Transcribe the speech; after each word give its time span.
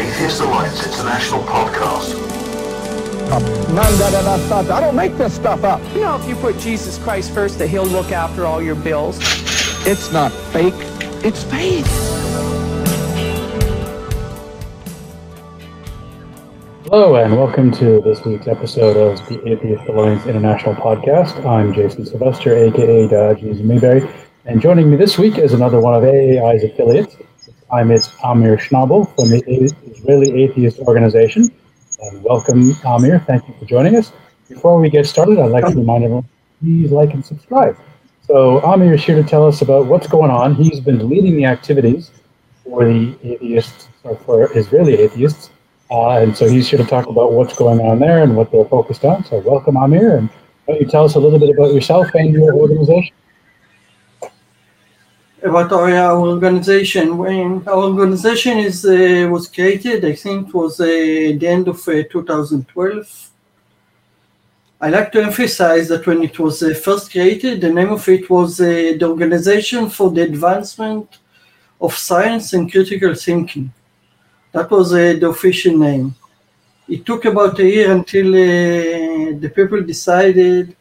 Atheist 0.00 0.40
Alliance 0.40 0.86
International 0.86 1.42
podcast. 1.42 2.16
I 3.30 4.80
don't 4.80 4.96
make 4.96 5.14
this 5.18 5.34
stuff 5.34 5.62
up. 5.62 5.82
You 5.94 6.00
know, 6.00 6.18
if 6.18 6.26
you 6.26 6.34
put 6.36 6.58
Jesus 6.58 6.96
Christ 6.96 7.34
first, 7.34 7.58
that 7.58 7.68
he'll 7.68 7.84
look 7.84 8.10
after 8.10 8.46
all 8.46 8.62
your 8.62 8.76
bills. 8.76 9.18
It's 9.86 10.10
not 10.10 10.32
fake, 10.32 10.72
it's 11.22 11.44
faith. 11.44 11.86
Hello, 16.86 17.16
and 17.16 17.36
welcome 17.36 17.70
to 17.72 18.00
this 18.00 18.24
week's 18.24 18.48
episode 18.48 18.96
of 18.96 19.18
the 19.28 19.46
Atheist 19.46 19.86
Alliance 19.86 20.24
International 20.24 20.74
podcast. 20.76 21.44
I'm 21.44 21.74
Jason 21.74 22.06
Sylvester, 22.06 22.56
aka 22.56 23.06
Diogenes 23.06 23.60
Mayberry, 23.60 24.08
and 24.46 24.62
joining 24.62 24.90
me 24.90 24.96
this 24.96 25.18
week 25.18 25.36
is 25.36 25.52
another 25.52 25.78
one 25.78 25.94
of 25.94 26.02
AAI's 26.02 26.64
affiliates. 26.64 27.18
I'm 27.72 27.90
Amir 27.90 28.56
Schnabel 28.56 29.14
from 29.14 29.30
the 29.30 29.42
Israeli 29.46 30.44
Atheist 30.44 30.78
Organization. 30.80 31.50
And 32.00 32.22
welcome, 32.22 32.72
Amir. 32.84 33.20
Thank 33.20 33.46
you 33.48 33.54
for 33.58 33.64
joining 33.64 33.96
us. 33.96 34.12
Before 34.48 34.80
we 34.80 34.90
get 34.90 35.06
started, 35.06 35.38
I'd 35.38 35.50
like 35.50 35.66
to 35.66 35.74
remind 35.74 36.04
everyone 36.04 36.28
please 36.60 36.90
like 36.90 37.14
and 37.14 37.24
subscribe. 37.24 37.76
So, 38.26 38.60
Amir 38.60 38.94
is 38.94 39.04
here 39.04 39.20
to 39.20 39.28
tell 39.28 39.46
us 39.46 39.62
about 39.62 39.86
what's 39.86 40.06
going 40.06 40.30
on. 40.30 40.54
He's 40.54 40.80
been 40.80 41.08
leading 41.08 41.36
the 41.36 41.44
activities 41.44 42.10
for 42.64 42.84
the 42.84 43.16
atheists, 43.22 43.88
or 44.04 44.16
for 44.16 44.56
Israeli 44.56 44.94
atheists 44.94 45.50
uh, 45.90 46.20
and 46.20 46.36
so 46.36 46.48
he's 46.48 46.68
here 46.68 46.78
to 46.78 46.84
talk 46.84 47.06
about 47.06 47.32
what's 47.32 47.56
going 47.56 47.80
on 47.80 47.98
there 47.98 48.22
and 48.22 48.36
what 48.36 48.52
they're 48.52 48.64
focused 48.64 49.04
on. 49.04 49.24
So 49.24 49.38
welcome, 49.38 49.76
Amir, 49.76 50.18
and 50.18 50.28
why 50.64 50.74
don't 50.74 50.80
you 50.80 50.86
tell 50.86 51.04
us 51.04 51.16
a 51.16 51.18
little 51.18 51.38
bit 51.38 51.50
about 51.50 51.74
yourself 51.74 52.08
and 52.14 52.32
your 52.32 52.54
organization? 52.54 53.12
About 55.42 55.72
our, 55.72 56.18
organization, 56.18 57.16
when 57.16 57.66
our 57.66 57.84
organization 57.84 58.58
is 58.58 58.84
uh, 58.84 59.26
was 59.30 59.48
created, 59.48 60.04
I 60.04 60.14
think 60.14 60.48
it 60.48 60.54
was 60.54 60.78
uh, 60.80 60.84
the 60.84 61.46
end 61.46 61.66
of 61.66 61.78
uh, 61.88 62.02
2012. 62.10 63.30
I 64.82 64.90
like 64.90 65.10
to 65.12 65.22
emphasize 65.22 65.88
that 65.88 66.06
when 66.06 66.22
it 66.22 66.38
was 66.38 66.62
uh, 66.62 66.74
first 66.74 67.10
created, 67.10 67.62
the 67.62 67.72
name 67.72 67.90
of 67.90 68.06
it 68.08 68.28
was 68.28 68.60
uh, 68.60 68.64
the 68.98 69.06
Organization 69.06 69.88
for 69.88 70.10
the 70.10 70.22
Advancement 70.22 71.18
of 71.80 71.96
Science 71.96 72.52
and 72.52 72.70
Critical 72.70 73.14
Thinking 73.14 73.72
that 74.52 74.70
was 74.70 74.92
uh, 74.92 75.16
the 75.18 75.28
official 75.28 75.76
name. 75.78 76.14
It 76.86 77.06
took 77.06 77.24
about 77.24 77.58
a 77.60 77.64
year 77.64 77.92
until 77.92 78.32
the 78.32 79.52
people 79.54 79.80
decided 79.80 80.76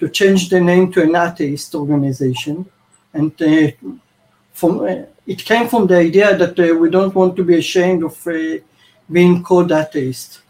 to 0.00 0.08
change 0.08 0.48
the 0.48 0.60
name 0.60 0.90
to 0.92 1.02
an 1.02 1.14
atheist 1.14 1.74
organization. 1.76 2.66
And 3.12 3.32
uh, 3.42 3.70
from, 4.52 4.80
uh, 4.80 5.04
it 5.26 5.44
came 5.44 5.68
from 5.68 5.86
the 5.86 5.96
idea 5.96 6.36
that 6.36 6.58
uh, 6.58 6.74
we 6.74 6.90
don't 6.90 7.14
want 7.14 7.36
to 7.36 7.44
be 7.44 7.56
ashamed 7.56 8.02
of 8.04 8.26
uh, 8.26 8.58
being 9.10 9.42
called 9.42 9.72
atheist, 9.72 10.42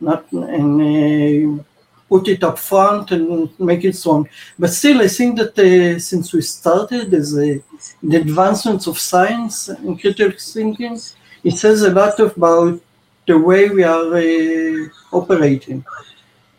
not 0.00 0.30
and 0.32 1.64
put 2.08 2.28
it 2.28 2.42
up 2.44 2.58
front 2.58 3.10
and 3.10 3.50
make 3.58 3.84
it 3.84 3.96
strong. 3.96 4.28
But 4.58 4.70
still, 4.70 5.02
I 5.02 5.08
think 5.08 5.36
that 5.38 6.00
since 6.00 6.32
we 6.32 6.40
started 6.40 7.12
as 7.12 7.32
the 7.34 7.62
advancements 8.02 8.86
of 8.86 8.98
science 8.98 9.68
and 9.68 10.00
critical 10.00 10.38
thinking, 10.38 10.98
it 11.44 11.56
says 11.56 11.82
a 11.82 11.90
lot 11.90 12.18
about 12.20 12.80
the 13.26 13.36
way 13.36 13.68
we 13.68 13.82
are 13.82 14.16
uh, 14.16 14.88
operating 15.12 15.84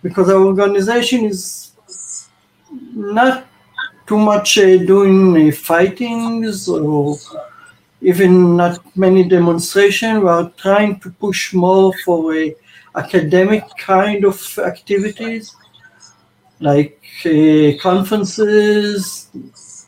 because 0.03 0.29
our 0.29 0.43
organization 0.45 1.25
is 1.25 1.71
not 2.93 3.47
too 4.07 4.17
much 4.17 4.57
uh, 4.57 4.77
doing 4.77 5.49
uh, 5.49 5.51
fightings 5.51 6.67
or 6.69 7.17
even 8.01 8.55
not 8.55 8.79
many 8.95 9.27
demonstrations. 9.27 10.23
We 10.23 10.29
are 10.29 10.49
trying 10.57 10.99
to 11.01 11.09
push 11.11 11.53
more 11.53 11.93
for 12.05 12.33
a 12.35 12.55
academic 12.95 13.63
kind 13.77 14.25
of 14.25 14.59
activities 14.59 15.55
like 16.59 16.99
uh, 17.25 17.77
conferences, 17.79 19.29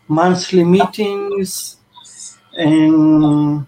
monthly 0.08 0.64
meetings, 0.64 1.78
and 2.58 3.66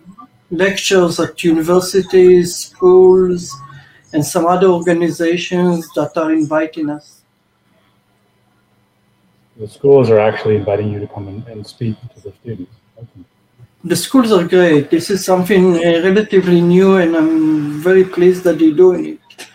lectures 0.52 1.20
at 1.20 1.44
universities, 1.44 2.56
schools, 2.56 3.56
and 4.14 4.24
some 4.26 4.46
other 4.46 4.68
organizations 4.68 5.90
that 5.96 6.12
are 6.18 6.34
inviting 6.34 6.90
us. 6.90 7.21
The 9.62 9.68
schools 9.68 10.10
are 10.10 10.20
actually 10.20 10.56
inviting 10.62 10.90
you 10.94 11.00
to 11.00 11.08
come 11.08 11.28
and, 11.32 11.42
and 11.48 11.60
speak 11.76 11.96
to 12.14 12.20
the 12.26 12.34
students. 12.40 12.76
The 13.84 13.96
schools 13.96 14.32
are 14.32 14.48
great. 14.56 14.90
This 14.96 15.10
is 15.10 15.24
something 15.32 15.64
uh, 15.78 16.02
relatively 16.10 16.62
new, 16.76 16.90
and 16.98 17.16
I'm 17.16 17.82
very 17.90 18.06
pleased 18.16 18.44
that 18.46 18.60
they're 18.60 18.80
doing 18.86 19.04
it. 19.14 19.48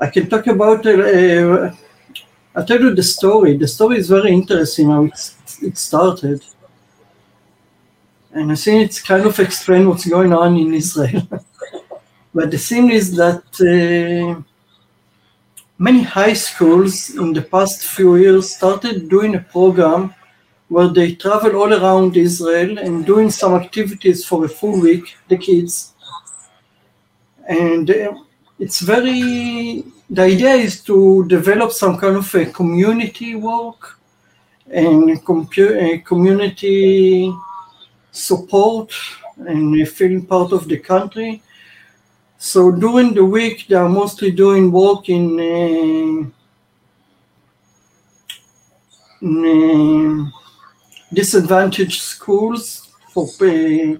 I 0.00 0.08
can 0.14 0.28
talk 0.32 0.46
about. 0.46 0.80
Uh, 0.86 1.70
I'll 2.54 2.66
tell 2.70 2.80
you 2.80 2.94
the 2.94 3.08
story. 3.16 3.56
The 3.64 3.68
story 3.68 3.96
is 3.98 4.08
very 4.08 4.32
interesting 4.40 4.86
how 4.88 5.04
it, 5.04 5.18
it 5.68 5.76
started 5.78 6.40
and 8.36 8.52
I 8.52 8.54
think 8.54 8.84
it's 8.84 9.00
kind 9.00 9.24
of 9.24 9.38
explain 9.40 9.88
what's 9.88 10.06
going 10.06 10.32
on 10.32 10.56
in 10.58 10.74
Israel. 10.74 11.26
but 12.34 12.50
the 12.50 12.58
thing 12.58 12.90
is 12.90 13.16
that 13.16 13.44
uh, 13.72 14.42
many 15.78 16.02
high 16.02 16.32
schools 16.32 17.10
in 17.10 17.32
the 17.32 17.42
past 17.42 17.84
few 17.84 18.16
years 18.16 18.54
started 18.54 19.08
doing 19.08 19.34
a 19.34 19.40
program 19.40 20.14
where 20.68 20.88
they 20.88 21.14
travel 21.14 21.56
all 21.56 21.72
around 21.72 22.16
Israel 22.16 22.78
and 22.78 23.06
doing 23.06 23.30
some 23.30 23.54
activities 23.54 24.24
for 24.24 24.44
a 24.44 24.48
full 24.48 24.80
week, 24.80 25.16
the 25.28 25.36
kids. 25.36 25.92
And 27.48 27.90
uh, 27.90 28.14
it's 28.58 28.80
very, 28.80 29.84
the 30.10 30.22
idea 30.22 30.54
is 30.54 30.82
to 30.84 31.24
develop 31.28 31.70
some 31.72 31.98
kind 31.98 32.16
of 32.16 32.34
a 32.34 32.46
community 32.46 33.36
work 33.36 33.98
and 34.68 35.24
compu- 35.24 36.04
community 36.04 37.32
support 38.10 38.92
and 39.36 39.88
feeling 39.88 40.26
part 40.26 40.52
of 40.52 40.66
the 40.66 40.78
country. 40.78 41.42
So 42.38 42.70
during 42.70 43.14
the 43.14 43.24
week, 43.24 43.66
they 43.68 43.76
are 43.76 43.88
mostly 43.88 44.30
doing 44.30 44.70
work 44.70 45.08
in, 45.08 45.40
uh, 45.40 46.30
in 49.22 50.26
uh, 50.26 50.30
disadvantaged 51.12 52.02
schools 52.02 52.92
for 53.12 53.26
uh, 53.40 53.96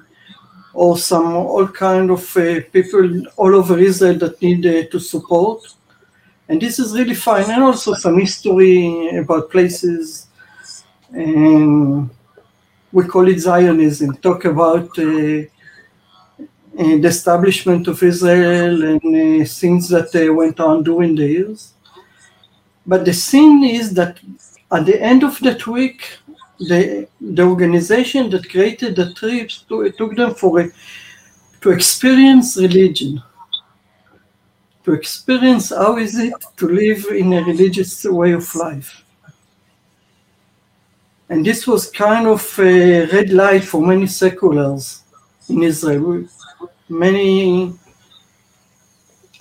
or 0.75 0.99
some 0.99 1.35
all 1.35 1.67
kind 1.67 2.11
of 2.11 2.37
uh, 2.37 2.61
people 2.71 3.23
all 3.37 3.55
over 3.55 3.79
Israel 3.79 4.19
that 4.19 4.41
need 4.43 4.67
uh, 4.67 4.87
to 4.91 5.01
support. 5.01 5.67
And 6.49 6.61
this 6.61 6.79
is 6.79 6.93
really 6.93 7.15
fine, 7.15 7.51
and 7.51 7.63
also 7.63 7.95
some 7.95 8.19
history 8.19 9.17
about 9.17 9.51
places. 9.51 10.29
And 11.11 12.11
we 12.93 13.05
call 13.05 13.27
it 13.29 13.41
Zionism, 13.41 14.17
talk 14.19 14.45
about 14.45 14.97
uh, 14.99 15.43
the 16.77 17.09
establishment 17.09 17.89
of 17.89 18.03
Israel 18.03 18.85
and 18.85 19.49
things 19.49 19.89
that 19.89 20.11
went 20.35 20.61
on 20.61 20.83
during 20.83 21.15
the 21.15 21.27
years. 21.27 21.73
But 22.87 23.05
the 23.05 23.13
thing 23.13 23.65
is 23.65 23.95
that 23.95 24.21
at 24.71 24.87
the 24.87 25.01
end 25.01 25.23
of 25.25 25.39
that 25.41 25.67
week, 25.67 26.19
the, 26.59 27.09
the 27.21 27.43
organization 27.43 28.31
that 28.31 28.51
created 28.51 28.97
the 28.97 29.13
trips 29.15 29.63
to, 29.69 29.91
took 29.93 30.17
them 30.17 30.35
for 30.35 30.61
a, 30.61 30.71
to 31.61 31.71
experience 31.71 32.57
religion, 32.57 33.23
to 34.85 34.93
experience 34.93 35.71
how 35.71 35.97
is 35.97 36.19
it 36.19 36.35
to 36.57 36.69
live 36.69 37.07
in 37.07 37.33
a 37.33 37.43
religious 37.43 38.05
way 38.05 38.33
of 38.33 38.55
life. 38.55 39.03
And 41.29 41.45
this 41.45 41.67
was 41.67 41.91
kind 41.91 42.27
of 42.29 42.59
a 42.61 43.07
red 43.07 43.31
light 43.31 43.65
for 43.65 43.85
many 43.85 44.07
seculars 44.07 45.03
in 45.49 45.63
Israel. 45.63 46.29
Many 46.89 47.73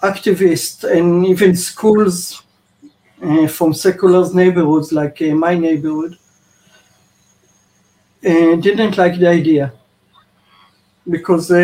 activists 0.01 0.83
and 0.83 1.25
even 1.25 1.55
schools 1.55 2.43
uh, 3.23 3.47
from 3.47 3.73
secular 3.73 4.31
neighborhoods, 4.33 4.91
like 4.93 5.21
uh, 5.21 5.35
my 5.35 5.55
neighborhood, 5.55 6.17
uh, 8.25 8.55
didn't 8.55 8.97
like 8.97 9.19
the 9.19 9.27
idea 9.27 9.71
because 11.09 11.51
uh, 11.51 11.55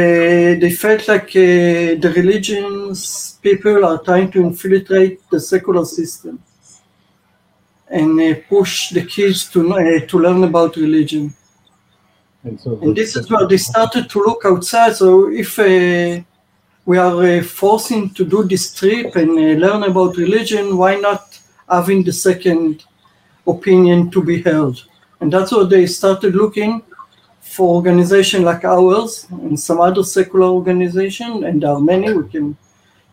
they 0.61 0.71
felt 0.71 1.07
like 1.07 1.29
uh, 1.29 1.97
the 2.03 2.13
religions 2.15 3.37
people 3.41 3.83
are 3.85 3.97
trying 4.03 4.29
to 4.31 4.39
infiltrate 4.41 5.19
the 5.31 5.39
secular 5.39 5.83
system 5.85 6.39
and 7.89 8.19
uh, 8.19 8.35
push 8.49 8.89
the 8.91 9.05
kids 9.05 9.49
to 9.51 9.61
to 10.07 10.19
learn 10.19 10.43
about 10.43 10.75
religion. 10.75 11.33
And, 12.43 12.59
so 12.59 12.79
and 12.81 12.95
this 12.95 13.15
is 13.15 13.29
where 13.29 13.47
they 13.47 13.57
started 13.57 14.09
to 14.09 14.19
look 14.19 14.43
outside. 14.45 14.95
So 14.95 15.29
if 15.29 15.59
uh, 15.59 16.23
we 16.85 16.97
are 16.97 17.43
forcing 17.43 18.09
to 18.11 18.25
do 18.25 18.43
this 18.43 18.73
trip 18.73 19.15
and 19.15 19.35
learn 19.35 19.83
about 19.83 20.17
religion, 20.17 20.77
why 20.77 20.95
not 20.95 21.39
having 21.69 22.03
the 22.03 22.11
second 22.11 22.85
opinion 23.45 24.09
to 24.11 24.23
be 24.23 24.41
held? 24.41 24.83
And 25.19 25.31
that's 25.31 25.51
what 25.51 25.69
they 25.69 25.85
started 25.85 26.35
looking 26.35 26.81
for 27.41 27.75
organization 27.75 28.43
like 28.43 28.63
ours 28.63 29.27
and 29.29 29.59
some 29.59 29.81
other 29.81 30.03
secular 30.03 30.47
organization, 30.47 31.43
and 31.43 31.61
there 31.61 31.71
are 31.71 31.81
many, 31.81 32.13
we 32.13 32.27
can 32.29 32.55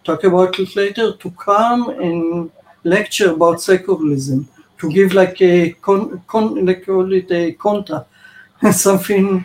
talk 0.04 0.24
about 0.24 0.58
it 0.58 0.74
later, 0.76 1.12
to 1.12 1.30
come 1.32 1.90
and 1.90 2.50
lecture 2.84 3.32
about 3.32 3.60
secularism, 3.60 4.48
to 4.78 4.90
give 4.90 5.12
like 5.12 5.42
a 5.42 5.72
con, 5.82 6.22
con 6.26 6.64
like 6.64 6.86
call 6.86 7.12
it 7.12 7.30
a 7.32 7.52
contra, 7.52 8.06
something 8.72 9.44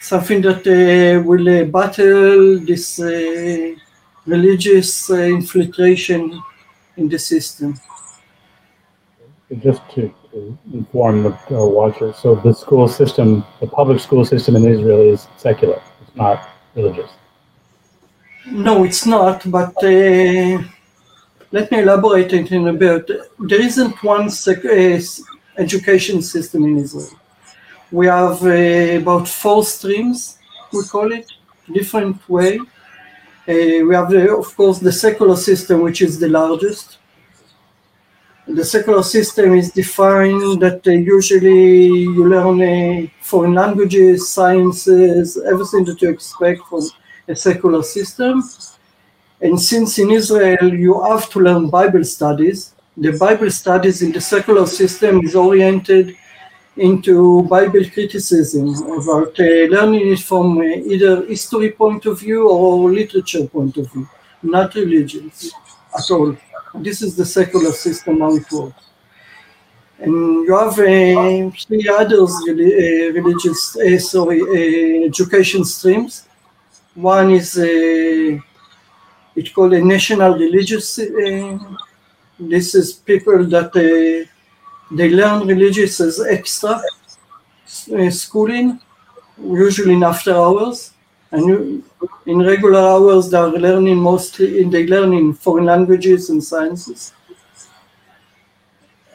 something 0.00 0.40
that 0.42 0.66
uh, 0.66 1.22
will 1.22 1.48
uh, 1.48 1.64
battle 1.64 2.58
this 2.60 3.00
uh, 3.00 3.74
religious 4.26 5.10
uh, 5.10 5.16
infiltration 5.16 6.42
in 6.96 7.08
the 7.08 7.18
system. 7.18 7.78
Just 9.58 9.82
to, 9.94 10.12
inform 10.72 11.24
the 11.24 11.32
uh, 11.50 11.66
watchers, 11.66 12.16
so 12.16 12.36
the 12.36 12.54
school 12.54 12.86
system, 12.86 13.44
the 13.60 13.66
public 13.66 13.98
school 13.98 14.24
system 14.24 14.54
in 14.56 14.64
Israel 14.64 15.00
is 15.12 15.26
secular. 15.36 15.82
It's 16.02 16.14
not 16.14 16.48
religious. 16.76 17.10
No, 18.46 18.84
it's 18.84 19.06
not, 19.06 19.50
but 19.50 19.74
uh, 19.82 20.62
let 21.50 21.70
me 21.70 21.80
elaborate 21.80 22.32
it 22.32 22.52
in 22.52 22.68
a 22.68 22.72
bit. 22.72 23.10
There 23.40 23.60
isn't 23.60 24.02
one 24.04 24.30
sec- 24.30 24.64
uh, 24.64 25.00
education 25.58 26.22
system 26.22 26.64
in 26.64 26.78
Israel. 26.78 27.19
We 27.92 28.06
have 28.06 28.42
uh, 28.44 29.00
about 29.02 29.28
four 29.28 29.64
streams, 29.64 30.38
we 30.72 30.82
call 30.84 31.10
it, 31.12 31.26
different 31.72 32.28
way. 32.28 32.58
Uh, 32.58 33.84
we 33.86 33.94
have, 33.94 34.10
the, 34.10 34.36
of 34.36 34.56
course, 34.56 34.78
the 34.78 34.92
secular 34.92 35.36
system, 35.36 35.80
which 35.80 36.00
is 36.00 36.20
the 36.20 36.28
largest. 36.28 36.98
The 38.46 38.64
secular 38.64 39.02
system 39.02 39.54
is 39.54 39.70
defined 39.70 40.60
that 40.62 40.86
uh, 40.86 40.90
usually 40.90 41.86
you 41.88 42.24
learn 42.28 42.60
uh, 42.62 43.08
foreign 43.20 43.54
languages, 43.54 44.28
sciences, 44.28 45.36
everything 45.36 45.84
that 45.84 46.00
you 46.00 46.10
expect 46.10 46.60
from 46.68 46.82
a 47.26 47.34
secular 47.34 47.82
system. 47.82 48.42
And 49.40 49.60
since 49.60 49.98
in 49.98 50.10
Israel 50.10 50.74
you 50.74 51.02
have 51.02 51.30
to 51.30 51.40
learn 51.40 51.70
Bible 51.70 52.04
studies, 52.04 52.74
the 52.96 53.12
Bible 53.12 53.50
studies 53.50 54.02
in 54.02 54.12
the 54.12 54.20
secular 54.20 54.66
system 54.66 55.20
is 55.24 55.34
oriented 55.34 56.16
into 56.76 57.42
Bible 57.42 57.84
criticism, 57.92 58.68
about 58.92 59.38
uh, 59.38 59.66
learning 59.74 60.12
it 60.12 60.20
from 60.20 60.58
uh, 60.58 60.62
either 60.62 61.26
history 61.26 61.72
point 61.72 62.06
of 62.06 62.20
view 62.20 62.48
or 62.48 62.90
literature 62.90 63.46
point 63.46 63.76
of 63.76 63.90
view, 63.92 64.08
not 64.42 64.74
religions 64.74 65.52
at 65.96 66.10
all. 66.10 66.36
This 66.74 67.02
is 67.02 67.16
the 67.16 67.26
secular 67.26 67.72
system 67.72 68.20
how 68.20 68.34
it. 68.34 68.74
And 69.98 70.46
you 70.46 70.56
have 70.56 70.78
uh, 70.78 71.50
three 71.50 71.88
others 71.88 72.32
uh, 72.48 72.52
religious, 72.52 73.76
uh, 73.76 73.98
sorry, 73.98 74.40
uh, 74.40 75.06
education 75.06 75.64
streams. 75.64 76.26
One 76.94 77.32
is 77.32 77.58
it's 79.36 79.50
called 79.52 79.74
a 79.74 79.84
national 79.84 80.38
religious. 80.38 80.96
this 82.38 82.74
is 82.74 82.92
people 82.94 83.44
that 83.44 83.70
they 84.90 85.10
learn 85.10 85.46
religious 85.46 86.00
as 86.00 86.20
extra 86.20 86.80
uh, 87.96 88.10
schooling, 88.10 88.80
usually 89.38 89.94
in 89.94 90.02
after 90.02 90.34
hours. 90.34 90.92
And 91.32 91.84
in 92.26 92.38
regular 92.42 92.80
hours, 92.80 93.30
they 93.30 93.38
are 93.38 93.48
learning 93.48 93.98
mostly, 93.98 94.64
they 94.64 94.86
learn 94.86 95.12
in 95.12 95.32
foreign 95.32 95.66
languages 95.66 96.28
and 96.30 96.42
sciences. 96.42 97.12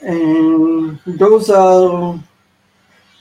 And 0.01 0.99
those 1.05 1.49
are, 1.49 2.17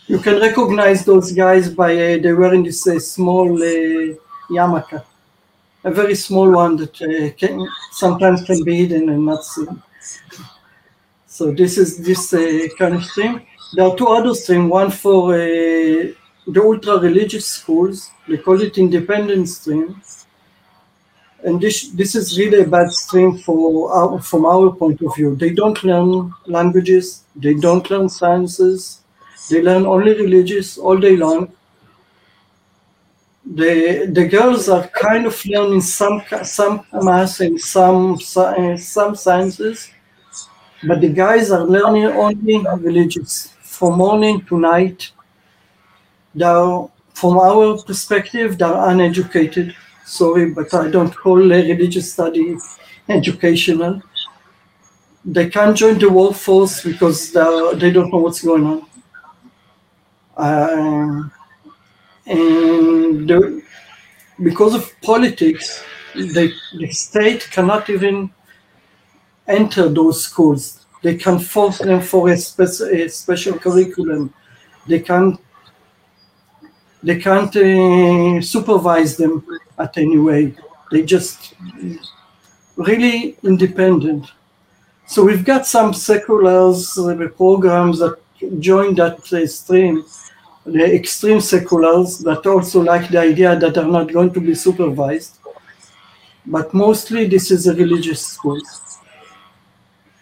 you 0.07 0.19
can 0.21 0.41
recognize 0.41 1.05
those 1.05 1.33
guys 1.33 1.69
by, 1.69 1.93
uh, 1.93 2.19
they 2.19 2.33
were 2.33 2.55
in 2.55 2.63
this 2.63 2.87
uh, 2.87 3.01
small 3.01 3.61
uh, 3.61 4.15
a 5.85 5.91
very 5.91 6.15
small 6.15 6.51
one 6.51 6.77
that 6.77 7.03
uh, 7.03 7.31
can, 7.37 7.67
sometimes 7.93 8.43
can 8.45 8.63
be 8.65 8.77
hidden 8.77 9.09
and 9.11 9.27
not 9.27 9.45
seen. 9.45 9.83
So 11.35 11.51
this 11.51 11.79
is 11.79 11.99
this 11.99 12.33
uh, 12.33 12.69
kind 12.79 12.95
of 12.95 13.05
stream. 13.05 13.43
There 13.75 13.85
are 13.85 13.97
two 13.97 14.07
other 14.07 14.35
streams, 14.35 14.71
one 14.71 14.93
for 14.93 15.35
uh, 15.35 16.13
the 16.47 16.63
ultra-religious 16.63 17.45
schools, 17.45 18.09
they 18.29 18.37
call 18.37 18.61
it 18.61 18.79
independent 18.79 19.49
stream. 19.49 20.01
And 21.43 21.61
this, 21.61 21.89
this 21.89 22.15
is 22.15 22.39
really 22.39 22.61
a 22.61 22.69
bad 22.69 22.93
stream 22.93 23.39
for 23.39 23.93
our, 23.93 24.23
from 24.23 24.47
our 24.47 24.71
point 24.71 25.03
of 25.03 25.17
view. 25.17 25.35
They 25.35 25.51
don't 25.51 25.83
learn 25.83 26.33
languages, 26.47 27.25
they 27.35 27.55
don't 27.55 27.91
learn 27.91 28.09
sciences, 28.09 29.01
they 29.51 29.61
learn 29.61 29.87
only 29.87 30.15
religious 30.15 30.79
all 30.79 30.97
day 30.97 31.17
long. 31.17 31.53
The, 33.45 34.07
the 34.09 34.29
girls 34.29 34.69
are 34.69 34.87
kind 34.87 35.27
of 35.27 35.45
learning 35.47 35.81
some 35.81 36.23
some 36.45 36.87
math 36.93 37.41
and 37.41 37.61
some 37.61 38.21
some 38.21 39.17
sciences, 39.17 39.91
but 40.83 41.01
the 41.01 41.09
guys 41.09 41.51
are 41.51 41.65
learning 41.65 42.07
only 42.07 42.65
religious 42.79 43.55
from 43.63 43.99
morning 43.99 44.45
to 44.47 44.59
night. 44.59 45.11
They're, 46.35 46.89
from 47.15 47.39
our 47.39 47.79
perspective, 47.83 48.59
they're 48.59 48.89
uneducated. 48.89 49.75
Sorry, 50.05 50.51
but 50.51 50.73
I 50.75 50.91
don't 50.91 51.15
call 51.15 51.37
religious 51.37 52.13
study 52.13 52.57
educational. 53.09 54.03
They 55.25 55.49
can't 55.49 55.77
join 55.77 55.99
the 55.99 56.11
workforce 56.11 56.83
because 56.83 57.33
they 57.33 57.91
don't 57.91 58.11
know 58.13 58.19
what's 58.19 58.43
going 58.43 58.67
on. 58.67 58.87
Uh, 60.37 61.29
and 62.27 63.29
the, 63.29 63.63
because 64.43 64.75
of 64.75 64.93
politics, 65.03 65.83
the 66.15 66.53
state 66.91 67.49
cannot 67.51 67.89
even 67.89 68.31
enter 69.47 69.89
those 69.89 70.25
schools. 70.25 70.87
They 71.03 71.17
can 71.17 71.39
force 71.39 71.79
them 71.79 72.01
for 72.01 72.31
a, 72.31 72.37
spe- 72.37 72.81
a 72.91 73.09
special 73.09 73.59
curriculum. 73.59 74.33
They 74.87 75.01
can't 75.01 75.39
they 77.03 77.19
can't 77.19 77.55
uh, 77.55 78.41
supervise 78.41 79.19
them 79.19 79.45
at 79.79 79.99
any 79.99 80.17
way. 80.17 80.55
They 80.91 81.03
just 81.03 81.55
really 82.77 83.37
independent. 83.43 84.33
So 85.07 85.23
we've 85.23 85.45
got 85.45 85.67
some 85.67 85.93
seculars 85.93 86.97
uh, 86.97 87.29
programs 87.37 87.99
that 87.99 88.17
join 88.59 88.95
that 88.95 89.19
uh, 89.35 89.47
stream, 89.47 90.05
the 90.65 90.95
extreme 90.95 91.41
seculars 91.41 92.21
that 92.21 92.47
also 92.47 92.81
like 92.81 93.11
the 93.11 93.19
idea 93.19 93.55
that 93.55 93.75
they're 93.75 93.85
not 93.85 94.11
going 94.11 94.33
to 94.33 94.41
be 94.41 94.55
supervised. 94.55 95.39
But 96.47 96.73
mostly 96.73 97.27
this 97.27 97.51
is 97.51 97.67
a 97.67 97.75
religious 97.75 98.27
school 98.27 98.61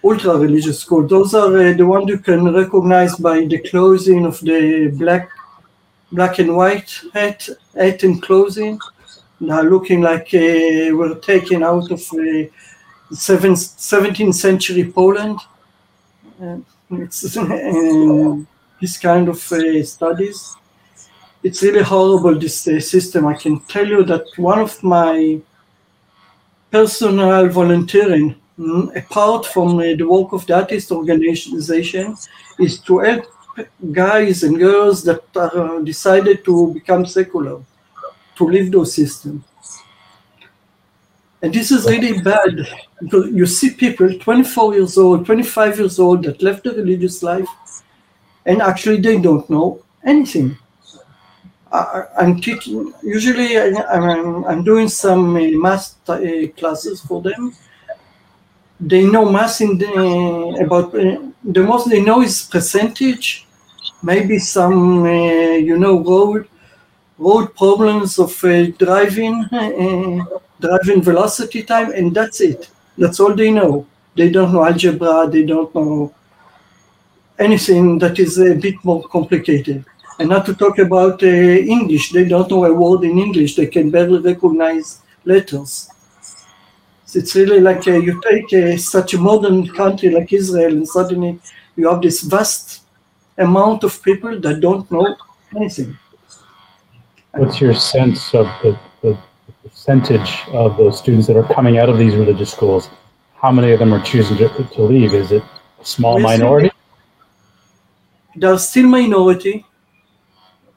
ultra 0.05 0.37
religious 0.37 0.81
school. 0.81 1.07
Those 1.07 1.35
are 1.35 1.57
uh, 1.57 1.73
the 1.73 1.87
ones 1.87 2.09
you 2.09 2.19
can 2.19 2.53
recognize 2.53 3.17
by 3.17 3.45
the 3.45 3.59
clothing 3.59 4.27
of 4.27 4.41
the 4.41 4.93
black, 4.95 5.31
black 6.11 6.39
and 6.39 6.57
white 6.57 7.01
hat, 7.13 7.49
hat 7.75 8.03
and 8.03 8.23
clothing. 8.23 8.79
Are 9.51 9.65
looking 9.65 10.03
like 10.03 10.33
uh, 10.35 10.95
were 10.95 11.17
taken 11.17 11.65
out 11.65 11.91
of 11.91 12.01
uh, 12.13 12.47
17th 13.11 14.35
century 14.35 14.85
Poland. 14.85 15.41
Uh, 16.41 16.59
it's 16.93 17.23
this 18.81 18.99
kind 18.99 19.29
of 19.29 19.39
studies. 19.39 20.57
It's 21.43 21.61
really 21.61 21.83
horrible, 21.83 22.39
this 22.39 22.69
uh, 22.69 22.79
system. 22.79 23.27
I 23.27 23.35
can 23.35 23.59
tell 23.61 23.87
you 23.87 24.05
that 24.05 24.27
one 24.37 24.61
of 24.61 24.81
my 24.85 25.41
personal 26.71 27.49
volunteering 27.49 28.37
apart 28.95 29.47
from 29.47 29.79
uh, 29.79 29.95
the 29.97 30.05
work 30.05 30.33
of 30.33 30.47
the 30.47 30.59
atheist 30.59 30.93
organization, 30.93 32.17
is 32.59 32.79
to 32.81 32.99
help 32.99 33.25
guys 33.93 34.43
and 34.43 34.59
girls 34.59 35.03
that 35.05 35.25
are 35.37 35.77
uh, 35.77 35.81
decided 35.81 36.45
to 36.45 36.73
become 36.73 37.05
secular, 37.07 37.61
to 38.37 38.45
leave 38.45 38.73
those 38.73 38.95
systems. 38.95 39.43
And 41.43 41.53
this 41.53 41.73
is 41.73 41.87
really 41.87 42.21
bad 42.21 42.69
because 43.01 43.33
you 43.33 43.47
see 43.47 43.71
people 43.71 44.17
24 44.17 44.75
years 44.75 44.97
old, 44.97 45.27
25 45.27 45.79
years 45.79 45.99
old 45.99 46.23
that 46.23 46.41
left 46.41 46.63
the 46.63 46.71
religious 46.71 47.21
life 47.23 47.49
and 48.47 48.63
actually 48.63 49.01
they 49.01 49.21
don't 49.21 49.49
know 49.51 49.83
anything. 50.05 50.57
I, 51.73 52.05
am 52.21 52.41
teaching, 52.41 52.93
usually 53.03 53.59
I, 53.59 53.97
am 53.97 54.45
I'm 54.45 54.63
doing 54.63 54.89
some 54.89 55.35
uh, 55.35 55.49
math 55.53 55.97
classes 56.05 57.01
for 57.01 57.23
them 57.23 57.55
they 58.83 59.05
know 59.05 59.31
mass 59.31 59.61
in 59.61 59.79
the, 59.79 59.93
about 60.65 60.95
uh, 60.95 61.23
the 61.45 61.63
most 61.63 61.89
they 61.89 62.03
know 62.03 62.23
is 62.23 62.43
percentage, 62.43 63.47
maybe 64.03 64.39
some 64.39 65.05
uh, 65.05 65.57
you 65.69 65.79
know 65.79 66.03
road 66.03 66.49
road 67.19 67.55
problems 67.55 68.19
of 68.19 68.33
uh, 68.45 68.67
driving 68.85 69.37
driving 70.61 71.03
velocity 71.03 71.63
time, 71.63 71.93
and 71.93 72.15
that's 72.15 72.41
it. 72.41 72.71
That's 72.99 73.21
all 73.21 73.35
they 73.35 73.51
know. 73.51 73.87
They 74.17 74.31
don't 74.31 74.53
know 74.53 74.65
algebra. 74.65 75.29
They 75.31 75.45
don't 75.45 75.75
know 75.75 76.13
anything 77.39 77.99
that 77.99 78.19
is 78.19 78.39
a 78.39 78.55
bit 78.55 78.77
more 78.85 79.03
complicated. 79.09 79.85
And 80.19 80.29
not 80.29 80.45
to 80.47 80.55
talk 80.55 80.79
about 80.79 81.23
uh, 81.23 81.27
English. 81.27 82.13
They 82.13 82.25
don't 82.25 82.51
know 82.51 82.65
a 82.65 82.73
word 82.73 83.05
in 83.05 83.19
English. 83.19 83.57
They 83.57 83.67
can 83.67 83.91
barely 83.91 84.19
recognize 84.19 85.01
letters. 85.25 85.89
It's 87.15 87.35
really 87.35 87.61
like 87.61 87.87
uh, 87.87 87.93
you 87.93 88.21
take 88.23 88.53
uh, 88.53 88.77
such 88.77 89.15
a 89.15 89.19
modern 89.19 89.69
country 89.69 90.11
like 90.11 90.33
Israel, 90.33 90.73
and 90.73 90.89
suddenly 90.89 91.39
you 91.77 91.89
have 91.89 92.01
this 92.01 92.23
vast 92.23 92.83
amount 93.39 93.85
of 93.85 94.03
people 94.03 94.41
that 94.41 94.61
don't 94.61 94.91
know 94.91 95.17
anything. 95.55 95.99
What's 97.35 97.61
your 97.61 97.75
sense 97.75 98.35
of 98.35 98.47
the, 98.63 98.79
the 99.03 99.19
percentage 99.63 100.41
of 100.53 100.77
those 100.77 100.99
students 100.99 101.27
that 101.29 101.37
are 101.37 101.55
coming 101.55 101.79
out 101.79 101.89
of 101.89 101.99
these 101.99 102.15
religious 102.15 102.53
schools? 102.53 102.91
How 103.35 103.51
many 103.51 103.73
of 103.73 103.79
them 103.79 103.93
are 103.93 104.03
choosing 104.03 104.37
to, 104.37 104.49
to 104.49 104.83
leave? 104.83 105.15
Is 105.15 105.33
it 105.33 105.43
a 105.81 105.85
small 105.85 106.21
Yes, 106.21 106.25
minority? 106.25 106.71
They're 108.37 108.59
still 108.59 108.87
minority. 108.87 109.67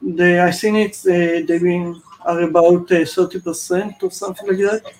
They, 0.02 0.40
I 0.40 0.50
think 0.50 0.76
it's 0.78 1.06
uh, 1.06 1.42
they 1.46 1.94
are 2.24 2.40
about 2.42 2.90
uh, 2.92 3.04
thirty 3.04 3.40
percent 3.40 4.02
or 4.02 4.10
something 4.10 4.48
like 4.48 4.58
that. 4.58 4.92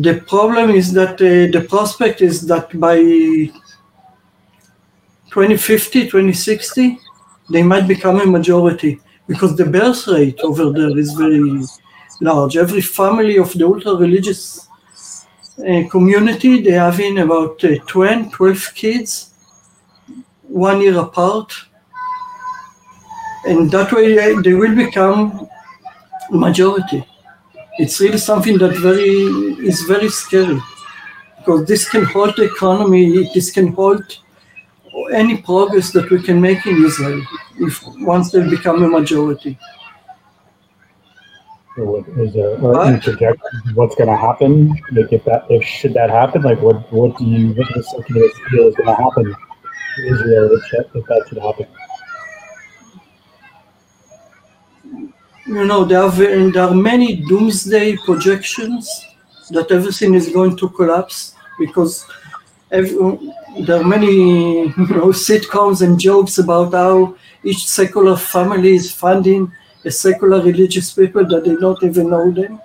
The 0.00 0.22
problem 0.26 0.70
is 0.70 0.94
that 0.94 1.20
uh, 1.20 1.52
the 1.52 1.66
prospect 1.68 2.22
is 2.22 2.46
that 2.46 2.80
by 2.80 2.96
2050, 5.30 6.04
2060, 6.04 6.98
they 7.50 7.62
might 7.62 7.86
become 7.86 8.18
a 8.20 8.24
majority 8.24 9.00
because 9.28 9.54
the 9.54 9.66
birth 9.66 10.06
rate 10.08 10.40
over 10.40 10.70
there 10.70 10.96
is 10.96 11.12
very 11.12 11.62
large. 12.22 12.56
Every 12.56 12.80
family 12.80 13.36
of 13.36 13.52
the 13.52 13.66
ultra 13.66 13.94
religious 13.94 14.66
uh, 15.58 15.82
community, 15.90 16.62
they 16.62 16.70
have 16.70 16.98
in 16.98 17.18
about 17.18 17.62
uh, 17.62 17.76
10, 17.86 18.30
12 18.30 18.74
kids, 18.74 19.34
one 20.44 20.80
year 20.80 20.98
apart. 20.98 21.52
And 23.44 23.70
that 23.72 23.92
way 23.92 24.18
uh, 24.18 24.40
they 24.40 24.54
will 24.54 24.74
become 24.74 25.46
majority. 26.30 27.06
It's 27.78 28.00
really 28.00 28.18
something 28.18 28.58
that 28.58 28.76
very 28.76 29.12
is 29.66 29.82
very 29.82 30.08
scary 30.08 30.60
because 31.38 31.66
this 31.66 31.88
can 31.88 32.04
halt 32.04 32.36
the 32.36 32.44
economy, 32.44 33.30
this 33.34 33.50
can 33.50 33.72
halt 33.72 34.20
any 35.12 35.38
progress 35.38 35.90
that 35.92 36.10
we 36.10 36.22
can 36.22 36.40
make 36.40 36.64
in 36.66 36.84
Israel 36.84 37.22
if 37.58 37.82
once 38.00 38.30
they 38.30 38.48
become 38.48 38.82
a 38.82 38.88
majority. 38.88 39.58
Or 41.78 41.86
what 41.86 42.08
is 42.18 42.34
there 42.34 42.50
or 42.60 42.74
What? 42.74 42.86
any 42.88 43.26
what's 43.74 43.94
going 43.94 44.10
to 44.10 44.16
happen? 44.16 44.68
Like 44.92 45.12
if 45.12 45.24
that, 45.24 45.46
if 45.48 45.64
should 45.64 45.94
that 45.94 46.10
happen, 46.10 46.42
like 46.42 46.60
what, 46.60 46.92
what 46.92 47.16
do 47.16 47.24
you, 47.24 47.52
what 47.54 47.68
does 47.72 47.90
Circular 47.90 48.28
feel 48.50 48.68
is 48.68 48.74
going 48.74 48.94
to 48.94 49.02
happen 49.02 49.24
to 49.24 50.06
Israel 50.06 50.52
if 50.52 50.62
that, 50.72 50.90
if 50.94 51.06
that 51.06 51.24
should 51.28 51.38
happen? 51.38 51.66
You 55.46 55.64
know, 55.64 55.84
there 55.84 56.02
are, 56.02 56.10
there 56.10 56.62
are 56.62 56.74
many 56.74 57.16
doomsday 57.16 57.96
projections 58.04 58.88
that 59.50 59.70
everything 59.70 60.14
is 60.14 60.28
going 60.28 60.56
to 60.56 60.68
collapse 60.68 61.34
because 61.58 62.06
every, 62.70 62.96
there 63.66 63.80
are 63.80 63.84
many 63.84 64.60
you 64.66 64.86
know, 64.88 65.08
sitcoms 65.08 65.82
and 65.82 65.98
jokes 65.98 66.38
about 66.38 66.72
how 66.72 67.16
each 67.44 67.66
secular 67.66 68.16
family 68.16 68.74
is 68.74 68.92
funding 68.92 69.52
a 69.84 69.90
secular 69.90 70.40
religious 70.40 70.92
people 70.92 71.26
that 71.26 71.44
they 71.44 71.56
don't 71.56 71.82
even 71.82 72.08
know 72.10 72.30
them, 72.30 72.60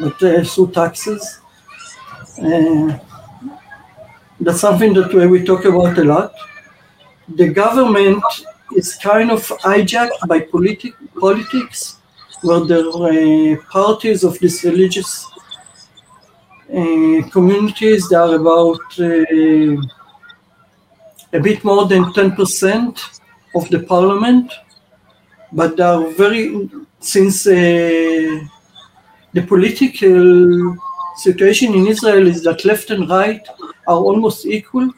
but 0.00 0.22
uh, 0.24 0.42
through 0.44 0.72
taxes. 0.72 1.40
Uh, 2.42 2.98
that's 4.40 4.60
something 4.60 4.92
that 4.94 5.12
we 5.14 5.44
talk 5.44 5.64
about 5.64 5.98
a 5.98 6.04
lot. 6.04 6.34
The 7.28 7.48
government 7.48 8.22
is 8.76 8.94
kind 8.96 9.30
of 9.30 9.40
hijacked 9.64 10.26
by 10.26 10.40
politic, 10.40 10.94
politics, 11.18 11.98
where 12.42 12.60
the 12.60 12.80
uh, 12.80 13.72
parties 13.72 14.24
of 14.24 14.38
these 14.38 14.64
religious 14.64 15.26
uh, 16.72 17.22
communities, 17.30 18.12
are 18.12 18.34
about 18.34 18.80
uh, 18.98 19.76
a 21.34 21.40
bit 21.40 21.62
more 21.64 21.86
than 21.86 22.04
10% 22.04 23.20
of 23.54 23.68
the 23.70 23.80
parliament, 23.80 24.52
but 25.52 25.78
are 25.80 26.08
very, 26.12 26.70
since 27.00 27.46
uh, 27.46 27.50
the 29.32 29.42
political 29.46 30.76
situation 31.16 31.74
in 31.74 31.86
Israel 31.86 32.26
is 32.26 32.42
that 32.44 32.64
left 32.64 32.90
and 32.90 33.08
right 33.08 33.46
are 33.86 33.96
almost 33.96 34.46
equal 34.46 34.90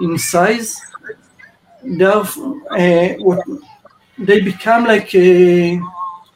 in 0.00 0.18
size, 0.18 0.80
they, 1.84 2.04
uh, 2.04 3.14
what, 3.24 3.40
they 4.18 4.40
become 4.40 4.84
like 4.84 5.14
a, 5.14 5.76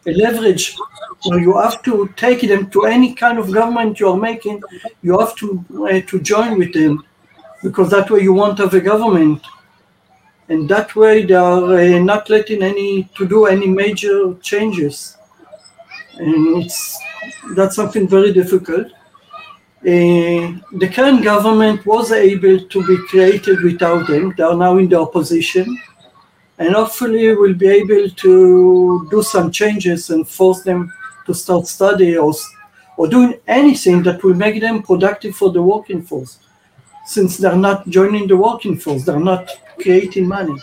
a 0.07 0.13
leverage 0.13 0.77
where 1.25 1.41
you 1.41 1.57
have 1.59 1.83
to 1.83 2.09
take 2.17 2.41
them 2.43 2.71
to 2.71 2.85
any 2.85 3.15
kind 3.15 3.39
of 3.39 3.53
government 3.53 4.01
you 4.01 4.09
are 4.09 4.17
making, 4.17 4.63
you 5.03 5.19
have 5.19 5.35
to, 5.37 5.65
uh, 5.91 6.01
to 6.07 6.21
join 6.21 6.59
with 6.59 6.73
them 6.73 7.05
because 7.63 7.91
that 7.91 8.11
way 8.11 8.21
you 8.21 8.33
won't 8.33 8.59
have 8.59 8.75
a 8.75 8.81
government. 8.81 9.43
And 10.49 10.69
that 10.69 10.95
way 10.95 11.25
they 11.25 11.35
are 11.35 11.75
uh, 11.75 11.99
not 11.99 12.29
letting 12.29 12.63
any 12.63 13.05
to 13.17 13.27
do 13.27 13.47
any 13.47 13.67
major 13.67 14.35
changes. 14.43 15.17
And 16.19 16.63
it's 16.63 16.99
that's 17.57 17.77
something 17.77 18.07
very 18.07 18.33
difficult. 18.33 18.89
Uh, 19.85 20.57
the 20.73 20.91
current 20.91 21.23
government 21.23 21.85
was 21.85 22.11
able 22.11 22.59
to 22.59 22.87
be 22.87 22.97
created 23.07 23.61
without 23.61 24.07
them. 24.07 24.33
They 24.35 24.43
are 24.43 24.57
now 24.57 24.79
in 24.79 24.89
the 24.89 24.99
opposition, 24.99 25.79
and 26.57 26.75
hopefully 26.75 27.37
we'll 27.37 27.53
be 27.53 27.69
able 27.69 28.09
to 28.09 29.09
do 29.11 29.23
some 29.23 29.51
changes 29.51 30.09
and 30.09 30.27
force 30.27 30.63
them 30.63 30.91
to 31.27 31.35
start 31.35 31.67
study 31.67 32.17
or 32.17 32.33
or 32.97 33.09
doing 33.09 33.35
anything 33.47 34.03
that 34.05 34.25
will 34.25 34.33
make 34.35 34.59
them 34.59 34.83
productive 34.83 35.37
for 35.37 35.51
the 35.51 35.61
working 35.61 36.01
force. 36.01 36.39
Since 37.05 37.37
they're 37.37 37.55
not 37.55 37.87
joining 37.87 38.27
the 38.27 38.39
working 38.39 38.79
force, 38.79 39.05
they're 39.05 39.21
not 39.21 39.51
creating 39.83 40.27
money, 40.27 40.59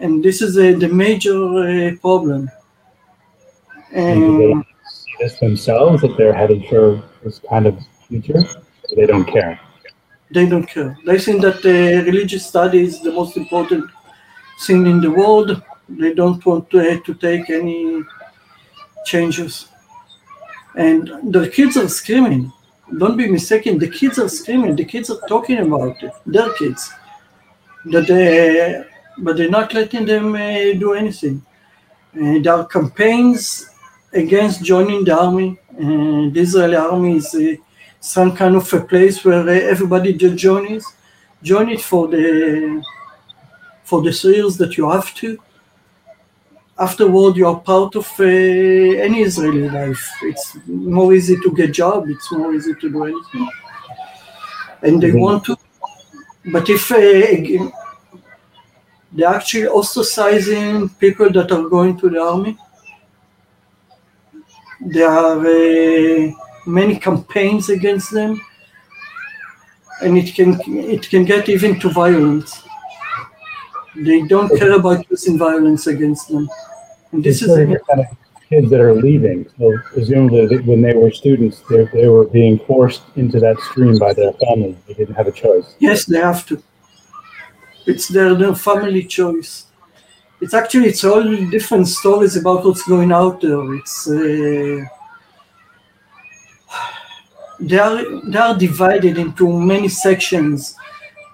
and 0.00 0.20
this 0.20 0.42
is 0.42 0.58
uh, 0.58 0.76
the 0.80 0.88
major 0.88 1.38
uh, 1.62 1.96
problem. 2.00 2.50
And 3.92 4.20
do 4.20 4.54
they 4.54 4.90
see 4.90 5.12
this 5.20 5.38
themselves 5.38 6.02
that 6.02 6.16
they're 6.16 6.34
headed 6.34 6.66
for 6.68 7.00
this 7.24 7.40
kind 7.48 7.66
of 7.66 7.78
future? 8.08 8.42
They 8.94 9.06
don't 9.06 9.24
care. 9.24 9.58
they 10.30 10.46
don't 10.46 10.66
care. 10.66 10.96
They 11.06 11.18
think 11.18 11.42
that 11.42 11.64
uh, 11.64 12.04
religious 12.04 12.46
study 12.46 12.82
is 12.82 13.00
the 13.00 13.12
most 13.12 13.36
important 13.36 13.90
thing 14.60 14.86
in 14.86 15.00
the 15.00 15.10
world. 15.10 15.62
They 15.88 16.14
don't 16.14 16.44
want 16.44 16.70
to, 16.70 17.00
to 17.00 17.14
take 17.14 17.50
any 17.50 18.02
changes. 19.04 19.68
And 20.76 21.32
the 21.32 21.48
kids 21.48 21.76
are 21.76 21.88
screaming. 21.88 22.52
Don't 22.98 23.16
be 23.16 23.28
mistaken. 23.28 23.78
The 23.78 23.88
kids 23.88 24.18
are 24.18 24.28
screaming. 24.28 24.76
The 24.76 24.84
kids 24.84 25.10
are 25.10 25.20
talking 25.28 25.58
about 25.58 26.02
it. 26.02 26.12
Their 26.26 26.52
kids. 26.54 26.90
That 27.86 28.06
they, 28.06 28.84
but 29.18 29.36
they're 29.36 29.50
not 29.50 29.72
letting 29.72 30.06
them 30.06 30.34
uh, 30.34 30.78
do 30.78 30.94
anything. 30.94 31.44
Uh, 32.16 32.38
there 32.42 32.54
are 32.54 32.66
campaigns 32.66 33.70
against 34.12 34.64
joining 34.64 35.04
the 35.04 35.18
army. 35.18 35.58
Uh, 35.76 36.30
the 36.32 36.40
Israeli 36.40 36.76
army 36.76 37.16
is 37.16 37.34
uh, 37.34 37.56
some 38.00 38.36
kind 38.36 38.54
of 38.56 38.72
a 38.72 38.80
place 38.80 39.24
where 39.24 39.42
uh, 39.48 39.52
everybody 39.52 40.12
just 40.12 40.36
joins. 40.36 40.84
Join 41.42 41.68
it 41.70 41.80
for 41.80 42.08
the 42.08 42.82
for 43.84 44.00
the 44.02 44.12
three 44.12 44.40
that 44.58 44.76
you 44.78 44.90
have 44.90 45.12
to. 45.14 45.38
Afterward, 46.78 47.36
you 47.36 47.46
are 47.46 47.60
part 47.60 47.94
of 47.96 48.06
uh, 48.18 48.24
any 48.24 49.22
Israeli 49.22 49.68
life. 49.68 50.04
It's 50.22 50.56
more 50.66 51.12
easy 51.14 51.36
to 51.42 51.50
get 51.54 51.72
job. 51.72 52.08
It's 52.08 52.30
more 52.32 52.54
easy 52.54 52.74
to 52.74 52.88
do 52.90 53.04
anything. 53.04 53.48
And 54.82 55.02
they 55.02 55.10
Mhm. 55.12 55.20
want 55.20 55.44
to, 55.46 55.56
but 56.52 56.68
if 56.68 56.90
uh, 56.92 56.96
again, 56.96 57.72
they're 59.12 59.34
actually 59.34 59.68
ostracizing 59.68 60.88
people 60.98 61.30
that 61.30 61.50
are 61.52 61.68
going 61.68 61.96
to 61.98 62.08
the 62.10 62.20
army. 62.20 62.56
There 64.84 65.08
are 65.08 65.38
uh, 65.38 66.30
many 66.66 66.98
campaigns 66.98 67.70
against 67.70 68.12
them, 68.12 68.40
and 70.02 70.18
it 70.18 70.34
can 70.34 70.60
it 70.66 71.08
can 71.08 71.24
get 71.24 71.48
even 71.48 71.80
to 71.80 71.88
violence. 71.90 72.62
They 73.96 74.22
don't 74.22 74.54
care 74.58 74.72
about 74.72 75.08
using 75.10 75.38
violence 75.38 75.86
against 75.86 76.28
them. 76.28 76.48
And 77.12 77.22
this 77.22 77.42
is 77.42 77.48
kind 77.48 78.00
of 78.00 78.06
kids 78.48 78.70
that 78.70 78.80
are 78.80 78.94
leaving. 78.94 79.48
So 79.58 79.78
presumably, 79.86 80.60
when 80.62 80.82
they 80.82 80.94
were 80.94 81.10
students, 81.12 81.60
they, 81.70 81.84
they 81.92 82.08
were 82.08 82.24
being 82.24 82.58
forced 82.58 83.02
into 83.16 83.40
that 83.40 83.58
stream 83.70 83.98
by 83.98 84.12
their 84.12 84.32
family. 84.32 84.76
They 84.86 84.94
didn't 84.94 85.14
have 85.14 85.28
a 85.28 85.32
choice. 85.32 85.76
yes, 85.78 86.04
they 86.06 86.18
have 86.18 86.44
to. 86.46 86.62
It's 87.86 88.08
their, 88.08 88.34
their 88.34 88.54
family 88.54 89.04
choice. 89.04 89.66
It's 90.44 90.54
actually 90.54 90.88
it's 90.90 91.02
all 91.04 91.24
different 91.56 91.88
stories 91.88 92.36
about 92.36 92.64
what's 92.64 92.86
going 92.86 93.10
out 93.12 93.40
there. 93.40 93.74
It's 93.74 94.06
uh, 94.08 94.84
they 97.60 97.78
are 97.78 98.02
they 98.30 98.38
are 98.38 98.56
divided 98.58 99.16
into 99.18 99.48
many 99.60 99.88
sections, 99.88 100.74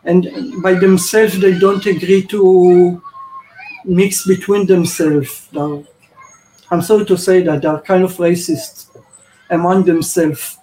and 0.05 0.29
by 0.63 0.75
themselves 0.75 1.41
they 1.41 1.59
don't 1.59 1.85
agree 1.87 2.23
to 2.27 3.03
mix 3.85 4.27
between 4.27 4.67
themselves. 4.67 5.49
They're- 5.53 5.85
I'm 6.71 6.83
sorry 6.83 7.07
to 7.07 7.19
say 7.19 7.43
that 7.45 7.63
they're 7.63 7.81
kind 7.81 8.05
of 8.05 8.17
racist 8.19 8.89
among 9.51 9.85
themselves. 9.85 10.59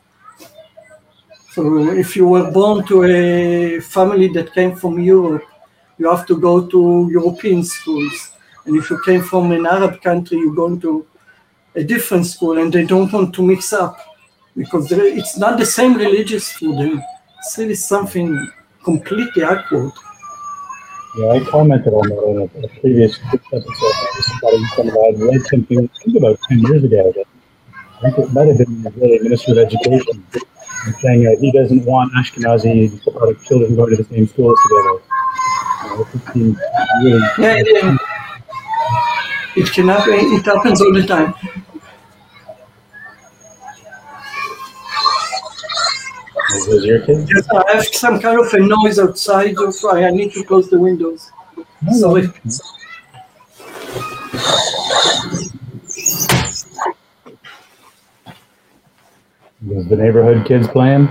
So 1.53 1.89
if 1.89 2.15
you 2.15 2.25
were 2.27 2.49
born 2.51 2.85
to 2.87 3.03
a 3.03 3.79
family 3.81 4.27
that 4.29 4.53
came 4.53 4.75
from 4.77 4.99
Europe, 4.99 5.43
you 5.97 6.09
have 6.09 6.25
to 6.27 6.37
go 6.39 6.65
to 6.67 7.09
European 7.11 7.63
schools. 7.63 8.31
And 8.67 8.75
if 8.75 8.89
you 8.89 9.01
came 9.03 9.21
from 9.21 9.51
an 9.53 9.65
Arab 9.65 10.01
country, 10.01 10.37
you 10.37 10.53
go 10.53 10.75
to 10.75 11.07
a 11.75 11.83
different 11.83 12.25
school 12.25 12.57
and 12.57 12.71
they 12.71 12.85
don't 12.85 13.11
want 13.11 13.33
to 13.35 13.41
mix 13.41 13.71
up 13.71 13.97
because 14.55 14.91
it's 14.91 15.37
not 15.37 15.57
the 15.57 15.65
same 15.65 15.95
religious 15.95 16.51
for 16.51 16.75
them. 16.75 17.01
It's 17.39 17.57
really 17.57 17.75
something 17.75 18.51
completely 18.83 19.43
awkward. 19.43 19.91
Yeah, 21.17 21.27
I 21.29 21.39
commented 21.45 21.93
on 21.93 22.09
that 22.09 22.23
in 22.29 22.63
a, 22.63 22.65
a 22.65 22.79
previous 22.81 23.19
episode. 23.33 23.63
I 23.63 24.11
was 24.15 24.25
studying 24.37 24.89
of. 24.89 24.97
I 24.97 25.25
read 25.25 25.41
something, 25.45 25.89
I 25.89 26.03
think 26.03 26.17
about 26.17 26.39
10 26.49 26.59
years 26.59 26.83
ago, 26.83 27.13
that 27.15 27.25
I 28.03 28.11
think 28.11 28.27
it 28.27 28.33
might 28.33 28.47
have 28.47 28.57
been 28.57 28.83
the 28.83 28.89
Israeli 28.89 29.19
Minister 29.19 29.51
of 29.53 29.57
Education 29.59 30.25
saying 31.01 31.23
that 31.23 31.37
he 31.39 31.51
doesn't 31.51 31.85
want 31.85 32.13
Ashkenazi 32.13 33.03
Sephardic 33.03 33.41
children 33.43 33.75
going 33.75 33.95
to 33.95 34.03
the 34.03 34.03
same 34.03 34.27
schools 34.27 34.57
together. 34.63 35.01
Uh, 35.83 36.03
it 36.13 36.33
seems 36.33 36.57
really 37.03 37.21
Yeah, 37.39 37.63
yeah. 37.65 37.97
It 39.57 39.71
can 39.71 39.87
happen. 39.87 40.13
It 40.13 40.45
happens 40.45 40.81
all 40.81 40.93
the 40.93 41.05
time. 41.07 41.33
Is 46.55 46.65
those 46.67 46.85
your 46.85 47.01
kids? 47.01 47.29
Yes, 47.33 47.47
I 47.49 47.71
have 47.73 47.85
some 47.87 48.19
kind 48.19 48.39
of 48.39 48.53
a 48.53 48.59
noise 48.59 48.99
outside, 48.99 49.55
so 49.71 49.91
I 49.91 50.11
need 50.11 50.31
to 50.33 50.43
close 50.43 50.69
the 50.69 50.77
windows. 50.77 51.31
Sorry. 51.91 52.29
Is 59.69 59.87
the 59.89 59.95
neighborhood 59.97 60.45
kids 60.45 60.67
playing? 60.67 61.09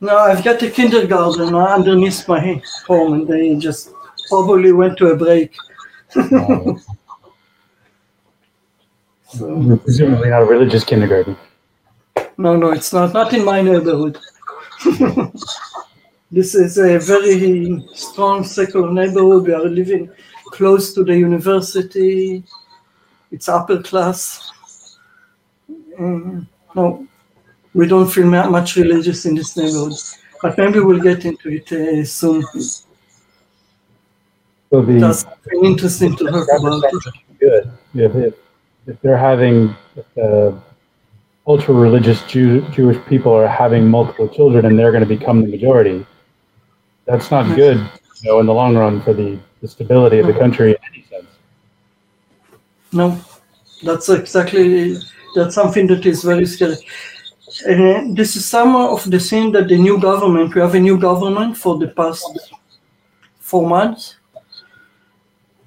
No, 0.00 0.18
I've 0.18 0.42
got 0.42 0.60
a 0.62 0.70
kindergarten 0.70 1.54
underneath 1.54 2.26
my 2.26 2.60
home, 2.88 3.12
and 3.12 3.28
they 3.28 3.54
just 3.54 3.92
probably 4.28 4.72
went 4.72 4.98
to 4.98 5.08
a 5.08 5.16
break. 5.16 5.54
Uh, 6.16 6.74
So, 9.38 9.76
presumably 9.84 10.30
not 10.30 10.42
a 10.42 10.44
religious 10.46 10.82
kindergarten. 10.82 11.36
no, 12.38 12.56
no, 12.56 12.70
it's 12.72 12.92
not. 12.92 13.12
Not 13.12 13.34
in 13.34 13.44
my 13.44 13.60
neighborhood. 13.60 14.18
this 16.30 16.54
is 16.54 16.78
a 16.78 16.98
very 16.98 17.84
strong 17.92 18.44
secular 18.44 18.90
neighborhood. 18.90 19.46
We 19.46 19.52
are 19.52 19.68
living 19.68 20.10
close 20.46 20.94
to 20.94 21.04
the 21.04 21.18
university. 21.18 22.44
It's 23.30 23.48
upper 23.48 23.82
class. 23.82 24.52
Mm, 26.00 26.46
no, 26.74 27.06
we 27.74 27.86
don't 27.86 28.08
feel 28.08 28.26
much 28.26 28.76
religious 28.76 29.26
in 29.26 29.34
this 29.34 29.54
neighborhood. 29.54 29.92
But 30.40 30.56
maybe 30.56 30.80
we'll 30.80 31.00
get 31.00 31.26
into 31.26 31.50
it 31.50 31.70
uh, 31.72 32.04
soon. 32.04 32.42
So 34.70 34.80
the 34.82 34.98
That's 34.98 35.26
interesting 35.62 36.16
to 36.16 36.24
talk 36.24 36.48
about. 36.58 36.82
good. 37.38 37.70
If, 37.94 38.14
if, 38.14 38.34
if 38.86 39.00
they're 39.00 39.18
having, 39.18 39.70
uh, 39.96 40.02
the 40.14 40.60
ultra 41.46 41.74
religious 41.74 42.22
Jew, 42.22 42.62
Jewish 42.70 42.98
people 43.06 43.32
are 43.32 43.46
having 43.46 43.88
multiple 43.88 44.28
children 44.28 44.66
and 44.66 44.78
they're 44.78 44.92
going 44.92 45.06
to 45.06 45.14
become 45.18 45.42
the 45.42 45.48
majority, 45.48 46.06
that's 47.04 47.30
not 47.30 47.54
good, 47.54 47.78
you 48.22 48.30
know, 48.30 48.40
in 48.40 48.46
the 48.46 48.54
long 48.54 48.76
run 48.76 49.00
for 49.00 49.12
the, 49.12 49.38
the 49.62 49.68
stability 49.68 50.18
of 50.18 50.26
the 50.26 50.32
country 50.32 50.70
in 50.70 50.76
any 50.92 51.04
sense. 51.04 51.26
No, 52.92 53.20
that's 53.82 54.08
exactly 54.08 54.96
that's 55.34 55.54
something 55.54 55.86
that 55.88 56.04
is 56.06 56.24
very 56.24 56.46
scary. 56.46 56.76
And 57.66 57.80
uh, 57.82 58.14
this 58.14 58.36
is 58.36 58.44
some 58.44 58.74
of 58.74 59.08
the 59.10 59.20
thing 59.20 59.52
that 59.52 59.68
the 59.68 59.78
new 59.78 60.00
government. 60.00 60.54
We 60.54 60.60
have 60.60 60.74
a 60.74 60.80
new 60.80 60.98
government 60.98 61.56
for 61.56 61.78
the 61.78 61.88
past 61.88 62.24
four 63.38 63.66
months, 63.68 64.16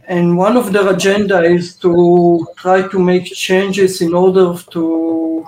and 0.09 0.35
one 0.35 0.57
of 0.57 0.73
their 0.73 0.89
agenda 0.89 1.43
is 1.43 1.75
to 1.75 2.47
try 2.57 2.81
to 2.87 2.97
make 2.97 3.25
changes 3.25 4.01
in 4.01 4.15
order 4.15 4.57
to 4.71 5.47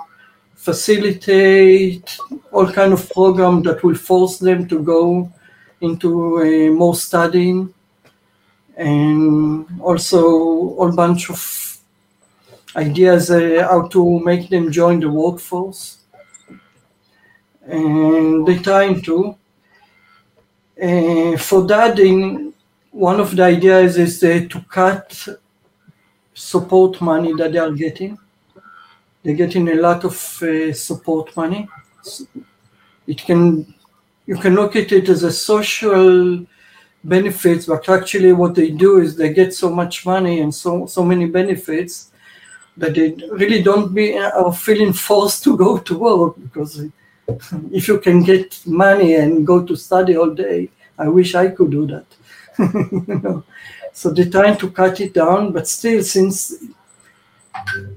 facilitate 0.54 2.16
all 2.52 2.72
kind 2.72 2.92
of 2.92 3.10
program 3.10 3.60
that 3.64 3.82
will 3.82 3.96
force 3.96 4.38
them 4.38 4.68
to 4.68 4.78
go 4.78 5.28
into 5.80 6.38
uh, 6.38 6.72
more 6.72 6.94
studying 6.94 7.74
and 8.76 9.66
also 9.80 10.78
a 10.78 10.92
bunch 10.92 11.28
of 11.28 11.80
ideas 12.76 13.32
uh, 13.32 13.66
how 13.68 13.88
to 13.88 14.20
make 14.20 14.48
them 14.48 14.70
join 14.70 15.00
the 15.00 15.10
workforce. 15.10 15.98
And 17.66 18.46
they're 18.46 18.62
trying 18.62 19.02
to. 19.02 19.36
Uh, 20.80 21.36
for 21.36 21.66
that, 21.66 21.98
in, 21.98 22.54
one 22.92 23.20
of 23.20 23.34
the 23.34 23.42
ideas 23.42 23.96
is 23.96 24.22
uh, 24.22 24.46
to 24.50 24.60
cut 24.68 25.26
support 26.34 27.00
money 27.00 27.32
that 27.34 27.52
they 27.52 27.58
are 27.58 27.72
getting. 27.72 28.18
They're 29.22 29.34
getting 29.34 29.68
a 29.68 29.74
lot 29.74 30.04
of 30.04 30.42
uh, 30.42 30.72
support 30.72 31.34
money. 31.36 31.68
It 33.06 33.18
can 33.24 33.74
you 34.26 34.36
can 34.36 34.54
look 34.54 34.76
at 34.76 34.92
it 34.92 35.08
as 35.08 35.22
a 35.22 35.32
social 35.32 36.46
benefits, 37.02 37.66
but 37.66 37.88
actually 37.88 38.32
what 38.32 38.54
they 38.54 38.70
do 38.70 38.98
is 38.98 39.16
they 39.16 39.32
get 39.32 39.54
so 39.54 39.70
much 39.70 40.06
money 40.06 40.40
and 40.40 40.54
so 40.54 40.86
so 40.86 41.02
many 41.04 41.26
benefits 41.26 42.12
that 42.76 42.94
they 42.94 43.10
really 43.30 43.62
don't 43.62 43.94
be 43.94 44.16
are 44.18 44.52
feeling 44.52 44.92
forced 44.92 45.44
to 45.44 45.56
go 45.56 45.78
to 45.78 45.98
work 45.98 46.34
because 46.42 46.84
if 47.72 47.88
you 47.88 47.98
can 47.98 48.22
get 48.22 48.60
money 48.66 49.14
and 49.14 49.46
go 49.46 49.62
to 49.64 49.76
study 49.76 50.16
all 50.16 50.30
day, 50.30 50.70
I 50.98 51.08
wish 51.08 51.34
I 51.34 51.48
could 51.48 51.70
do 51.70 51.86
that. 51.86 52.06
You 52.58 53.20
know? 53.22 53.44
So 53.92 54.10
they're 54.10 54.30
trying 54.30 54.56
to 54.58 54.70
cut 54.70 55.00
it 55.00 55.12
down, 55.12 55.52
but 55.52 55.68
still, 55.68 56.02
since 56.02 56.54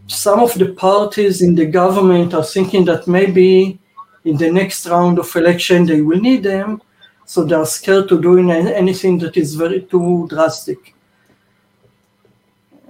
some 0.08 0.40
of 0.40 0.54
the 0.56 0.74
parties 0.74 1.42
in 1.42 1.56
the 1.56 1.66
government 1.66 2.34
are 2.34 2.44
thinking 2.44 2.86
that 2.86 3.08
maybe 3.08 3.80
in 4.26 4.38
the 4.38 4.52
next 4.52 4.86
round 4.88 5.20
of 5.20 5.36
election 5.36 5.86
they 5.86 6.02
will 6.02 6.20
need 6.20 6.44
them, 6.44 6.82
so 7.26 7.44
they 7.44 7.56
are 7.56 7.66
scared 7.66 8.10
to 8.10 8.22
doing 8.22 8.52
anything 8.52 9.18
that 9.20 9.38
is 9.38 9.56
very 9.56 9.82
too 9.84 10.28
drastic. 10.30 10.94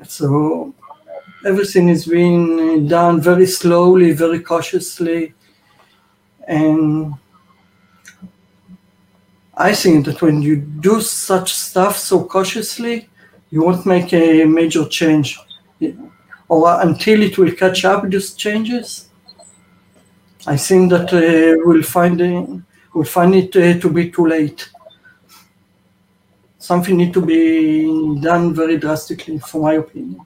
So 0.03 0.73
everything 1.45 1.89
is 1.89 2.05
being 2.05 2.87
done 2.87 3.21
very 3.21 3.45
slowly, 3.45 4.11
very 4.11 4.39
cautiously, 4.39 5.33
and 6.47 7.13
I 9.57 9.73
think 9.73 10.05
that 10.05 10.21
when 10.21 10.41
you 10.41 10.57
do 10.57 10.99
such 10.99 11.53
stuff 11.53 11.97
so 11.97 12.25
cautiously, 12.25 13.07
you 13.51 13.63
won't 13.63 13.85
make 13.85 14.11
a 14.13 14.43
major 14.45 14.85
change, 14.85 15.39
or 16.49 16.81
until 16.81 17.21
it 17.21 17.37
will 17.37 17.51
catch 17.53 17.85
up 17.85 18.09
these 18.09 18.33
changes. 18.33 19.09
I 20.45 20.57
think 20.57 20.89
that 20.91 21.13
uh, 21.13 21.61
we'll 21.65 21.83
find 21.83 22.21
uh, 22.21 22.45
we'll 22.93 23.05
find 23.05 23.33
it 23.33 23.55
uh, 23.55 23.79
to 23.79 23.89
be 23.89 24.11
too 24.11 24.27
late. 24.27 24.69
Something 26.59 26.97
need 26.97 27.13
to 27.13 27.21
be 27.21 28.19
done 28.19 28.53
very 28.53 28.77
drastically, 28.77 29.39
for 29.39 29.61
my 29.61 29.73
opinion. 29.73 30.19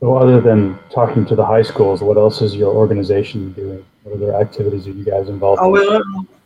So 0.00 0.14
other 0.14 0.40
than 0.40 0.78
talking 0.90 1.26
to 1.26 1.34
the 1.34 1.44
high 1.44 1.62
schools, 1.62 2.02
what 2.02 2.16
else 2.16 2.40
is 2.40 2.54
your 2.54 2.72
organization 2.72 3.52
doing? 3.52 3.84
What 4.04 4.14
other 4.14 4.34
activities 4.40 4.86
are 4.86 4.92
you 4.92 5.04
guys 5.04 5.28
involved 5.28 5.60
in? 5.60 6.37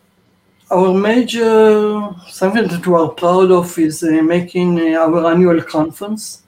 Our 0.73 0.95
major 0.95 2.15
something 2.31 2.67
that 2.67 2.87
we 2.87 2.95
are 2.95 3.11
proud 3.11 3.51
of 3.51 3.79
is 3.79 4.03
uh, 4.03 4.23
making 4.23 4.81
our 4.97 5.31
annual 5.31 5.61
conference. 5.61 6.45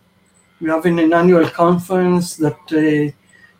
We 0.62 0.70
have 0.70 0.86
an 0.86 1.12
annual 1.12 1.50
conference 1.50 2.36
that 2.36 2.58
uh, 2.72 3.12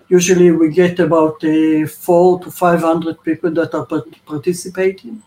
usually 0.09 0.53
we 0.53 0.70
get 0.70 1.00
about 1.00 1.44
uh, 1.44 1.87
four 1.87 2.40
to 2.40 2.50
five 2.50 2.81
hundred 2.81 3.22
people 3.22 3.50
that 3.50 3.74
are 3.74 3.85
part- 3.85 4.24
participating. 4.24 5.22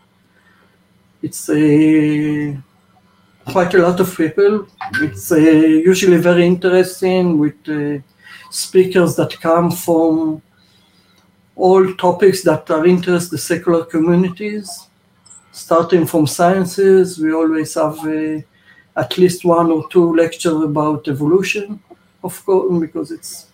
It's 1.22 1.48
uh, 1.48 2.56
quite 3.52 3.74
a 3.74 3.78
lot 3.78 4.00
of 4.00 4.16
people. 4.16 4.66
It's 4.94 5.30
uh, 5.30 5.36
usually 5.36 6.16
very 6.16 6.46
interesting 6.46 7.38
with 7.38 7.60
uh, 7.68 8.02
speakers 8.50 9.14
that 9.14 9.40
come 9.40 9.70
from 9.70 10.42
all 11.54 11.94
topics 11.94 12.42
that 12.42 12.68
are 12.72 12.84
interest 12.84 13.30
the 13.30 13.38
secular 13.38 13.84
communities 13.84 14.87
starting 15.58 16.06
from 16.06 16.26
sciences, 16.26 17.18
we 17.18 17.32
always 17.32 17.74
have 17.74 17.98
uh, 18.06 18.40
at 18.96 19.18
least 19.18 19.44
one 19.44 19.70
or 19.70 19.88
two 19.88 20.14
lectures 20.14 20.62
about 20.62 21.08
evolution, 21.08 21.80
of 22.22 22.44
course, 22.44 22.80
because 22.80 23.10
it's 23.10 23.46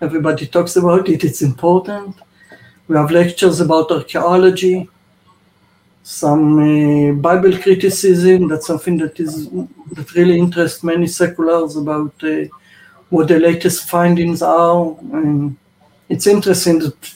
everybody 0.00 0.46
talks 0.46 0.76
about 0.76 1.08
it. 1.08 1.24
It's 1.24 1.42
important. 1.42 2.16
We 2.88 2.96
have 2.96 3.10
lectures 3.10 3.60
about 3.60 3.90
archaeology. 3.90 4.88
some 6.02 6.58
uh, 6.58 7.12
Bible 7.12 7.56
criticism. 7.58 8.48
That's 8.48 8.66
something 8.66 8.98
that 8.98 9.20
is 9.20 9.48
that 9.92 10.14
really 10.14 10.38
interests 10.38 10.82
many 10.82 11.06
seculars 11.06 11.76
about 11.76 12.12
uh, 12.22 12.44
what 13.10 13.28
the 13.28 13.38
latest 13.38 13.88
findings 13.88 14.42
are. 14.42 14.96
And 15.12 15.56
it's 16.08 16.26
interesting 16.26 16.78
that 16.80 17.14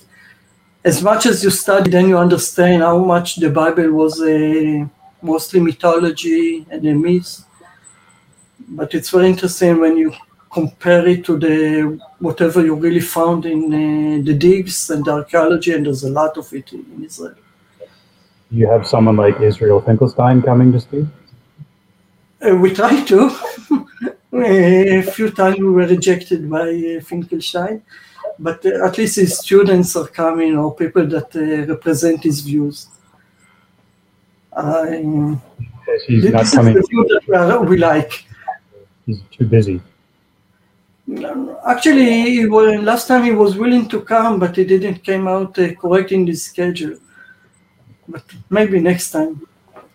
as 0.84 1.02
much 1.02 1.26
as 1.26 1.42
you 1.42 1.50
study, 1.50 1.90
then 1.90 2.08
you 2.08 2.18
understand 2.18 2.82
how 2.82 2.98
much 2.98 3.36
the 3.36 3.50
Bible 3.50 3.90
was 3.90 4.20
uh, 4.20 4.86
mostly 5.22 5.60
mythology 5.60 6.66
and 6.70 6.86
a 6.86 6.94
myth. 6.94 7.44
But 8.68 8.94
it's 8.94 9.10
very 9.10 9.28
interesting 9.28 9.80
when 9.80 9.96
you 9.96 10.12
compare 10.52 11.06
it 11.08 11.24
to 11.24 11.38
the 11.38 11.98
whatever 12.18 12.64
you 12.64 12.74
really 12.74 13.00
found 13.00 13.46
in 13.46 13.60
uh, 13.72 14.24
the 14.24 14.34
digs 14.34 14.90
and 14.90 15.04
the 15.04 15.12
archaeology, 15.12 15.72
and 15.72 15.86
there's 15.86 16.04
a 16.04 16.10
lot 16.10 16.36
of 16.36 16.52
it 16.52 16.72
in 16.72 17.02
Israel. 17.04 17.34
You 18.50 18.68
have 18.68 18.86
someone 18.86 19.16
like 19.16 19.40
Israel 19.40 19.80
Finkelstein 19.80 20.42
coming 20.42 20.70
to 20.72 20.80
speak. 20.80 21.06
Uh, 22.46 22.54
we 22.56 22.72
tried 22.72 23.04
to. 23.06 23.30
a 24.32 25.02
few 25.02 25.30
times 25.30 25.58
we 25.58 25.64
were 25.64 25.86
rejected 25.86 26.50
by 26.50 26.68
uh, 26.68 27.00
Finkelstein, 27.00 27.82
but 28.38 28.64
at 28.66 28.98
least 28.98 29.16
his 29.16 29.38
students 29.38 29.96
are 29.96 30.06
coming 30.06 30.56
or 30.56 30.74
people 30.74 31.06
that 31.06 31.34
uh, 31.36 31.72
represent 31.72 32.22
his 32.22 32.40
views. 32.40 32.88
I, 34.56 35.36
He's 36.06 36.30
not 36.30 36.46
coming. 36.46 36.74
the 36.74 36.82
view 36.82 37.06
that 37.08 37.22
we, 37.28 37.34
are, 37.34 37.62
we 37.62 37.76
like. 37.76 38.24
He's 39.06 39.20
too 39.30 39.46
busy. 39.46 39.80
Actually, 41.66 42.22
he 42.30 42.46
was, 42.46 42.80
last 42.82 43.06
time 43.08 43.24
he 43.24 43.32
was 43.32 43.56
willing 43.56 43.88
to 43.88 44.00
come, 44.00 44.38
but 44.38 44.56
he 44.56 44.64
didn't 44.64 45.04
came 45.04 45.28
out 45.28 45.58
uh, 45.58 45.74
correct 45.74 46.12
in 46.12 46.24
the 46.24 46.34
schedule. 46.34 46.96
But 48.08 48.24
maybe 48.50 48.80
next 48.80 49.10
time. 49.10 49.46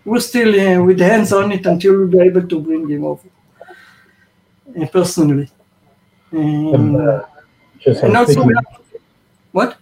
We're 0.06 0.21
still 0.21 0.60
uh, 0.60 0.84
with 0.84 0.99
hands 0.99 1.34
on 1.34 1.52
it 1.52 1.65
until 1.65 1.97
we'll 1.97 2.08
be 2.08 2.19
able 2.19 2.47
to 2.47 2.60
bring 2.60 2.88
him 2.89 3.04
over 3.04 3.28
uh, 4.82 4.86
personally. 4.88 5.52
And, 6.32 6.75
Um, 6.75 6.95
uh, 6.95 7.21
just 7.79 8.03
and 8.03 8.15
also, 8.15 8.33
thinking, 8.33 8.55
what? 9.51 9.77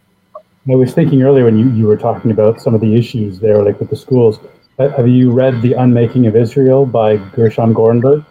I 0.69 0.75
was 0.75 0.93
thinking 0.93 1.23
earlier 1.23 1.45
when 1.45 1.57
you, 1.57 1.69
you 1.71 1.87
were 1.87 1.97
talking 1.97 2.31
about 2.31 2.61
some 2.61 2.75
of 2.75 2.81
the 2.81 2.95
issues 2.95 3.39
there, 3.39 3.63
like 3.63 3.79
with 3.79 3.89
the 3.89 3.95
schools. 3.95 4.39
Have 4.77 5.07
you 5.07 5.31
read 5.31 5.61
The 5.61 5.73
Unmaking 5.73 6.27
of 6.27 6.35
Israel 6.35 6.85
by 6.85 7.17
Gershom 7.17 7.73
Gorenberg? 7.73 8.25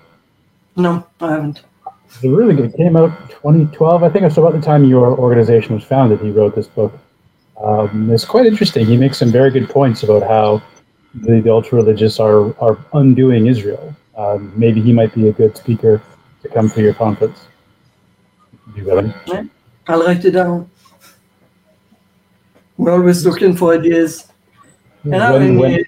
No, 0.77 1.07
I 1.21 1.33
haven't. 1.33 1.63
It's 2.05 2.23
really 2.23 2.55
good. 2.55 2.67
It 2.67 2.77
came 2.77 2.97
out 2.97 3.31
2012, 3.31 4.03
I 4.03 4.09
think. 4.11 4.25
It's 4.25 4.37
about 4.37 4.53
the 4.53 4.61
time 4.61 4.85
your 4.85 5.19
organization 5.19 5.75
was 5.75 5.85
founded. 5.85 6.21
He 6.21 6.31
wrote 6.31 6.55
this 6.55 6.69
book. 6.69 6.97
Um, 7.63 8.11
it's 8.11 8.25
quite 8.25 8.47
interesting. 8.47 8.87
He 8.87 8.97
makes 8.97 9.19
some 9.19 9.33
very 9.33 9.51
good 9.51 9.69
points 9.69 10.03
about 10.03 10.23
how 10.23 10.63
the, 11.15 11.41
the 11.41 11.51
ultra 11.51 11.79
religious 11.79 12.21
are, 12.21 12.55
are 12.61 12.79
undoing 12.93 13.47
Israel. 13.47 13.97
Um, 14.17 14.53
maybe 14.55 14.81
he 14.81 14.93
might 14.93 15.15
be 15.15 15.29
a 15.29 15.33
good 15.33 15.57
speaker 15.57 16.03
to 16.43 16.49
come 16.49 16.71
to 16.71 16.83
your 16.83 16.95
conference. 16.95 17.47
Be 18.75 18.83
willing. 18.83 19.13
I'll 19.89 20.03
write 20.05 20.25
it 20.25 20.33
down. 20.33 20.71
We're 22.77 22.93
always 22.93 23.25
looking 23.25 23.57
for 23.57 23.75
ideas. 23.75 24.29
And 25.05 25.13
When- 25.13 25.43
in 25.43 25.59
when- 25.59 25.81
uh, 25.81 25.85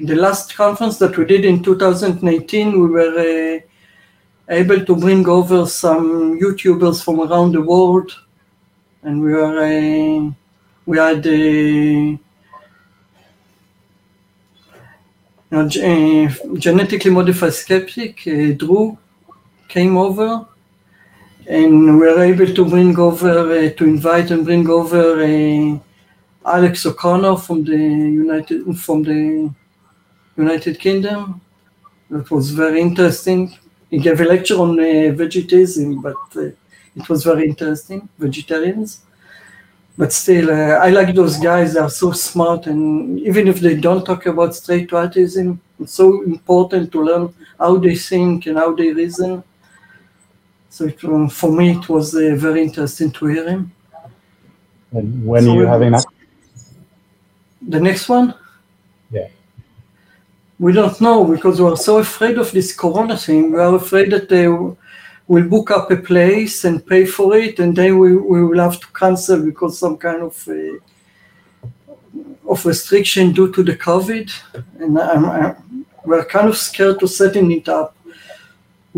the 0.00 0.14
last 0.14 0.54
conference 0.56 0.98
that 0.98 1.16
we 1.16 1.24
did 1.24 1.44
in 1.44 1.62
2018, 1.62 2.80
we 2.80 2.86
were 2.88 3.18
uh, 3.18 3.58
able 4.48 4.84
to 4.84 4.94
bring 4.96 5.26
over 5.28 5.66
some 5.66 6.38
YouTubers 6.40 7.02
from 7.04 7.20
around 7.20 7.52
the 7.52 7.60
world, 7.62 8.12
and 9.02 9.20
we 9.20 9.32
were 9.32 9.58
uh, 9.58 10.30
we 10.86 10.96
had 10.98 11.26
uh, 11.26 11.30
you 11.30 12.18
know, 15.50 15.66
uh, 15.66 16.56
genetically 16.58 17.10
modified 17.10 17.52
skeptic 17.54 18.20
uh, 18.26 18.52
Drew 18.56 18.96
came 19.68 19.96
over, 19.96 20.46
and 21.48 21.98
we 21.98 22.06
were 22.06 22.22
able 22.22 22.52
to 22.54 22.64
bring 22.64 22.98
over 22.98 23.52
uh, 23.52 23.70
to 23.70 23.84
invite 23.84 24.30
and 24.30 24.44
bring 24.44 24.68
over 24.68 25.22
uh, 25.22 25.78
Alex 26.44 26.84
O'Connor 26.84 27.36
from 27.36 27.64
the 27.64 27.76
United 27.76 28.78
from 28.78 29.02
the 29.02 29.50
United 30.36 30.78
Kingdom. 30.78 31.40
That 32.10 32.30
was 32.30 32.50
very 32.50 32.80
interesting. 32.80 33.56
He 33.90 33.98
gave 33.98 34.20
a 34.20 34.24
lecture 34.24 34.58
on 34.58 34.78
uh, 34.78 35.12
vegetation, 35.14 36.00
but 36.02 36.16
uh, 36.36 36.50
it 36.96 37.08
was 37.08 37.24
very 37.24 37.48
interesting. 37.48 38.08
Vegetarians, 38.18 39.00
but 39.96 40.12
still, 40.12 40.50
uh, 40.50 40.76
I 40.86 40.90
like 40.90 41.14
those 41.14 41.38
guys. 41.38 41.74
They 41.74 41.80
are 41.80 41.90
so 41.90 42.12
smart, 42.12 42.66
and 42.66 43.18
even 43.20 43.48
if 43.48 43.60
they 43.60 43.74
don't 43.74 44.04
talk 44.04 44.26
about 44.26 44.54
straight 44.54 44.92
atheism, 44.92 45.60
it's 45.80 45.94
so 45.94 46.22
important 46.24 46.92
to 46.92 47.02
learn 47.02 47.34
how 47.58 47.78
they 47.78 47.96
think 47.96 48.46
and 48.46 48.58
how 48.58 48.74
they 48.74 48.92
reason. 48.92 49.42
So 50.70 50.84
it, 50.84 51.02
um, 51.04 51.28
for 51.28 51.50
me, 51.50 51.72
it 51.72 51.88
was 51.88 52.14
uh, 52.14 52.34
very 52.36 52.62
interesting 52.62 53.10
to 53.12 53.26
hear 53.26 53.48
him. 53.48 53.72
And 54.92 55.26
when 55.26 55.44
So 55.44 55.52
are 55.52 55.54
you 55.54 55.66
having 55.66 55.92
that? 55.92 56.04
The 57.62 57.80
next 57.80 58.08
one? 58.08 58.34
Yeah. 59.10 59.28
We 60.58 60.72
don't 60.72 61.00
know 61.00 61.24
because 61.24 61.60
we 61.60 61.68
are 61.68 61.76
so 61.76 61.98
afraid 61.98 62.38
of 62.38 62.50
this 62.52 62.74
corona 62.74 63.16
thing. 63.16 63.52
We 63.52 63.60
are 63.60 63.74
afraid 63.74 64.10
that 64.12 64.28
they 64.28 64.48
will 64.48 65.48
book 65.48 65.70
up 65.70 65.90
a 65.90 65.96
place 65.96 66.64
and 66.64 66.84
pay 66.86 67.04
for 67.06 67.36
it, 67.36 67.58
and 67.58 67.76
then 67.76 67.98
we, 67.98 68.16
we 68.16 68.44
will 68.44 68.58
have 68.58 68.80
to 68.80 68.86
cancel 68.88 69.42
because 69.44 69.78
some 69.78 69.96
kind 69.96 70.22
of 70.22 70.48
uh, 70.48 70.78
of 72.48 72.64
restriction 72.64 73.32
due 73.32 73.52
to 73.52 73.62
the 73.62 73.76
COVID. 73.76 74.32
And 74.80 74.98
I'm, 74.98 75.24
I'm, 75.26 75.86
we're 76.04 76.24
kind 76.24 76.48
of 76.48 76.56
scared 76.56 76.98
to 77.00 77.06
setting 77.06 77.52
it 77.52 77.68
up. 77.68 77.94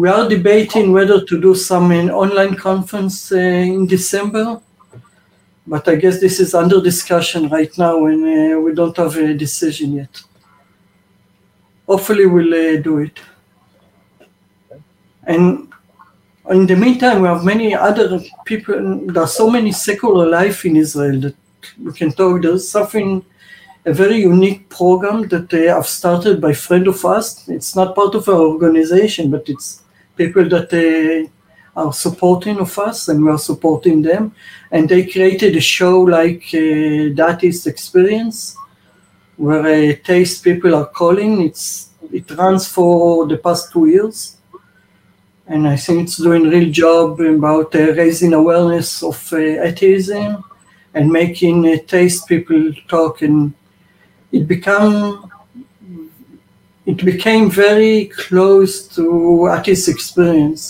We 0.01 0.09
are 0.09 0.29
debating 0.29 0.93
whether 0.93 1.19
to 1.25 1.41
do 1.41 1.55
some 1.55 1.93
online 1.93 2.55
conference 2.57 3.31
uh, 3.33 3.37
in 3.37 3.87
December 3.87 4.61
but 5.67 5.87
I 5.87 5.95
guess 5.95 6.21
this 6.21 6.41
is 6.41 6.55
under 6.55 6.81
discussion 6.81 7.49
right 7.49 7.77
now 7.79 8.07
and 8.07 8.25
uh, 8.25 8.59
we 8.61 8.75
don't 8.75 8.97
have 8.97 9.17
a 9.17 9.35
decision 9.35 9.93
yet. 9.93 10.23
Hopefully 11.87 12.27
we'll 12.27 12.55
uh, 12.55 12.81
do 12.83 12.99
it. 12.99 13.21
And 15.25 15.73
in 16.51 16.67
the 16.67 16.77
meantime, 16.77 17.23
we 17.23 17.29
have 17.29 17.45
many 17.45 17.75
other 17.75 18.21
people, 18.45 19.07
there 19.07 19.23
are 19.23 19.29
so 19.29 19.49
many 19.49 19.71
secular 19.71 20.27
life 20.27 20.65
in 20.65 20.77
Israel 20.77 21.21
that 21.21 21.37
we 21.85 21.93
can 21.93 22.11
talk. 22.11 22.43
There's 22.43 22.69
something, 22.69 23.25
a 23.85 23.93
very 23.93 24.23
unique 24.23 24.69
program 24.71 25.29
that 25.29 25.51
they 25.51 25.67
have 25.67 25.87
started 25.87 26.41
by 26.41 26.53
friend 26.53 26.89
of 26.89 27.05
us. 27.05 27.49
It's 27.49 27.77
not 27.77 27.95
part 27.95 28.15
of 28.15 28.29
our 28.29 28.41
organization, 28.41 29.31
but 29.31 29.49
it's 29.49 29.83
people 30.23 30.47
that 30.55 30.69
uh, 30.73 31.81
are 31.81 31.93
supporting 31.93 32.59
of 32.59 32.73
us 32.79 33.09
and 33.09 33.25
we 33.25 33.31
are 33.31 33.45
supporting 33.51 34.03
them. 34.03 34.33
And 34.71 34.89
they 34.89 35.03
created 35.15 35.57
a 35.57 35.61
show 35.77 35.97
like 36.19 36.45
uh, 36.53 37.31
Atheist 37.31 37.67
Experience, 37.67 38.39
where 39.37 39.65
uh, 39.93 39.97
theist 40.05 40.45
people 40.45 40.75
are 40.81 40.91
calling. 41.01 41.33
It's 41.49 41.89
It 42.13 42.31
runs 42.43 42.65
for 42.77 43.27
the 43.31 43.39
past 43.47 43.73
two 43.73 43.87
years. 43.95 44.37
And 45.53 45.63
I 45.75 45.77
think 45.85 45.97
it's 46.03 46.19
doing 46.27 46.51
real 46.55 46.71
job 46.85 47.21
about 47.21 47.75
uh, 47.75 47.93
raising 48.03 48.35
awareness 48.35 49.03
of 49.03 49.19
uh, 49.33 49.69
atheism 49.69 50.45
and 50.95 51.17
making 51.21 51.57
uh, 51.67 51.77
theist 51.89 52.29
people 52.33 52.63
talk. 52.89 53.23
And 53.23 53.53
it 54.37 54.45
become 54.47 55.31
it 56.91 57.01
became 57.13 57.45
very 57.67 57.95
close 58.23 58.73
to 58.97 59.05
atheist 59.55 59.89
experience 59.97 60.63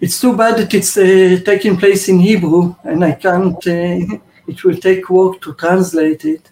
it's 0.00 0.20
too 0.20 0.36
bad 0.36 0.56
that 0.58 0.72
it's 0.74 0.96
uh, 0.96 1.40
taking 1.44 1.76
place 1.76 2.08
in 2.08 2.20
Hebrew, 2.20 2.74
and 2.84 3.04
I 3.04 3.12
can't. 3.12 3.56
Uh, 3.66 4.18
it 4.46 4.62
will 4.64 4.76
take 4.76 5.10
work 5.10 5.40
to 5.42 5.54
translate 5.54 6.24
it, 6.24 6.50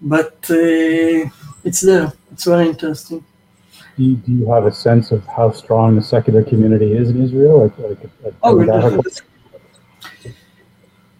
but 0.00 0.36
uh, 0.50 1.28
it's 1.64 1.82
there. 1.82 2.12
It's 2.32 2.44
very 2.44 2.68
interesting. 2.68 3.24
Do 3.96 4.02
you, 4.02 4.16
do 4.16 4.32
you 4.32 4.46
have 4.52 4.64
a 4.64 4.72
sense 4.72 5.10
of 5.10 5.26
how 5.26 5.52
strong 5.52 5.96
the 5.96 6.02
secular 6.02 6.42
community 6.42 6.96
is 6.96 7.10
in 7.10 7.22
Israel? 7.22 7.64
Like, 7.64 7.78
like, 7.78 8.10
like 8.24 8.34
Oh, 8.42 8.56
would 8.56 8.68
that 8.68 8.82
have- 8.82 9.04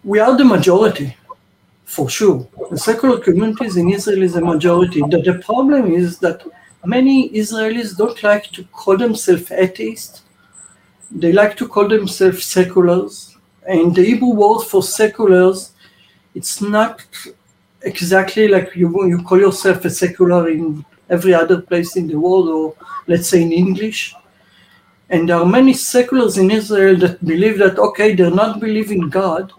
we 0.03 0.17
are 0.19 0.35
the 0.35 0.45
majority, 0.45 1.15
for 1.89 2.07
sure. 2.07 2.47
The 2.69 2.77
secular 2.77 3.19
communities 3.19 3.75
in 3.75 3.91
Israel 3.91 4.21
is 4.21 4.35
a 4.35 4.41
majority. 4.41 5.01
The, 5.09 5.21
the 5.29 5.39
problem 5.39 5.91
is 5.91 6.19
that 6.19 6.43
many 6.85 7.31
Israelis 7.31 7.97
don't 7.97 8.21
like 8.21 8.45
to 8.51 8.63
call 8.65 8.95
themselves 8.95 9.49
atheists. 9.51 10.21
They 11.09 11.31
like 11.31 11.57
to 11.57 11.67
call 11.67 11.87
themselves 11.87 12.45
seculars. 12.45 13.35
And 13.67 13.95
the 13.95 14.03
Hebrew 14.03 14.33
word 14.41 14.65
for 14.65 14.83
seculars, 14.83 15.71
it's 16.35 16.61
not 16.61 17.01
exactly 17.81 18.47
like 18.47 18.75
you, 18.75 18.87
you 19.07 19.23
call 19.23 19.39
yourself 19.39 19.83
a 19.83 19.89
secular 19.89 20.47
in 20.49 20.85
every 21.09 21.33
other 21.33 21.59
place 21.59 21.95
in 21.95 22.07
the 22.07 22.19
world, 22.19 22.49
or 22.49 22.75
let's 23.07 23.29
say 23.29 23.41
in 23.41 23.51
English. 23.51 24.13
And 25.09 25.27
there 25.27 25.37
are 25.37 25.45
many 25.45 25.73
seculars 25.73 26.37
in 26.37 26.51
Israel 26.51 26.97
that 26.97 27.25
believe 27.25 27.57
that, 27.57 27.79
okay, 27.79 28.13
they're 28.13 28.29
not 28.29 28.59
believing 28.59 29.09
God, 29.09 29.51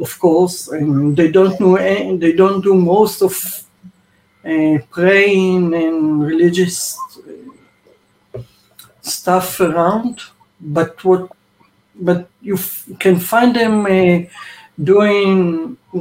of 0.00 0.18
course, 0.18 0.68
and 0.68 1.16
they 1.16 1.30
don't 1.30 1.58
know. 1.60 1.76
They 2.18 2.32
don't 2.32 2.62
do 2.62 2.74
most 2.74 3.22
of 3.22 3.34
uh, 4.44 4.78
praying 4.90 5.74
and 5.74 6.22
religious 6.22 6.98
uh, 8.34 8.40
stuff 9.02 9.60
around. 9.60 10.20
But 10.60 11.02
what? 11.04 11.30
But 12.00 12.28
you 12.42 12.54
f- 12.54 12.88
can 13.00 13.18
find 13.20 13.54
them 13.56 13.86
uh, 13.86 14.28
doing 14.82 15.76
uh, 15.94 16.00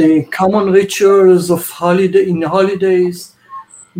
the 0.00 0.26
common 0.30 0.72
rituals 0.72 1.50
of 1.50 1.68
holiday 1.68 2.28
in 2.28 2.42
holidays, 2.42 3.34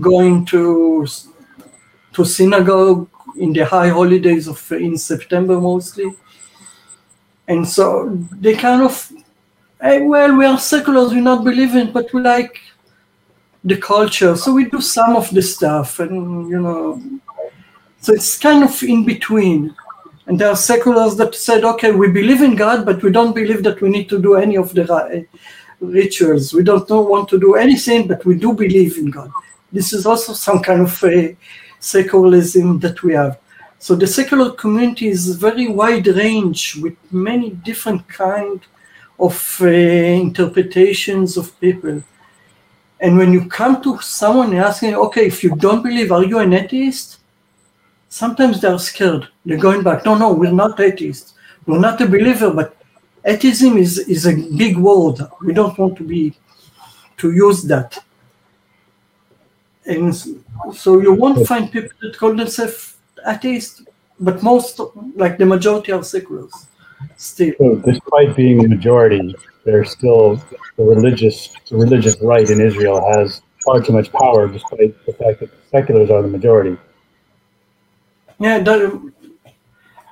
going 0.01 0.44
to 0.46 1.07
to 2.14 2.25
synagogue 2.25 3.09
in 3.37 3.53
the 3.53 3.64
high 3.64 3.88
holidays 3.88 4.48
of 4.48 4.72
in 4.72 4.96
September 4.98 5.61
mostly, 5.61 6.14
and 7.48 7.66
so 7.66 8.16
they 8.40 8.55
kind 8.55 8.83
of 8.83 9.12
hey, 9.81 10.02
well 10.02 10.37
we 10.37 10.44
are 10.44 10.59
seculars, 10.59 11.12
we 11.12 11.20
not 11.20 11.44
believing, 11.44 11.92
but 11.92 12.12
we 12.12 12.20
like 12.20 12.61
the 13.64 13.76
culture, 13.76 14.35
so 14.37 14.52
we 14.52 14.64
do 14.64 14.81
some 14.81 15.16
of 15.16 15.31
the 15.31 15.42
stuff, 15.42 16.00
and 16.00 16.48
you 16.48 16.61
know, 16.61 17.00
so 18.00 18.12
it's 18.12 18.37
kind 18.38 18.64
of 18.64 18.83
in 18.83 19.05
between. 19.05 19.74
And 20.26 20.38
there 20.38 20.48
are 20.48 20.57
seculars 20.57 21.16
that 21.16 21.35
said, 21.35 21.64
okay, 21.64 21.90
we 21.90 22.09
believe 22.09 22.42
in 22.42 22.55
God, 22.55 22.87
but 22.87 23.02
we 23.02 23.11
don't 23.11 23.35
believe 23.35 23.64
that 23.64 23.81
we 23.81 23.88
need 23.88 24.09
to 24.09 24.22
do 24.22 24.35
any 24.37 24.57
of 24.57 24.72
the 24.72 24.85
ri- 24.87 25.28
rituals. 25.81 26.55
We 26.55 26.62
don't 26.62 26.88
want 26.88 27.28
to 27.31 27.40
do 27.40 27.55
anything, 27.55 28.07
but 28.07 28.24
we 28.24 28.37
do 28.37 28.52
believe 28.52 28.98
in 28.98 29.11
God. 29.11 29.33
This 29.72 29.92
is 29.92 30.07
also 30.07 30.33
some 30.33 30.62
kind 30.62 30.83
of 30.83 31.05
a 31.05 31.37
secularism 31.81 32.78
that 32.81 33.02
we 33.02 33.14
have. 33.14 33.38
So 33.83 33.97
the 33.97 34.07
secular 34.07 34.53
community 34.53 35.09
is 35.09 35.29
a 35.29 35.37
very 35.37 35.66
wide 35.66 36.07
range 36.07 36.77
with 36.77 36.95
many 37.11 37.51
different 37.51 38.07
kind 38.07 38.61
of 39.18 39.59
uh, 39.61 39.66
interpretations 39.66 41.37
of 41.37 41.59
people. 41.61 42.01
And 43.01 43.18
when 43.18 43.33
you 43.33 43.49
come 43.49 43.83
to 43.83 44.01
someone 44.01 44.55
asking, 44.55 44.95
okay, 44.95 45.27
if 45.27 45.42
you 45.42 45.57
don't 45.57 45.83
believe, 45.83 46.12
are 46.12 46.23
you 46.23 46.38
an 46.38 46.53
atheist? 46.53 47.18
Sometimes 48.09 48.61
they're 48.61 48.79
scared. 48.79 49.27
They're 49.45 49.59
going 49.59 49.83
back. 49.83 50.05
No, 50.05 50.14
no, 50.14 50.33
we're 50.33 50.53
not 50.53 50.79
atheists. 50.79 51.35
We're 51.66 51.81
not 51.81 52.01
a 52.01 52.07
believer, 52.07 52.53
but 52.53 52.77
atheism 53.25 53.79
is, 53.79 53.99
is 53.99 54.27
a 54.27 54.37
big 54.57 54.77
word. 54.77 55.18
We 55.40 55.55
don't 55.55 55.77
want 55.77 55.97
to 55.97 56.05
be 56.05 56.37
to 57.16 57.33
use 57.33 57.64
that. 57.64 57.99
And 59.87 60.14
so 60.73 61.01
you 61.01 61.14
won't 61.14 61.49
find 61.49 61.73
people 61.73 61.90
that 62.01 62.16
call 62.16 62.37
themselves 62.37 62.91
atheists, 63.26 63.82
but 64.20 64.42
most, 64.42 64.80
like 65.16 65.38
the 65.38 65.46
majority, 65.46 65.92
are 65.92 66.02
seculars 66.02 66.52
still. 67.16 67.54
So 67.58 67.76
despite 67.76 68.37
being 68.37 68.62
the 68.62 68.68
majority, 68.68 69.35
there's 69.64 69.90
still 69.90 70.42
the 70.76 70.85
religious 70.85 71.54
the 71.68 71.76
religious 71.76 72.20
right 72.22 72.48
in 72.48 72.61
Israel 72.61 73.00
has 73.16 73.42
far 73.64 73.80
too 73.80 73.92
much 73.92 74.12
power, 74.12 74.48
despite 74.48 75.06
the 75.06 75.12
fact 75.12 75.40
that 75.40 75.50
seculars 75.70 76.11
are 76.11 76.22
the 76.22 76.28
majority. 76.28 76.76
Yeah, 78.38 78.58
that, 78.58 79.12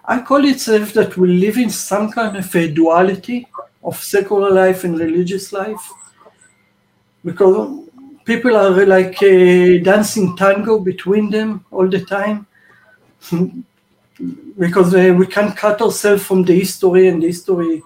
I 0.04 0.22
call 0.22 0.44
it 0.44 0.60
safe 0.60 0.92
that 0.94 1.16
we 1.16 1.28
live 1.28 1.56
in 1.56 1.70
some 1.70 2.12
kind 2.12 2.36
of 2.36 2.54
a 2.54 2.68
duality 2.68 3.48
of 3.82 3.96
secular 3.96 4.50
life 4.50 4.84
and 4.84 4.98
religious 4.98 5.52
life, 5.52 5.92
because 7.24 7.88
people 8.24 8.56
are 8.56 8.86
like 8.86 9.20
uh, 9.22 9.82
dancing 9.82 10.36
tango 10.36 10.78
between 10.78 11.30
them 11.30 11.64
all 11.72 11.88
the 11.88 12.04
time, 12.04 12.46
because 14.58 14.94
uh, 14.94 15.14
we 15.18 15.26
can't 15.26 15.56
cut 15.56 15.80
ourselves 15.80 16.24
from 16.24 16.44
the 16.44 16.58
history, 16.58 17.08
and 17.08 17.22
the 17.22 17.28
history, 17.28 17.82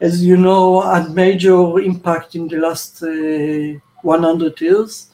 as 0.00 0.24
you 0.24 0.36
know, 0.36 0.80
had 0.80 1.14
major 1.14 1.78
impact 1.80 2.34
in 2.34 2.48
the 2.48 2.56
last 2.56 3.02
uh, 3.02 3.78
100 4.02 4.60
years 4.60 5.08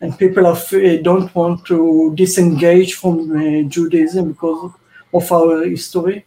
and 0.00 0.18
people 0.18 0.46
are, 0.46 0.56
uh, 0.56 0.96
don't 1.02 1.34
want 1.34 1.64
to 1.66 2.14
disengage 2.14 2.94
from 2.94 3.30
uh, 3.36 3.68
Judaism 3.68 4.32
because 4.32 4.72
of 5.12 5.32
our 5.32 5.64
history. 5.64 6.24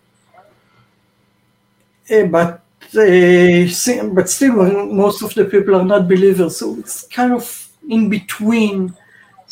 Uh, 2.10 2.26
but 2.26 2.62
but 2.94 4.30
still, 4.30 4.86
most 4.86 5.22
of 5.22 5.34
the 5.34 5.46
people 5.46 5.76
are 5.76 5.86
not 5.86 6.10
believers, 6.10 6.58
so 6.58 6.76
it's 6.78 7.04
kind 7.08 7.32
of 7.32 7.70
in 7.88 8.10
between. 8.10 8.94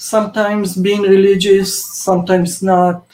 Sometimes 0.01 0.77
being 0.77 1.01
religious, 1.03 1.75
sometimes 1.85 2.63
not. 2.63 3.05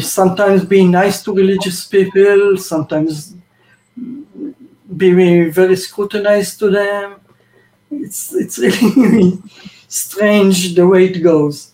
sometimes 0.00 0.64
being 0.64 0.90
nice 0.90 1.22
to 1.22 1.32
religious 1.32 1.86
people, 1.86 2.56
sometimes 2.58 3.34
being 4.96 5.50
very 5.50 5.76
scrutinized 5.76 6.58
to 6.58 6.70
them. 6.70 7.20
It's 7.90 8.34
it's 8.34 8.58
really 8.96 9.38
strange 9.88 10.74
the 10.74 10.86
way 10.86 11.06
it 11.06 11.20
goes. 11.22 11.72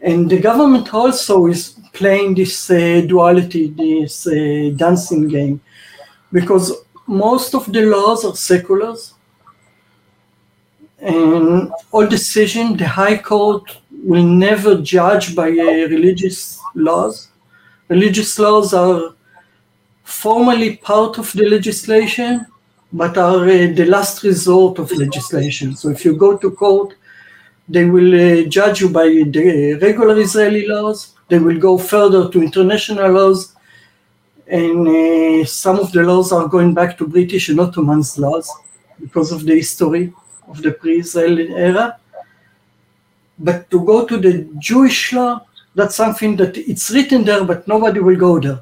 And 0.00 0.30
the 0.30 0.40
government 0.40 0.92
also 0.94 1.46
is 1.46 1.76
playing 1.92 2.34
this 2.36 2.70
uh, 2.70 3.02
duality 3.06 3.68
this 3.68 4.26
uh, 4.26 4.70
dancing 4.76 5.28
game. 5.28 5.60
Because 6.32 6.72
most 7.06 7.54
of 7.54 7.72
the 7.72 7.82
laws 7.82 8.24
are 8.24 8.36
seculars 8.36 9.14
and 11.06 11.70
all 11.92 12.06
decision 12.06 12.76
the 12.76 12.88
high 12.88 13.16
court 13.16 13.78
will 14.04 14.24
never 14.24 14.80
judge 14.94 15.34
by 15.34 15.48
uh, 15.48 15.88
religious 15.94 16.60
laws 16.74 17.28
religious 17.88 18.38
laws 18.38 18.74
are 18.74 19.14
formally 20.04 20.76
part 20.76 21.18
of 21.18 21.32
the 21.32 21.48
legislation 21.48 22.46
but 22.92 23.18
are 23.18 23.44
uh, 23.44 23.72
the 23.74 23.86
last 23.86 24.22
resort 24.22 24.78
of 24.78 24.90
legislation. 24.92 25.74
So 25.76 25.90
if 25.90 26.04
you 26.04 26.16
go 26.16 26.36
to 26.36 26.50
court, 26.50 26.94
they 27.68 27.84
will 27.84 28.14
uh, 28.14 28.48
judge 28.48 28.80
you 28.80 28.88
by 28.88 29.06
the 29.08 29.78
regular 29.82 30.18
Israeli 30.18 30.66
laws. 30.66 31.14
They 31.28 31.38
will 31.38 31.58
go 31.58 31.78
further 31.78 32.30
to 32.30 32.42
international 32.42 33.10
laws. 33.10 33.54
And 34.46 34.86
uh, 34.86 35.44
some 35.44 35.80
of 35.80 35.90
the 35.90 36.02
laws 36.02 36.30
are 36.30 36.46
going 36.46 36.74
back 36.74 36.96
to 36.98 37.08
British 37.08 37.48
and 37.48 37.58
Ottoman's 37.58 38.16
laws 38.16 38.48
because 39.00 39.32
of 39.32 39.44
the 39.44 39.56
history 39.56 40.12
of 40.48 40.62
the 40.62 40.72
pre-Israel 40.72 41.38
era. 41.38 41.98
But 43.38 43.70
to 43.70 43.84
go 43.84 44.06
to 44.06 44.16
the 44.16 44.48
Jewish 44.58 45.12
law, 45.12 45.46
that's 45.74 45.94
something 45.94 46.36
that 46.36 46.56
it's 46.56 46.90
written 46.90 47.24
there, 47.24 47.44
but 47.44 47.68
nobody 47.68 48.00
will 48.00 48.16
go 48.16 48.40
there. 48.40 48.60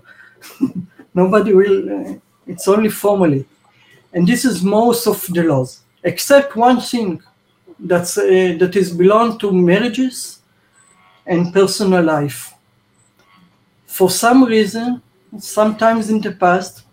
nobody 1.15 1.55
will, 1.55 2.21
it's 2.47 2.67
only 2.67 2.91
formally 2.91 3.47
and 4.15 4.27
this 4.27 4.45
is 4.45 4.63
most 4.63 5.07
of 5.07 5.27
the 5.27 5.43
laws, 5.43 5.81
except 6.05 6.55
one 6.57 6.81
thing 6.81 7.21
that's 7.79 8.17
uh, 8.17 8.55
that 8.61 8.77
is 8.77 8.93
belong 8.93 9.39
to 9.39 9.51
marriages 9.51 10.39
and 11.27 11.53
personal 11.53 12.03
life. 12.03 12.55
For 13.87 14.09
some 14.09 14.45
reason, 14.45 15.03
sometimes 15.39 16.11
in 16.11 16.21
the 16.21 16.33
past, 16.33 16.85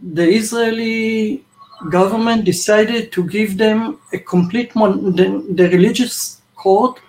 the 0.00 0.26
Israeli 0.28 1.44
government 1.90 2.44
decided 2.44 3.12
to 3.12 3.24
give 3.28 3.56
them 3.56 3.98
a 4.12 4.18
complete 4.18 4.74
mon- 4.74 5.14
the, 5.14 5.44
the 5.54 5.68
religious 5.68 6.40
court 6.56 7.00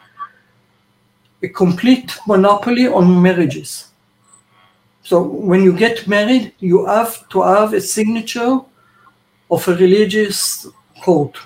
a 1.41 1.47
complete 1.47 2.17
monopoly 2.27 2.87
on 2.87 3.21
marriages. 3.21 3.87
So 5.03 5.21
when 5.23 5.63
you 5.63 5.73
get 5.73 6.07
married, 6.07 6.53
you 6.59 6.85
have 6.85 7.27
to 7.29 7.41
have 7.41 7.73
a 7.73 7.81
signature 7.81 8.59
of 9.49 9.67
a 9.67 9.75
religious 9.75 10.67
court. 11.01 11.37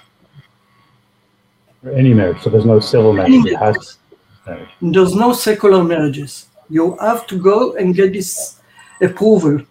Any 1.94 2.14
marriage, 2.14 2.42
so 2.42 2.50
there's 2.50 2.66
no 2.66 2.80
civil 2.80 3.14
marriage. 3.14 3.54
Has 3.60 3.98
marriage. 4.46 4.70
marriage. 4.82 4.94
There's 4.96 5.16
no 5.16 5.34
secular 5.34 5.84
marriages. 5.84 6.48
You 6.70 6.98
have 6.98 7.28
to 7.28 7.38
go 7.38 7.74
and 7.74 7.94
get 7.94 8.14
this 8.14 8.60
approval, 9.02 9.62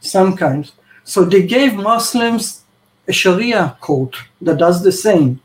some 0.00 0.36
kind. 0.36 0.70
So 1.04 1.24
they 1.24 1.42
gave 1.46 1.74
Muslims 1.74 2.63
a 3.06 3.12
Sharia 3.12 3.76
court 3.80 4.16
that 4.40 4.58
does 4.58 4.82
the 4.82 4.92
same. 4.92 5.40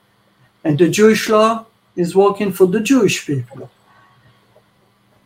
And 0.63 0.78
the 0.78 0.89
Jewish 0.89 1.30
law 1.30 1.65
is 1.95 2.15
working 2.15 2.52
for 2.52 2.67
the 2.67 2.80
Jewish 2.80 3.26
people. 3.26 3.69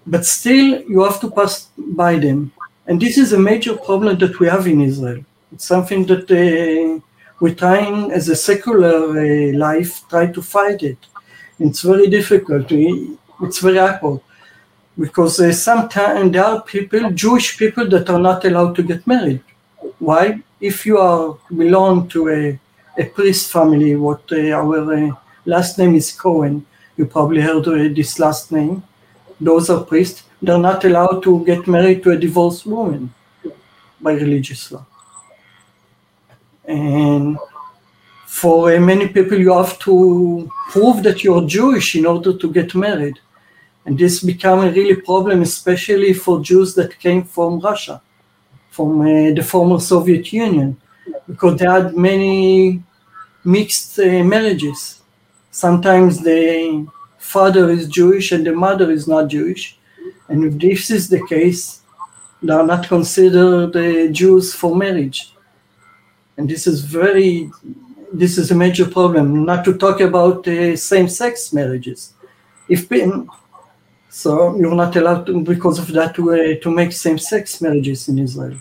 But 0.06 0.26
still, 0.26 0.82
you 0.82 1.04
have 1.04 1.19
to 1.22 1.32
pass 1.32 1.69
by 1.78 2.17
them. 2.17 2.52
And 2.88 3.02
this 3.02 3.17
is 3.17 3.32
a 3.34 3.39
major 3.39 3.76
problem 3.78 4.17
that 4.19 4.39
we 4.39 4.48
have 4.48 4.67
in 4.67 4.82
Israel. 4.82 5.24
It's 5.52 5.65
something 5.65 6.06
that 6.08 6.30
uh, 6.30 7.00
we're 7.39 7.56
trying, 7.56 8.12
as 8.12 8.28
a 8.30 8.36
secular 8.36 9.17
uh, 9.17 9.58
life, 9.58 10.08
try 10.10 10.28
to 10.28 10.41
fight 10.41 10.84
it. 10.84 10.98
It's 11.60 11.82
very 11.82 12.08
difficult. 12.10 12.67
It's 12.69 13.60
very 13.60 13.80
awkward 13.80 14.22
because 14.98 15.39
uh, 15.39 15.52
sometimes 15.52 16.32
there 16.32 16.43
are 16.43 16.62
people, 16.62 17.12
Jewish 17.12 17.58
people, 17.58 17.88
that 17.89 18.10
are 18.10 18.19
not 18.19 18.46
allowed 18.46 18.76
to 18.76 18.84
get 18.84 19.06
married. 19.08 19.43
Why? 20.00 20.41
If 20.63 20.86
you 20.86 20.97
are 20.97 21.38
belong 21.54 22.08
to 22.08 22.30
a, 22.30 22.58
a 22.97 23.04
priest 23.04 23.52
family, 23.52 23.97
what 23.97 24.23
uh, 24.32 24.52
our 24.52 24.93
uh, 24.93 25.12
last 25.45 25.78
name 25.78 25.93
is 25.93 26.10
Cohen, 26.13 26.65
you 26.95 27.06
probably 27.06 27.41
heard 27.41 27.65
this 27.93 28.17
last 28.17 28.49
name. 28.49 28.82
Those 29.41 29.69
are 29.69 29.84
priests. 29.84 30.23
They're 30.41 30.58
not 30.58 30.86
allowed 30.86 31.21
to 31.23 31.43
get 31.43 31.67
married 31.67 32.02
to 32.04 32.12
a 32.12 32.17
divorced 32.17 32.65
woman 32.65 33.13
by 33.99 34.13
religious 34.13 34.71
law. 34.71 34.86
And 36.63 37.38
for 38.26 38.73
uh, 38.73 38.80
many 38.80 39.10
people, 39.10 39.38
you 39.38 39.52
have 39.52 39.78
to 39.80 40.49
prove 40.69 41.04
that 41.04 41.26
you're 41.26 41.45
Jewish 41.45 41.97
in 41.97 42.06
order 42.06 42.38
to 42.38 42.54
get 42.54 42.73
married. 42.73 43.19
And 43.86 43.99
this 43.99 44.23
became 44.23 44.60
a 44.60 44.71
really 44.71 44.95
problem, 44.95 45.41
especially 45.41 46.13
for 46.13 46.39
Jews 46.39 46.73
that 46.76 46.97
came 46.99 47.26
from 47.26 47.60
Russia, 47.60 48.02
from 48.76 49.02
uh, 49.02 49.32
the 49.38 49.44
former 49.44 49.80
Soviet 49.80 50.26
Union, 50.34 50.70
because 51.28 51.60
they 51.60 51.70
had 51.78 51.96
many 51.96 52.82
mixed 53.44 54.00
uh, 54.00 54.24
marriages. 54.24 54.80
Sometimes 55.52 56.12
the 56.30 56.88
father 57.20 57.70
is 57.70 57.88
Jewish 58.00 58.32
and 58.32 58.44
the 58.48 58.56
mother 58.66 58.90
is 58.98 59.08
not 59.08 59.28
Jewish. 59.36 59.78
And 60.28 60.44
if 60.48 60.54
this 60.60 60.90
is 60.90 61.08
the 61.08 61.24
case, 61.28 61.82
they 62.42 62.54
are 62.54 62.66
not 62.66 62.88
considered 62.88 63.76
uh, 63.76 64.12
Jews 64.12 64.56
for 64.56 64.76
marriage. 64.76 65.20
And 66.36 66.50
this 66.50 66.66
is 66.66 66.82
very, 66.82 67.52
this 68.22 68.40
is 68.40 68.50
a 68.50 68.56
major 68.56 68.88
problem, 68.90 69.46
not 69.46 69.64
to 69.66 69.78
talk 69.78 70.02
about 70.02 70.46
same-sex 70.46 71.54
marriages. 71.54 72.14
If 72.68 72.90
so 74.13 74.56
you're 74.56 74.76
not 74.76 74.95
allowed 74.95 75.26
to, 75.26 75.41
because 75.41 75.80
of 75.80 75.88
that 75.88 76.13
to, 76.13 76.34
uh, 76.34 76.62
to 76.62 76.69
make 76.69 76.91
same-sex 76.91 77.62
marriages 77.62 78.08
in 78.10 78.19
Israel. 78.19 78.56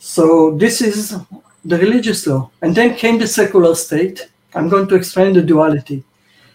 So 0.00 0.56
this 0.56 0.80
is 0.80 1.16
the 1.64 1.78
religious 1.78 2.26
law. 2.26 2.50
And 2.60 2.74
then 2.74 2.96
came 2.96 3.18
the 3.18 3.28
secular 3.28 3.76
state. 3.76 4.28
I'm 4.52 4.68
going 4.68 4.88
to 4.88 4.96
explain 4.96 5.32
the 5.32 5.42
duality. 5.42 6.02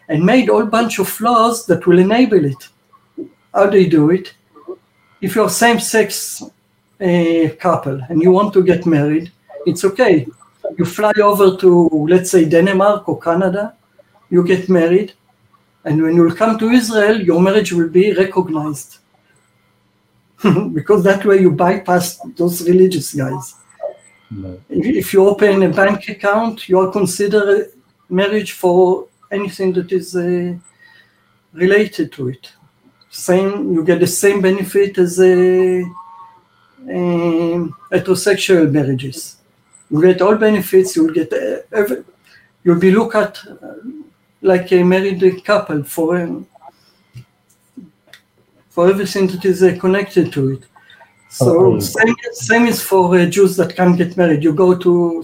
And 0.10 0.26
made 0.26 0.50
all 0.50 0.66
bunch 0.66 1.00
of 1.00 1.22
laws 1.22 1.66
that 1.68 1.88
will 1.88 2.00
enable 2.00 2.44
it. 2.44 2.68
How 3.54 3.68
do 3.68 3.80
you 3.80 3.90
do 3.90 4.10
it? 4.10 4.34
If 5.22 5.36
you're 5.36 5.50
same-sex 5.50 6.44
uh, 6.44 7.56
couple 7.58 8.02
and 8.10 8.22
you 8.22 8.32
want 8.32 8.52
to 8.56 8.64
get 8.64 8.86
married, 8.86 9.32
it's 9.66 9.86
okay. 9.86 10.28
You 10.78 10.84
fly 10.84 11.14
over 11.24 11.56
to, 11.56 11.90
let's 12.10 12.32
say, 12.32 12.44
Denmark 12.44 13.08
or 13.08 13.18
Canada, 13.18 13.76
you 14.30 14.44
get 14.44 14.68
married, 14.68 15.14
and 15.90 16.04
when 16.04 16.16
you 16.16 16.32
come 16.36 16.60
to 16.60 16.70
Israel, 16.70 17.20
your 17.20 17.42
marriage 17.42 17.72
will 17.74 17.90
be 17.90 18.14
recognized. 18.14 19.00
because 20.74 21.04
that 21.04 21.26
way 21.26 21.42
you 21.42 21.52
bypass 21.52 22.20
those 22.38 22.62
religious 22.70 23.14
guys. 23.14 23.56
No. 24.30 24.62
If 24.70 25.14
you 25.14 25.28
open 25.28 25.64
a 25.64 25.70
bank 25.70 26.08
account, 26.08 26.70
you 26.70 26.80
are 26.80 26.92
considered 26.92 27.72
marriage 28.08 28.52
for 28.52 29.08
anything 29.32 29.74
that 29.74 29.92
is 29.92 30.16
uh, 30.16 30.54
related 31.54 32.12
to 32.14 32.30
it. 32.30 32.52
Same, 33.10 33.74
you 33.74 33.84
get 33.84 34.00
the 34.00 34.08
same 34.08 34.42
benefit 34.42 35.00
as 35.00 35.20
a, 35.20 35.82
a 36.88 37.00
heterosexual 37.92 38.72
marriages. 38.72 39.38
You 39.90 40.04
get 40.04 40.22
all 40.22 40.36
benefits. 40.36 40.96
You 40.96 41.06
will 41.06 41.14
get 41.16 41.34
uh, 41.34 41.62
every, 41.72 42.04
you'll 42.64 42.80
be 42.80 42.92
looked 42.92 43.16
at 43.16 43.40
uh, 43.48 43.74
like 44.42 44.72
a 44.72 44.84
married 44.84 45.44
couple 45.46 45.84
for 45.84 46.18
um, 46.22 46.48
for 48.70 48.90
everything 48.90 49.28
that 49.28 49.44
is 49.46 49.62
uh, 49.64 49.76
connected 49.80 50.32
to 50.34 50.52
it. 50.52 50.64
So 51.30 51.76
oh. 51.76 51.80
same, 51.80 52.16
same 52.34 52.66
is 52.66 52.82
for 52.82 53.16
uh, 53.16 53.26
Jews 53.26 53.56
that 53.58 53.76
can't 53.76 53.98
get 53.98 54.18
married. 54.18 54.44
You 54.44 54.54
go 54.54 54.76
to 54.78 55.24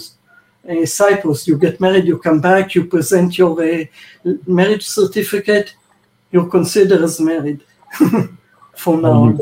uh, 0.69 0.85
Cyprus, 0.85 1.47
you 1.47 1.57
get 1.57 1.79
married, 1.79 2.05
you 2.05 2.17
come 2.19 2.41
back, 2.41 2.75
you 2.75 2.85
present 2.85 3.37
your 3.37 3.61
uh, 3.61 3.85
marriage 4.45 4.85
certificate, 4.85 5.75
you're 6.31 6.49
considered 6.49 7.01
as 7.01 7.19
married 7.19 7.63
for 8.75 8.97
now. 8.97 9.37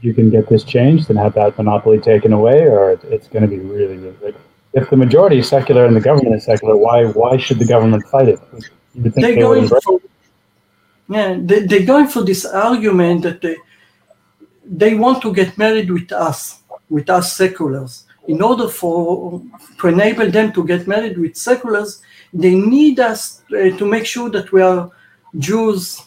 You, 0.00 0.14
can 0.14 0.30
get 0.30 0.48
this 0.48 0.62
changed 0.62 1.10
and 1.10 1.18
have 1.18 1.34
that 1.34 1.56
monopoly 1.56 1.98
taken 1.98 2.32
away, 2.32 2.68
or 2.68 2.92
it's 2.92 3.26
going 3.28 3.42
to 3.42 3.48
be 3.48 3.58
really, 3.58 3.96
really 3.96 4.16
like, 4.22 4.36
if 4.74 4.90
the 4.90 4.96
majority 4.96 5.38
is 5.38 5.48
secular 5.48 5.86
and 5.86 5.96
the 5.96 6.00
government 6.00 6.34
is 6.36 6.44
secular, 6.44 6.76
why 6.76 7.06
why 7.06 7.38
should 7.38 7.58
the 7.58 7.64
government 7.64 8.04
fight 8.08 8.28
it? 8.28 8.40
They're 8.96 9.36
going 9.36 9.68
for 9.68 10.00
yeah 11.08 11.36
they, 11.38 11.60
they're 11.66 11.86
going 11.86 12.08
for 12.08 12.22
this 12.22 12.44
argument 12.44 13.22
that 13.22 13.40
they 13.40 13.56
they 14.64 14.94
want 14.94 15.22
to 15.22 15.32
get 15.32 15.56
married 15.56 15.90
with 15.90 16.10
us 16.12 16.62
with 16.88 17.08
us 17.10 17.36
seculars. 17.36 18.04
In 18.28 18.42
order 18.42 18.68
for 18.68 19.40
to 19.78 19.88
enable 19.88 20.30
them 20.30 20.52
to 20.52 20.66
get 20.66 20.86
married 20.88 21.16
with 21.16 21.36
seculars 21.36 22.02
they 22.32 22.54
need 22.54 22.98
us 22.98 23.42
uh, 23.52 23.76
to 23.78 23.86
make 23.86 24.04
sure 24.04 24.28
that 24.30 24.50
we 24.50 24.60
are 24.60 24.90
jews 25.38 26.02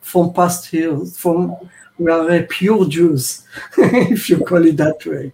from 0.00 0.32
past 0.32 0.72
years 0.72 1.18
from 1.18 1.54
we 1.98 2.10
are 2.10 2.30
uh, 2.30 2.42
pure 2.48 2.86
jews 2.88 3.46
if 3.78 4.30
you 4.30 4.38
call 4.38 4.66
it 4.66 4.76
that 4.78 5.04
way. 5.04 5.32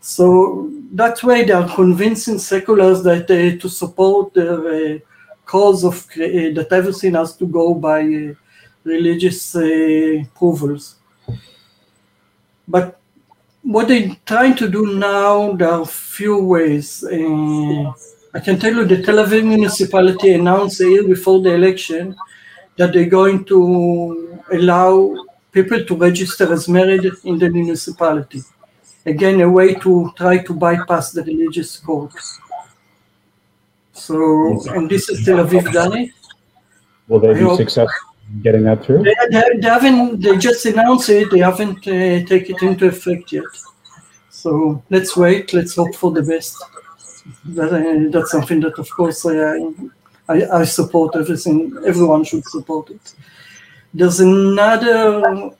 So 0.00 0.70
that 0.92 1.22
way 1.22 1.44
they 1.44 1.52
are 1.52 1.72
convincing 1.74 2.38
seculars 2.38 3.02
that 3.04 3.30
uh, 3.30 3.60
to 3.60 3.68
support 3.68 4.34
their 4.34 4.94
uh, 4.94 4.98
cause 5.44 5.84
of 5.84 6.06
uh, 6.16 6.52
that 6.54 6.68
everything 6.70 7.14
has 7.14 7.36
to 7.36 7.46
go 7.46 7.74
by 7.74 8.00
uh, 8.02 8.34
religious 8.84 9.54
uh, 9.56 10.22
approvals. 10.22 10.96
But 12.66 12.98
what 13.62 13.88
they're 13.88 14.16
trying 14.26 14.56
to 14.56 14.68
do 14.68 14.94
now, 14.94 15.52
there 15.52 15.70
are 15.70 15.82
a 15.82 15.86
few 15.86 16.42
ways. 16.44 17.04
I 18.36 18.40
can 18.40 18.58
tell 18.58 18.74
you 18.74 18.84
the 18.84 19.02
Tel 19.02 19.16
Aviv 19.24 19.44
municipality 19.44 20.32
announced 20.32 20.80
a 20.80 20.88
year 20.88 21.06
before 21.06 21.40
the 21.40 21.54
election 21.54 22.16
that 22.76 22.92
they're 22.92 23.06
going 23.06 23.44
to 23.44 24.40
allow 24.52 25.24
people 25.52 25.84
to 25.84 25.96
register 25.96 26.52
as 26.52 26.68
married 26.68 27.04
in 27.24 27.38
the 27.38 27.48
municipality. 27.48 28.42
Again, 29.06 29.40
a 29.40 29.48
way 29.48 29.74
to 29.74 30.12
try 30.16 30.38
to 30.38 30.52
bypass 30.52 31.12
the 31.12 31.22
religious 31.22 31.76
courts. 31.76 32.40
So, 33.94 34.60
and 34.74 34.90
this 34.90 35.08
is 35.08 35.24
Tel 35.24 35.38
Aviv 35.38 35.62
Dani. 35.72 36.12
Will 37.08 37.20
they 37.20 37.34
be 37.34 37.56
successful 37.56 38.10
in 38.30 38.42
getting 38.42 38.64
that 38.64 38.84
through? 38.84 39.04
They, 39.04 39.14
they, 39.30 39.68
haven't, 39.68 40.20
they 40.20 40.36
just 40.36 40.66
announced 40.66 41.08
it, 41.08 41.30
they 41.30 41.38
haven't 41.38 41.78
uh, 41.86 42.26
taken 42.26 42.56
it 42.56 42.62
into 42.62 42.86
effect 42.86 43.32
yet. 43.32 43.44
So 44.30 44.82
let's 44.90 45.16
wait, 45.16 45.52
let's 45.52 45.76
hope 45.76 45.94
for 45.94 46.10
the 46.10 46.22
best. 46.22 46.62
That, 47.46 47.72
uh, 47.72 48.10
that's 48.10 48.32
something 48.32 48.60
that, 48.60 48.78
of 48.78 48.90
course, 48.90 49.24
I, 49.24 49.58
I, 50.28 50.60
I 50.60 50.64
support 50.64 51.14
everything, 51.14 51.74
everyone 51.86 52.24
should 52.24 52.44
support 52.46 52.90
it. 52.90 53.14
There's 53.94 54.20
another 54.20 55.52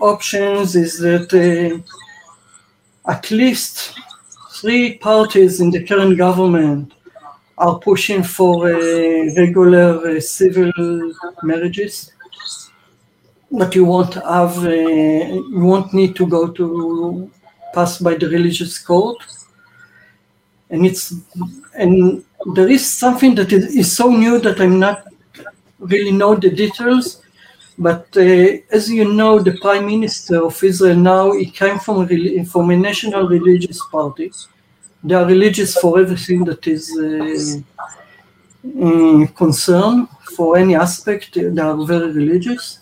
options 0.00 0.76
is 0.76 0.98
that 0.98 1.32
uh, 1.34 3.10
at 3.10 3.30
least 3.30 3.98
three 4.50 4.96
parties 4.98 5.60
in 5.60 5.70
the 5.70 5.84
current 5.84 6.16
government 6.16 6.94
are 7.58 7.78
pushing 7.78 8.22
for 8.22 8.66
regular 9.36 10.16
uh, 10.16 10.20
civil 10.20 10.70
marriages, 11.42 12.12
but 13.50 13.74
you 13.74 13.84
won't 13.84 14.14
have, 14.14 14.58
uh, 14.58 14.70
you 14.70 15.60
won't 15.60 15.94
need 15.94 16.14
to 16.16 16.26
go 16.26 16.48
to 16.48 17.30
pass 17.72 17.98
by 17.98 18.14
the 18.14 18.28
religious 18.28 18.78
code. 18.78 19.16
And 20.68 20.84
it's, 20.84 21.14
and 21.74 22.24
there 22.54 22.68
is 22.68 22.84
something 22.84 23.34
that 23.36 23.52
is, 23.52 23.74
is 23.74 23.96
so 23.96 24.10
new 24.10 24.38
that 24.40 24.60
I'm 24.60 24.78
not 24.78 25.04
really 25.78 26.12
know 26.12 26.34
the 26.34 26.50
details. 26.50 27.22
But 27.78 28.08
uh, 28.16 28.58
as 28.70 28.90
you 28.90 29.12
know, 29.12 29.38
the 29.38 29.56
prime 29.58 29.86
minister 29.86 30.44
of 30.44 30.62
Israel 30.62 30.96
now, 30.96 31.32
he 31.32 31.50
came 31.50 31.78
from 31.78 32.08
a, 32.10 32.44
from 32.44 32.70
a 32.70 32.76
national 32.76 33.28
religious 33.28 33.80
party 33.86 34.32
they 35.06 35.14
are 35.14 35.24
religious 35.24 35.76
for 35.76 36.00
everything 36.00 36.44
that 36.44 36.66
is 36.66 36.90
uh, 36.98 37.60
uh, 38.84 39.26
concern 39.36 40.08
for 40.36 40.56
any 40.56 40.74
aspect. 40.74 41.34
They 41.34 41.62
are 41.62 41.86
very 41.86 42.10
religious, 42.10 42.80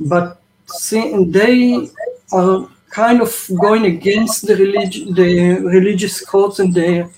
but 0.00 0.42
they 0.90 1.90
are 2.32 2.68
kind 2.90 3.20
of 3.20 3.50
going 3.60 3.84
against 3.84 4.46
the 4.48 4.56
relig- 4.56 5.14
the 5.14 5.60
religious 5.76 6.24
codes 6.24 6.58
and 6.58 6.74
the 6.74 7.08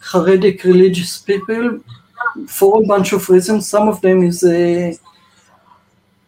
Haredic 0.00 0.62
religious 0.64 1.18
people 1.18 1.80
for 2.46 2.82
a 2.82 2.86
bunch 2.86 3.12
of 3.12 3.28
reasons. 3.28 3.68
Some 3.68 3.88
of 3.88 4.00
them 4.00 4.22
is 4.22 4.44
uh, 4.44 4.92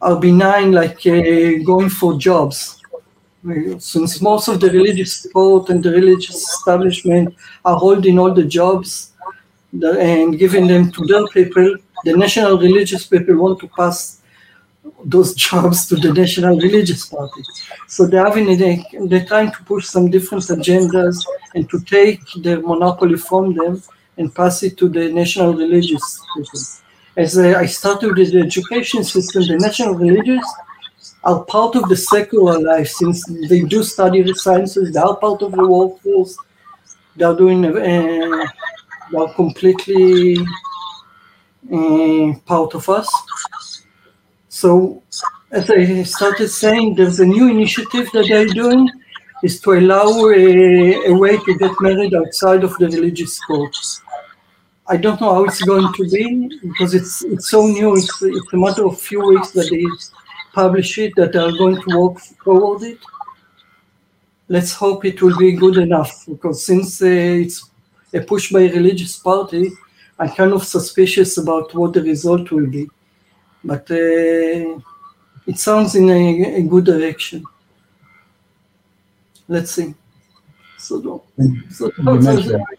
are 0.00 0.18
benign, 0.18 0.72
like 0.72 1.06
uh, 1.06 1.62
going 1.64 1.90
for 1.90 2.18
jobs 2.18 2.82
since 3.78 4.20
most 4.20 4.48
of 4.48 4.60
the 4.60 4.70
religious 4.70 5.16
support 5.18 5.68
and 5.70 5.82
the 5.82 5.90
religious 5.90 6.36
establishment 6.36 7.34
are 7.64 7.76
holding 7.76 8.18
all 8.18 8.34
the 8.34 8.44
jobs 8.44 9.12
and 9.72 10.38
giving 10.38 10.66
them 10.66 10.90
to 10.92 11.04
their 11.06 11.26
people, 11.28 11.76
the 12.04 12.16
national 12.16 12.58
religious 12.58 13.06
people 13.06 13.36
want 13.36 13.60
to 13.60 13.68
pass 13.68 14.20
those 15.04 15.34
jobs 15.46 15.86
to 15.88 15.96
the 15.96 16.12
national 16.12 16.58
religious 16.58 17.06
party. 17.06 17.42
So 17.86 18.06
they're 18.06 18.24
having 18.24 18.46
they're 19.08 19.26
trying 19.26 19.52
to 19.52 19.62
push 19.64 19.86
some 19.86 20.10
different 20.10 20.44
agendas 20.44 21.24
and 21.54 21.68
to 21.70 21.80
take 21.80 22.22
the 22.42 22.60
monopoly 22.60 23.16
from 23.16 23.54
them 23.54 23.82
and 24.16 24.34
pass 24.34 24.62
it 24.62 24.76
to 24.78 24.88
the 24.88 25.12
national 25.12 25.54
religious 25.54 26.20
people. 26.34 26.60
As 27.16 27.38
I 27.38 27.66
started 27.66 28.16
with 28.16 28.32
the 28.32 28.40
education 28.40 29.04
system, 29.04 29.42
the 29.46 29.56
national 29.56 29.94
religious 29.94 30.46
are 31.26 31.44
part 31.44 31.74
of 31.74 31.88
the 31.88 31.96
secular 31.96 32.58
life 32.60 32.88
since 32.88 33.24
they 33.48 33.62
do 33.62 33.82
study 33.82 34.22
the 34.22 34.34
sciences, 34.34 34.92
they 34.94 35.00
are 35.00 35.16
part 35.16 35.42
of 35.42 35.50
the 35.52 35.66
workforce. 35.66 36.38
They 37.16 37.24
are 37.24 37.36
doing, 37.36 37.64
uh, 37.64 38.46
they 39.10 39.18
are 39.18 39.34
completely 39.34 40.36
uh, 41.72 42.32
part 42.46 42.74
of 42.74 42.88
us. 42.88 43.08
So, 44.48 45.02
as 45.50 45.68
I 45.68 46.04
started 46.04 46.48
saying, 46.48 46.94
there's 46.94 47.18
a 47.18 47.26
new 47.26 47.48
initiative 47.48 48.08
that 48.12 48.26
they're 48.28 48.46
doing 48.46 48.88
is 49.42 49.60
to 49.62 49.72
allow 49.72 50.08
a, 50.28 51.08
a 51.10 51.12
way 51.12 51.38
to 51.38 51.58
get 51.58 51.72
married 51.80 52.14
outside 52.14 52.62
of 52.62 52.76
the 52.78 52.86
religious 52.86 53.40
court. 53.40 53.76
I 54.86 54.96
don't 54.96 55.20
know 55.20 55.34
how 55.34 55.44
it's 55.44 55.62
going 55.62 55.92
to 55.92 56.08
be 56.08 56.60
because 56.62 56.94
it's 56.94 57.24
it's 57.24 57.48
so 57.50 57.66
new. 57.66 57.96
It's, 57.96 58.22
it's 58.22 58.52
a 58.52 58.56
matter 58.56 58.86
of 58.86 59.00
few 59.00 59.20
weeks 59.26 59.50
that 59.50 59.68
they 59.68 59.84
publish 60.56 60.96
it 61.04 61.12
that 61.16 61.36
are 61.36 61.52
going 61.62 61.78
to 61.82 61.98
work 62.00 62.16
toward 62.42 62.82
it. 62.82 62.98
Let's 64.48 64.72
hope 64.72 65.04
it 65.04 65.20
will 65.20 65.36
be 65.36 65.52
good 65.52 65.76
enough 65.76 66.24
because 66.26 66.64
since 66.64 67.02
uh, 67.02 67.42
it's 67.44 67.58
a 68.14 68.20
push 68.20 68.50
by 68.50 68.60
a 68.60 68.72
religious 68.72 69.18
party, 69.18 69.70
I'm 70.18 70.30
kind 70.30 70.52
of 70.54 70.64
suspicious 70.64 71.36
about 71.36 71.74
what 71.74 71.92
the 71.92 72.02
result 72.02 72.50
will 72.50 72.70
be. 72.78 72.88
But 73.62 73.90
uh, 73.90 74.80
it 75.50 75.58
sounds 75.58 75.94
in 75.94 76.08
a, 76.08 76.22
a 76.60 76.62
good 76.62 76.84
direction. 76.84 77.44
Let's 79.48 79.72
see. 79.72 79.94
So, 80.78 81.22
so 81.70 81.90
what? 82.02 82.78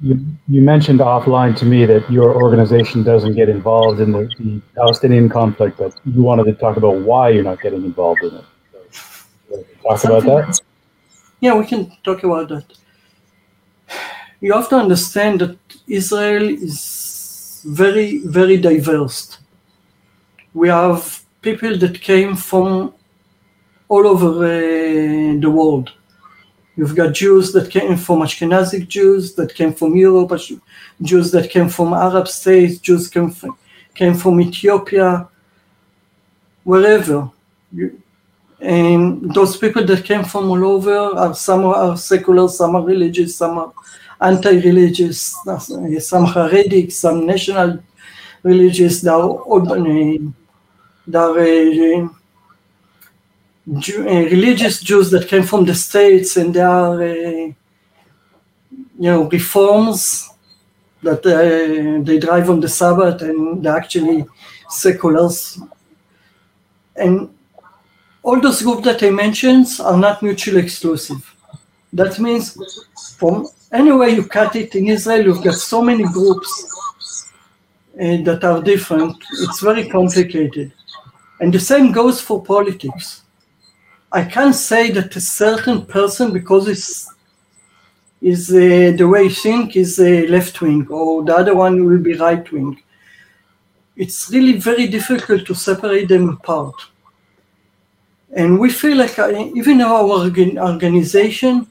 You, 0.00 0.20
you 0.48 0.60
mentioned 0.60 1.00
offline 1.00 1.56
to 1.56 1.64
me 1.64 1.86
that 1.86 2.10
your 2.10 2.34
organization 2.34 3.02
doesn't 3.02 3.34
get 3.34 3.48
involved 3.48 4.00
in 4.00 4.12
the, 4.12 4.28
the 4.38 4.60
Palestinian 4.74 5.28
conflict, 5.28 5.78
but 5.78 5.94
you 6.04 6.22
wanted 6.22 6.44
to 6.44 6.52
talk 6.54 6.76
about 6.76 7.00
why 7.00 7.30
you're 7.30 7.44
not 7.44 7.60
getting 7.62 7.84
involved 7.84 8.22
in 8.22 8.34
it. 8.34 8.44
So, 9.48 9.64
talk 9.82 10.04
about 10.04 10.24
that. 10.24 10.60
Yeah, 11.40 11.54
we 11.54 11.66
can 11.66 11.92
talk 12.04 12.24
about 12.24 12.48
that. 12.48 12.64
You 14.40 14.52
have 14.52 14.68
to 14.68 14.76
understand 14.76 15.40
that 15.40 15.58
Israel 15.86 16.44
is 16.44 17.62
very, 17.66 18.18
very 18.18 18.58
diverse. 18.58 19.38
We 20.52 20.68
have 20.68 21.22
people 21.40 21.76
that 21.78 22.00
came 22.00 22.36
from 22.36 22.94
all 23.88 24.06
over 24.06 24.44
uh, 24.44 25.40
the 25.40 25.50
world. 25.50 25.92
You've 26.76 26.94
got 26.94 27.14
Jews 27.14 27.52
that 27.52 27.70
came 27.70 27.96
from 27.96 28.20
Ashkenazic 28.20 28.86
Jews, 28.86 29.34
that 29.36 29.54
came 29.54 29.72
from 29.72 29.96
Europe, 29.96 30.38
Jews 31.00 31.30
that 31.30 31.48
came 31.48 31.70
from 31.70 31.94
Arab 31.94 32.28
states, 32.28 32.78
Jews 32.78 33.08
came 33.08 33.30
from, 33.30 33.56
came 33.94 34.14
from 34.14 34.40
Ethiopia, 34.42 35.28
wherever. 36.64 37.30
And 38.60 39.34
those 39.34 39.56
people 39.56 39.84
that 39.86 40.04
came 40.04 40.24
from 40.24 40.50
all 40.50 40.64
over 40.66 40.96
are 40.96 41.34
some 41.34 41.64
are 41.64 41.96
secular, 41.96 42.48
some 42.48 42.76
are 42.76 42.82
religious, 42.84 43.36
some 43.36 43.58
are 43.58 43.72
anti-religious, 44.20 45.20
some 45.20 46.26
Haredic, 46.26 46.92
some 46.92 47.24
national 47.26 47.78
religious. 48.42 49.00
They 49.00 49.10
are, 49.10 49.28
they 51.06 51.18
are 51.18 52.10
Jew, 53.78 54.08
uh, 54.08 54.22
religious 54.30 54.80
Jews 54.80 55.10
that 55.10 55.28
came 55.28 55.42
from 55.42 55.64
the 55.64 55.74
states, 55.74 56.36
and 56.36 56.54
there 56.54 56.68
are, 56.68 57.02
uh, 57.02 57.06
you 57.08 57.54
know, 58.98 59.28
reforms 59.28 60.30
that 61.02 61.26
uh, 61.26 62.04
they 62.04 62.18
drive 62.18 62.48
on 62.48 62.60
the 62.60 62.68
Sabbath, 62.68 63.22
and 63.22 63.62
they're 63.64 63.76
actually 63.76 64.24
seculars. 64.68 65.58
And 66.94 67.28
all 68.22 68.40
those 68.40 68.62
groups 68.62 68.84
that 68.84 69.02
I 69.02 69.10
mentioned 69.10 69.66
are 69.80 69.96
not 69.96 70.22
mutually 70.22 70.60
exclusive. 70.60 71.34
That 71.92 72.18
means 72.18 72.56
from 73.18 73.48
anywhere 73.72 74.08
you 74.08 74.24
cut 74.24 74.54
it 74.56 74.74
in 74.74 74.88
Israel, 74.88 75.24
you've 75.24 75.44
got 75.44 75.54
so 75.54 75.82
many 75.82 76.04
groups 76.04 77.32
uh, 77.94 78.22
that 78.22 78.44
are 78.44 78.62
different. 78.62 79.16
It's 79.40 79.60
very 79.60 79.88
complicated. 79.88 80.72
And 81.40 81.52
the 81.52 81.60
same 81.60 81.92
goes 81.92 82.20
for 82.20 82.42
politics. 82.42 83.22
I 84.12 84.24
can't 84.24 84.54
say 84.54 84.90
that 84.92 85.16
a 85.16 85.20
certain 85.20 85.84
person, 85.84 86.32
because 86.32 86.68
it's 86.68 87.12
is 88.22 88.50
uh, 88.50 88.96
the 88.96 89.06
way 89.06 89.24
you 89.24 89.30
think 89.30 89.76
is 89.76 90.00
uh, 90.00 90.26
left 90.28 90.60
wing, 90.62 90.86
or 90.88 91.22
the 91.22 91.36
other 91.36 91.54
one 91.54 91.84
will 91.84 91.98
be 91.98 92.14
right 92.14 92.50
wing. 92.50 92.82
It's 93.94 94.30
really 94.30 94.58
very 94.58 94.86
difficult 94.86 95.46
to 95.46 95.54
separate 95.54 96.08
them 96.08 96.30
apart. 96.30 96.74
And 98.34 98.58
we 98.58 98.70
feel 98.70 98.96
like 98.96 99.18
uh, 99.18 99.28
even 99.54 99.80
our 99.80 100.02
organization, 100.02 101.66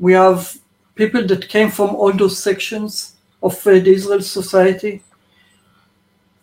we 0.00 0.14
have 0.14 0.56
people 0.94 1.26
that 1.26 1.48
came 1.48 1.70
from 1.70 1.94
all 1.94 2.12
those 2.12 2.42
sections 2.42 3.16
of 3.42 3.54
uh, 3.66 3.72
the 3.72 3.92
Israel 3.92 4.22
society 4.22 5.02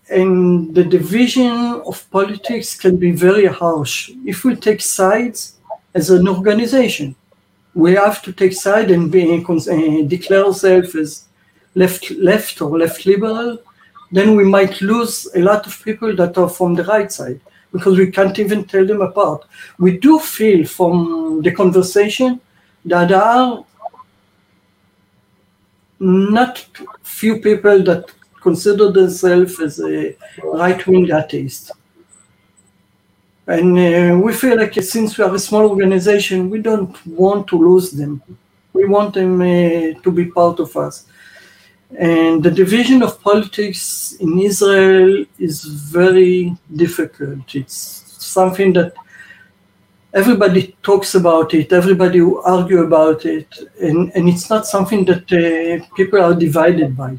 and 0.09 0.73
the 0.75 0.83
division 0.83 1.81
of 1.85 2.09
politics 2.11 2.75
can 2.75 2.97
be 2.97 3.11
very 3.11 3.45
harsh. 3.45 4.11
If 4.25 4.43
we 4.43 4.55
take 4.55 4.81
sides 4.81 5.57
as 5.93 6.09
an 6.09 6.27
organization, 6.27 7.15
we 7.73 7.93
have 7.93 8.21
to 8.23 8.31
take 8.31 8.53
side 8.53 8.91
and 8.91 9.11
be, 9.11 9.33
uh, 9.33 10.07
declare 10.07 10.45
ourselves 10.45 10.95
as 10.95 11.25
left, 11.73 12.11
left 12.11 12.61
or 12.61 12.77
left 12.77 13.05
liberal. 13.05 13.57
Then 14.11 14.35
we 14.35 14.45
might 14.45 14.79
lose 14.81 15.27
a 15.35 15.39
lot 15.39 15.65
of 15.65 15.83
people 15.83 16.15
that 16.15 16.37
are 16.37 16.49
from 16.49 16.75
the 16.75 16.83
right 16.83 17.11
side 17.11 17.41
because 17.71 17.97
we 17.97 18.11
can't 18.11 18.37
even 18.39 18.63
tell 18.63 18.85
them 18.85 19.01
apart. 19.01 19.45
We 19.79 19.97
do 19.97 20.19
feel 20.19 20.65
from 20.65 21.41
the 21.41 21.51
conversation 21.51 22.39
that 22.85 23.09
there 23.09 23.21
are 23.21 23.65
not 25.99 26.65
few 27.03 27.39
people 27.39 27.83
that 27.83 28.11
consider 28.47 28.85
themselves 28.99 29.53
as 29.67 29.73
a 29.93 29.95
right-wing 30.59 31.07
atheist. 31.19 31.65
And 33.55 33.71
uh, 33.77 34.17
we 34.25 34.31
feel 34.41 34.55
like 34.61 34.75
since 34.95 35.09
we 35.17 35.23
are 35.25 35.35
a 35.35 35.45
small 35.47 35.65
organization, 35.75 36.49
we 36.53 36.59
don't 36.69 36.95
want 37.23 37.41
to 37.51 37.55
lose 37.69 37.89
them. 37.99 38.13
We 38.77 38.83
want 38.95 39.09
them 39.19 39.33
uh, 39.41 39.99
to 40.03 40.09
be 40.19 40.25
part 40.39 40.57
of 40.65 40.69
us. 40.85 40.95
And 42.13 42.43
the 42.45 42.53
division 42.63 42.99
of 43.03 43.21
politics 43.29 43.83
in 44.23 44.31
Israel 44.49 45.11
is 45.47 45.57
very 45.99 46.35
difficult. 46.83 47.45
It's 47.61 47.77
something 48.37 48.69
that 48.77 48.91
everybody 50.21 50.61
talks 50.89 51.11
about 51.21 51.53
it, 51.59 51.67
everybody 51.81 52.19
argue 52.55 52.81
about 52.89 53.19
it, 53.35 53.47
and, 53.87 53.99
and 54.15 54.23
it's 54.31 54.49
not 54.53 54.63
something 54.75 55.01
that 55.11 55.25
uh, 55.31 55.85
people 55.99 56.19
are 56.25 56.33
divided 56.47 56.91
by 57.03 57.11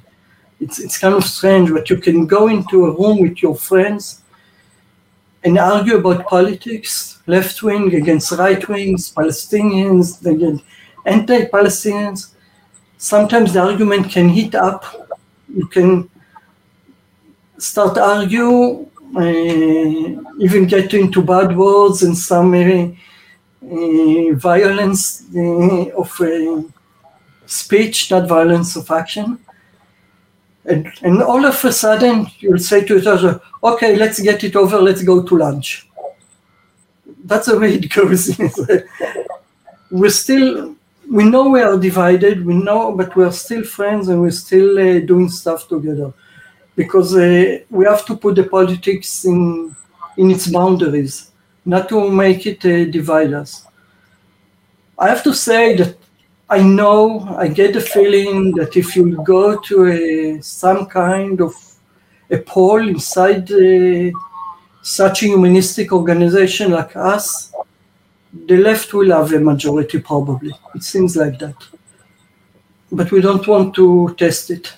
it's, 0.61 0.79
it's 0.79 0.99
kind 0.99 1.15
of 1.15 1.25
strange, 1.25 1.71
but 1.71 1.91
you 1.91 1.99
can 1.99 2.27
go 2.27 2.49
into 2.49 2.87
a 2.87 2.91
room 2.93 3.21
with 3.21 3.43
your 3.43 3.55
friends 3.55 4.23
and 5.45 5.59
argue 5.59 5.97
about 5.97 6.27
politics, 6.27 7.21
left 7.27 7.63
wing 7.63 7.95
against 7.95 8.33
right 8.33 8.67
wings, 8.69 9.13
Palestinians 9.13 10.25
against 10.27 10.65
anti-Palestinians. 11.05 12.33
Sometimes 12.99 13.53
the 13.53 13.61
argument 13.61 14.11
can 14.11 14.29
heat 14.29 14.55
up. 14.55 14.85
You 15.55 15.67
can 15.67 16.11
start 17.59 17.99
argue, 17.99 18.87
uh, 19.17 19.23
even 20.39 20.67
get 20.67 20.93
into 20.95 21.23
bad 21.23 21.57
words 21.57 22.03
and 22.03 22.17
some 22.17 22.55
uh, 22.55 22.89
uh, 23.71 24.35
violence 24.35 25.25
uh, 25.35 25.91
of 25.91 26.21
uh, 26.21 26.63
speech, 27.47 28.11
not 28.11 28.29
violence 28.29 28.75
of 28.77 28.91
action. 28.91 29.39
And, 30.69 30.93
and 31.03 31.23
all 31.23 31.45
of 31.45 31.65
a 31.65 31.73
sudden, 31.73 32.27
you'll 32.41 32.59
say 32.59 32.85
to 32.85 32.99
each 32.99 33.07
other, 33.07 33.41
okay, 33.63 33.97
let's 33.97 34.21
get 34.21 34.43
it 34.43 34.57
over, 34.57 34.79
let's 34.81 35.03
go 35.03 35.23
to 35.23 35.37
lunch. 35.37 35.89
That's 37.25 37.47
the 37.47 37.59
way 37.59 37.75
it 37.75 37.89
goes. 37.95 38.39
we're 39.91 40.11
still, 40.11 40.75
we 41.11 41.25
know 41.25 41.49
we 41.49 41.63
are 41.63 41.79
divided, 41.79 42.45
we 42.45 42.55
know, 42.55 42.93
but 42.93 43.15
we're 43.15 43.31
still 43.31 43.63
friends 43.63 44.09
and 44.09 44.21
we're 44.21 44.31
still 44.31 44.79
uh, 44.79 45.01
doing 45.01 45.29
stuff 45.29 45.69
together. 45.69 46.13
Because 46.75 47.15
uh, 47.17 47.59
we 47.71 47.85
have 47.85 48.05
to 48.07 48.17
put 48.17 48.35
the 48.35 48.45
politics 48.45 49.25
in, 49.25 49.75
in 50.17 50.31
its 50.31 50.49
boundaries, 50.49 51.31
not 51.65 51.89
to 51.89 52.11
make 52.11 52.45
it 52.47 52.65
uh, 52.67 52.91
divide 52.91 53.33
us. 53.33 53.67
I 54.99 55.09
have 55.09 55.23
to 55.25 55.33
say 55.35 55.77
that 55.77 55.97
I 56.49 56.63
know, 56.63 57.21
I 57.37 57.49
get 57.49 57.75
the 57.75 57.81
feeling 57.81 58.53
that 58.53 58.77
if 58.77 58.95
you 58.95 59.21
go 59.25 59.59
to 59.59 59.87
a, 59.87 60.41
some 60.43 60.87
kind 60.87 61.41
of 61.41 61.55
a 62.31 62.39
poll 62.39 62.89
inside 62.89 63.51
uh, 63.51 64.17
such 64.81 65.25
a 65.25 65.27
humanistic 65.27 65.93
organization 65.93 66.71
like 66.71 66.95
us, 66.95 67.53
the 68.47 68.59
left 68.59 68.95
will 68.95 69.11
have 69.11 69.33
a 69.33 69.41
majority 69.41 69.99
probably. 69.99 70.53
It 70.77 70.85
seems 70.85 71.17
like 71.17 71.37
that. 71.41 71.57
But 72.93 73.11
we 73.11 73.21
don't 73.21 73.47
want 73.49 73.75
to 73.75 74.15
test 74.17 74.51
it. 74.51 74.73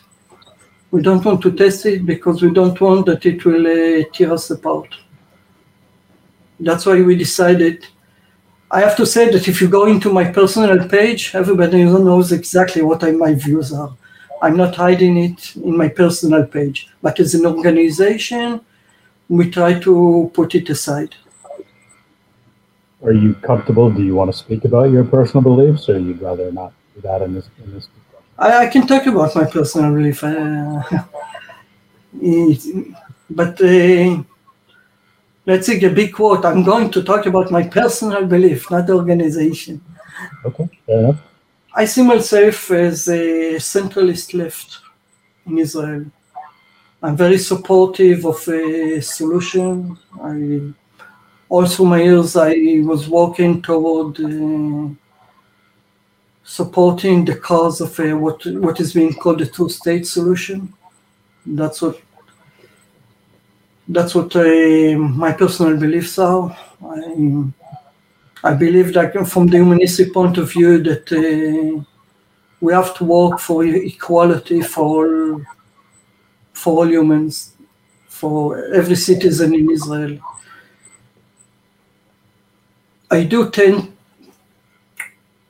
We 0.91 1.03
don't 1.03 1.23
want 1.23 1.43
to 1.43 1.53
test 1.53 1.85
it 1.85 2.07
because 2.07 2.41
we 2.41 2.51
don't 2.51 2.81
want 2.81 3.05
that 3.07 3.27
it 3.27 3.45
will 3.45 3.67
uh, 3.67 4.05
tear 4.15 4.33
us 4.33 4.51
apart. 4.51 4.89
That's 6.59 6.87
why 6.87 7.03
we 7.03 7.15
decided 7.15 7.87
I 8.71 8.81
have 8.81 8.97
to 8.97 9.07
say 9.07 9.31
that 9.31 9.49
if 9.49 9.63
you 9.63 9.69
go 9.69 9.87
into 9.87 10.13
my 10.13 10.31
personal 10.31 10.87
page, 10.89 11.35
everybody 11.35 11.85
knows 11.85 12.33
exactly 12.33 12.83
what 12.83 13.03
I, 13.03 13.13
my 13.13 13.33
views 13.33 13.73
are. 13.73 13.95
I'm 14.43 14.57
not 14.57 14.77
hiding 14.77 15.17
it 15.17 15.57
in 15.57 15.77
my 15.77 15.89
personal 15.89 16.45
page, 16.45 16.89
but 17.03 17.19
as 17.19 17.35
an 17.35 17.47
organization, 17.47 18.61
we 19.29 19.51
try 19.51 19.79
to 19.81 20.31
put 20.35 20.55
it 20.55 20.69
aside. 20.69 21.15
Are 23.03 23.13
you 23.13 23.35
comfortable? 23.35 23.91
Do 23.91 24.03
you 24.03 24.15
want 24.15 24.31
to 24.31 24.37
speak 24.37 24.65
about 24.65 24.91
your 24.91 25.05
personal 25.05 25.43
beliefs, 25.43 25.89
or 25.89 25.99
you'd 25.99 26.21
rather 26.21 26.53
not 26.53 26.73
do 26.95 27.01
that 27.03 27.23
in 27.23 27.35
this? 27.35 27.49
In 27.65 27.73
this 27.73 27.89
I, 28.39 28.65
I 28.65 28.67
can 28.67 28.87
talk 28.87 29.07
about 29.07 29.35
my 29.35 29.45
personal 29.45 29.93
belief, 29.93 30.23
uh, 30.23 30.83
it, 32.21 32.95
but 33.31 33.61
uh, 33.61 34.23
let's 35.49 35.67
take 35.67 35.83
a 35.83 35.91
big 35.91 36.13
quote. 36.13 36.45
I'm 36.45 36.63
going 36.63 36.91
to 36.91 37.03
talk 37.03 37.25
about 37.27 37.51
my 37.51 37.63
personal 37.67 38.27
belief, 38.27 38.71
not 38.71 38.87
the 38.87 38.93
organization. 38.93 39.81
Okay, 40.45 40.69
fair 40.87 40.99
enough. 41.01 41.21
I 41.75 41.85
see 41.87 42.03
myself 42.03 42.71
as 42.71 43.09
a 43.09 43.55
centralist 43.75 44.35
left 44.35 44.79
in 45.47 45.59
Israel. 45.59 46.05
I'm 47.03 47.17
very 47.17 47.39
supportive 47.39 48.27
of 48.27 48.47
a 48.49 49.01
solution. 49.01 49.97
I 50.23 50.75
through 51.67 51.87
my 51.87 52.03
years 52.03 52.37
I 52.37 52.53
was 52.91 53.09
working 53.09 53.63
toward 53.63 54.21
uh, 54.21 54.89
supporting 56.45 57.25
the 57.25 57.37
cause 57.37 57.81
of 57.81 57.99
a, 58.01 58.13
what 58.13 58.45
what 58.65 58.81
is 58.81 58.93
being 58.93 59.15
called 59.15 59.41
a 59.41 59.47
two-state 59.47 60.07
solution. 60.07 60.75
That's 61.47 61.81
what 61.81 61.97
that's 63.89 64.15
what 64.15 64.35
uh, 64.37 64.99
my 64.99 65.33
personal 65.33 65.77
beliefs 65.79 66.19
are. 66.19 66.57
I, 66.85 67.45
I 68.45 68.55
believe 68.55 68.93
that 68.95 69.27
from 69.27 69.47
the 69.49 69.57
humanistic 69.57 70.13
point 70.13 70.37
of 70.39 70.53
view 70.53 70.83
that 70.83 71.11
uh, 71.11 71.83
we 72.61 72.73
have 72.73 72.95
to 72.97 73.05
work 73.05 73.41
for 73.41 73.65
equality 73.65 74.61
for 74.61 74.85
all, 74.85 75.45
for 76.53 76.79
all 76.79 76.89
humans, 76.89 77.55
for 78.09 78.65
every 78.75 78.97
citizen 78.97 79.55
in 79.55 79.71
Israel. 79.71 80.19
I 83.11 83.25
do 83.25 83.51
tend, 83.51 83.97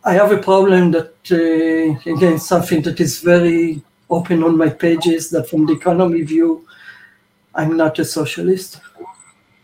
I 0.04 0.14
have 0.14 0.30
a 0.30 0.38
problem 0.38 0.92
that, 0.92 1.14
uh, 1.32 2.10
again, 2.10 2.38
something 2.38 2.82
that 2.82 3.00
is 3.00 3.18
very 3.18 3.82
open 4.08 4.44
on 4.44 4.56
my 4.56 4.68
pages, 4.68 5.28
that 5.30 5.50
from 5.50 5.66
the 5.66 5.72
economy 5.72 6.22
view, 6.22 6.67
I'm 7.58 7.76
not 7.76 7.98
a 7.98 8.04
socialist. 8.04 8.80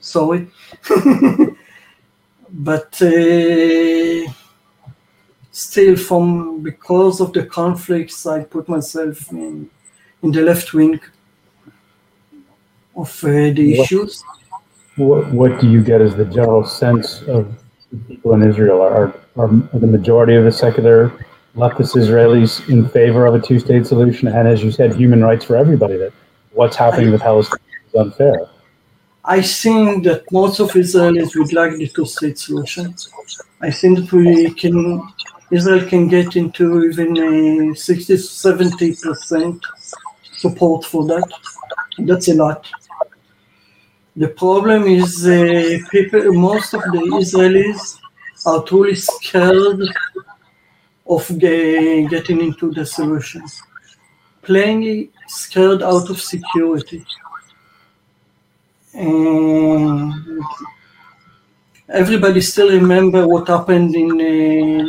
Sorry. 0.00 0.48
but 2.50 3.00
uh, 3.00 4.32
still, 5.52 5.96
from 5.96 6.60
because 6.60 7.20
of 7.20 7.32
the 7.32 7.46
conflicts, 7.46 8.26
I 8.26 8.42
put 8.42 8.68
myself 8.68 9.30
in, 9.30 9.70
in 10.24 10.32
the 10.32 10.42
left 10.42 10.74
wing 10.74 11.00
of 12.96 13.24
uh, 13.24 13.28
the 13.28 13.76
What- 13.78 13.84
issues. 13.84 14.24
What, 14.96 15.32
what 15.32 15.60
do 15.60 15.68
you 15.68 15.82
get 15.82 16.00
as 16.00 16.14
the 16.14 16.24
general 16.24 16.64
sense 16.64 17.22
of 17.22 17.52
the 17.90 17.98
people 18.08 18.34
in 18.34 18.48
Israel? 18.48 18.80
Are, 18.80 19.12
are, 19.36 19.50
are 19.72 19.78
the 19.84 19.88
majority 19.88 20.34
of 20.34 20.44
the 20.44 20.52
secular 20.52 21.10
leftist 21.56 21.96
Israelis 21.96 22.68
in 22.68 22.88
favor 22.88 23.26
of 23.26 23.34
a 23.34 23.40
two-state 23.40 23.86
solution? 23.86 24.28
And 24.28 24.46
as 24.46 24.62
you 24.62 24.70
said, 24.70 24.94
human 24.94 25.22
rights 25.24 25.44
for 25.44 25.56
everybody. 25.56 25.96
That 25.96 26.12
what's 26.52 26.76
happening 26.76 27.10
with 27.10 27.22
Palestine 27.22 27.58
unfair. 27.96 28.48
I 29.24 29.40
think 29.40 30.04
that 30.04 30.30
most 30.30 30.60
of 30.60 30.72
Israelis 30.72 31.34
would 31.36 31.52
like 31.52 31.76
the 31.76 31.88
two-state 31.88 32.38
solution. 32.38 32.94
I 33.60 33.70
think 33.70 34.12
we 34.12 34.52
can, 34.52 35.02
Israel 35.50 35.88
can 35.88 36.08
get 36.08 36.36
into 36.36 36.84
even 36.84 37.70
a 37.70 37.74
60, 37.74 38.16
70 38.16 38.96
percent 38.96 39.64
support 40.36 40.84
for 40.84 41.06
that. 41.06 41.26
That's 41.98 42.28
a 42.28 42.34
lot. 42.34 42.66
The 44.16 44.28
problem 44.28 44.84
is 44.84 45.26
uh, 45.26 45.78
people, 45.90 46.32
most 46.34 46.74
of 46.74 46.82
the 46.82 47.02
Israelis 47.22 47.98
are 48.46 48.62
truly 48.62 48.94
scared 48.94 49.80
of 51.06 51.26
ge- 51.38 52.08
getting 52.10 52.40
into 52.40 52.70
the 52.72 52.84
solution. 52.84 53.42
Plainly 54.42 55.10
scared 55.26 55.82
out 55.82 56.10
of 56.10 56.20
security. 56.20 57.04
Everybody 61.88 62.40
still 62.40 62.70
remember 62.70 63.26
what 63.26 63.48
happened 63.48 63.94
in 63.94 64.10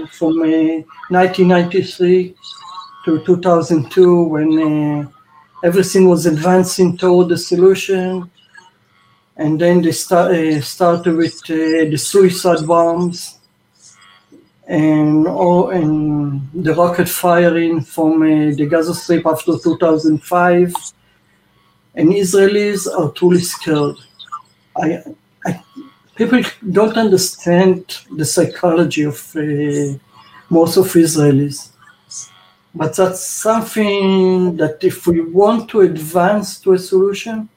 uh, 0.04 0.08
from 0.08 0.42
uh, 0.42 0.84
1993 1.10 2.36
to 3.06 3.24
2002 3.26 4.24
when 4.24 4.60
uh, 4.60 5.10
everything 5.64 6.08
was 6.08 6.26
advancing 6.26 6.96
toward 6.98 7.30
the 7.30 7.38
solution. 7.38 8.30
And 9.38 9.60
then 9.60 9.82
they 9.82 9.92
start, 9.92 10.32
uh, 10.32 10.62
started 10.62 11.16
with 11.16 11.36
uh, 11.50 11.90
the 11.90 11.98
suicide 11.98 12.66
bombs 12.66 13.40
and 14.68 15.28
all, 15.28 15.70
and 15.70 16.48
the 16.54 16.74
rocket 16.74 17.10
firing 17.10 17.82
from 17.82 18.22
uh, 18.22 18.56
the 18.56 18.68
Gaza 18.70 18.94
Strip 18.94 19.26
after 19.26 19.58
2005 19.58 20.74
and 21.96 22.10
Israelis 22.10 22.88
are 22.88 23.12
truly 23.12 23.42
scared. 23.42 23.96
I, 24.78 25.04
I, 25.46 25.64
people 26.16 26.42
don't 26.72 26.98
understand 26.98 28.00
the 28.12 28.26
psychology 28.26 29.04
of 29.04 29.18
uh, 29.36 29.98
most 30.50 30.78
of 30.78 30.88
Israelis. 30.94 31.70
But 32.74 32.98
that's 32.98 33.26
something 33.26 34.58
that 34.58 34.84
if 34.84 35.08
we 35.08 35.22
want 35.22 35.70
to 35.70 35.82
advance 35.82 36.60
to 36.60 36.74
a 36.74 36.80
solution, 36.80 37.48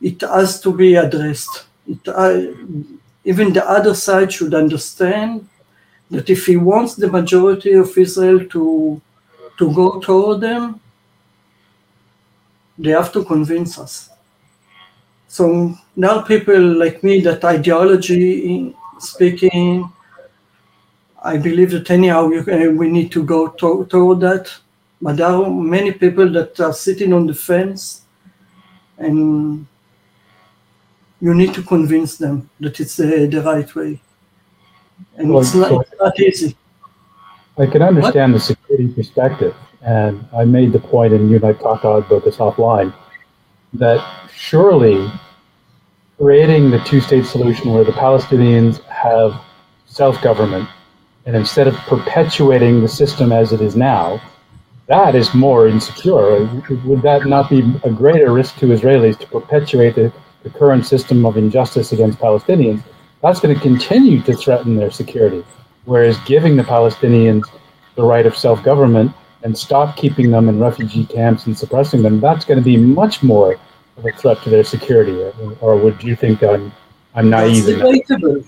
it 0.00 0.20
has 0.20 0.60
to 0.60 0.72
be 0.72 0.94
addressed. 0.94 1.66
It, 1.88 2.06
uh, 2.06 2.40
even 3.24 3.52
the 3.52 3.68
other 3.68 3.94
side 3.94 4.32
should 4.32 4.54
understand 4.54 5.48
that 6.10 6.30
if 6.30 6.46
he 6.46 6.56
wants 6.56 6.94
the 6.94 7.10
majority 7.10 7.72
of 7.72 7.98
Israel 7.98 8.44
to, 8.46 9.02
to 9.58 9.74
go 9.74 9.98
toward 9.98 10.40
them, 10.40 10.80
they 12.78 12.90
have 12.90 13.12
to 13.12 13.24
convince 13.24 13.78
us. 13.78 14.10
So 15.26 15.74
now 15.96 16.22
people 16.22 16.60
like 16.60 17.02
me 17.02 17.20
that 17.20 17.44
ideology 17.44 18.74
speaking, 18.98 19.92
I 21.22 21.36
believe 21.36 21.72
that 21.72 21.90
anyhow 21.90 22.26
we, 22.26 22.38
uh, 22.38 22.70
we 22.70 22.88
need 22.90 23.12
to 23.12 23.22
go 23.24 23.48
to, 23.48 23.84
toward 23.86 24.20
that. 24.20 24.54
But 25.02 25.16
there 25.18 25.26
are 25.26 25.50
many 25.50 25.92
people 25.92 26.28
that 26.32 26.58
are 26.60 26.72
sitting 26.72 27.12
on 27.12 27.26
the 27.26 27.34
fence 27.34 28.02
and 28.96 29.66
you 31.20 31.34
need 31.34 31.54
to 31.54 31.62
convince 31.62 32.16
them 32.16 32.48
that 32.60 32.80
it's 32.80 32.96
the, 32.96 33.26
the 33.26 33.42
right 33.42 33.72
way. 33.74 34.00
And 35.16 35.30
Well, 35.30 35.40
it's 35.42 35.54
not, 35.54 35.68
so- 35.68 35.80
it's 35.80 35.94
not 36.00 36.20
easy. 36.20 36.56
I 37.58 37.66
can 37.66 37.82
understand 37.82 38.34
the 38.34 38.40
security 38.40 38.86
perspective, 38.88 39.52
and 39.82 40.26
I 40.36 40.44
made 40.44 40.72
the 40.72 40.80
point, 40.80 41.12
and 41.12 41.30
you 41.30 41.36
and 41.36 41.44
I 41.44 41.52
talked 41.52 41.84
about 41.84 42.24
this 42.24 42.36
offline, 42.36 42.92
that 43.74 44.04
surely 44.32 45.10
creating 46.18 46.70
the 46.70 46.80
two-state 46.80 47.26
solution 47.26 47.72
where 47.72 47.84
the 47.84 47.92
Palestinians 47.92 48.82
have 48.84 49.40
self-government, 49.86 50.68
and 51.26 51.36
instead 51.36 51.68
of 51.68 51.74
perpetuating 51.86 52.80
the 52.80 52.88
system 52.88 53.30
as 53.32 53.52
it 53.52 53.60
is 53.60 53.76
now, 53.76 54.20
that 54.88 55.14
is 55.14 55.34
more 55.34 55.68
insecure. 55.68 56.46
Would 56.86 57.02
that 57.02 57.26
not 57.26 57.50
be 57.50 57.60
a 57.84 57.90
greater 57.90 58.32
risk 58.32 58.56
to 58.56 58.66
Israelis 58.66 59.18
to 59.18 59.26
perpetuate 59.26 59.94
the, 59.94 60.10
the 60.42 60.50
current 60.50 60.86
system 60.86 61.26
of 61.26 61.36
injustice 61.36 61.92
against 61.92 62.18
Palestinians? 62.18 62.82
That's 63.20 63.38
going 63.38 63.54
to 63.54 63.60
continue 63.60 64.22
to 64.22 64.34
threaten 64.34 64.76
their 64.76 64.90
security. 64.90 65.44
Whereas 65.84 66.18
giving 66.20 66.56
the 66.56 66.62
Palestinians 66.62 67.44
the 67.96 68.02
right 68.02 68.24
of 68.24 68.36
self 68.36 68.62
government 68.62 69.12
and 69.42 69.56
stop 69.56 69.96
keeping 69.96 70.30
them 70.30 70.48
in 70.48 70.58
refugee 70.58 71.06
camps 71.06 71.46
and 71.46 71.56
suppressing 71.56 72.02
them, 72.02 72.20
that's 72.20 72.44
going 72.44 72.58
to 72.58 72.64
be 72.64 72.76
much 72.76 73.22
more 73.22 73.58
of 73.96 74.06
a 74.06 74.12
threat 74.12 74.42
to 74.42 74.50
their 74.50 74.64
security. 74.64 75.16
Or, 75.60 75.76
would 75.76 76.02
you 76.02 76.16
think 76.16 76.42
I'm, 76.42 76.72
I'm 77.14 77.32
It's 77.32 77.64
naive 77.64 77.68
in 77.68 77.78
debatable. 77.78 78.44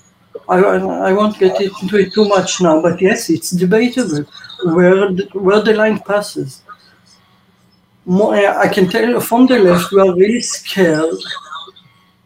I, 0.48 0.58
I 0.58 0.76
I 1.10 1.12
won't 1.12 1.38
get 1.38 1.60
into 1.60 1.96
it 1.96 2.12
too 2.12 2.26
much 2.28 2.60
now, 2.60 2.82
but 2.82 3.00
yes, 3.00 3.30
it's 3.30 3.50
debatable 3.50 4.24
where 4.64 5.12
the, 5.12 5.28
where 5.32 5.60
the 5.60 5.74
line 5.74 6.00
passes. 6.00 6.62
More, 8.04 8.34
I 8.34 8.68
can 8.68 8.88
tell 8.88 9.08
you 9.08 9.20
from 9.20 9.46
the 9.46 9.58
left, 9.58 9.92
we 9.92 10.00
are 10.00 10.14
really 10.14 10.40
scared 10.40 11.18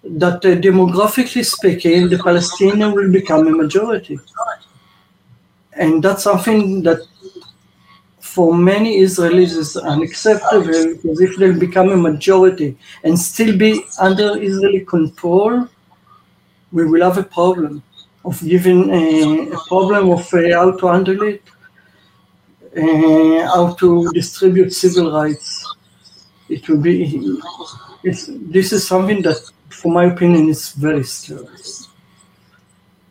that 0.04 0.44
uh, 0.44 0.54
demographically 0.56 1.44
speaking, 1.44 2.08
the 2.08 2.18
Palestinian 2.18 2.92
will 2.92 3.10
become 3.10 3.46
a 3.46 3.50
majority. 3.50 4.18
And 5.72 6.02
that's 6.02 6.22
something 6.22 6.82
that 6.82 7.00
for 8.35 8.47
many 8.70 9.01
Israelis 9.07 9.57
is 9.64 9.76
unacceptable 9.76 10.85
because 10.93 11.20
if 11.20 11.37
they 11.41 11.51
become 11.53 11.91
a 11.91 11.97
majority 11.97 12.76
and 13.05 13.18
still 13.18 13.57
be 13.57 13.72
under 14.09 14.28
Israeli 14.43 14.85
control, 14.95 15.68
we 16.72 16.85
will 16.91 17.03
have 17.09 17.18
a 17.18 17.28
problem. 17.41 17.82
of 18.24 18.41
giving 18.43 18.91
a, 18.91 19.51
a 19.53 19.59
problem 19.68 20.11
of 20.11 20.32
uh, 20.32 20.41
how 20.55 20.70
to 20.72 20.87
handle 20.87 21.22
it, 21.22 21.43
uh, 22.76 23.47
how 23.55 23.74
to 23.74 24.11
distribute 24.12 24.72
civil 24.72 25.12
rights. 25.12 25.64
It 26.49 26.68
will 26.68 26.78
be. 26.80 27.39
It's, 28.03 28.28
this 28.30 28.72
is 28.72 28.87
something 28.87 29.22
that, 29.22 29.39
for 29.68 29.91
my 29.93 30.05
opinion, 30.07 30.49
is 30.49 30.72
very 30.72 31.05
scary. 31.05 31.47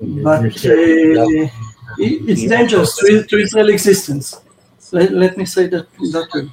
But 0.02 0.46
uh, 0.46 1.50
it's 1.98 2.46
dangerous 2.48 2.96
to, 2.98 3.24
to 3.24 3.38
Israel 3.38 3.70
existence. 3.70 4.43
Let, 4.94 5.12
let 5.12 5.38
me 5.38 5.46
say 5.46 5.68
that 5.68 5.88
that 6.14 6.28
way. 6.34 6.50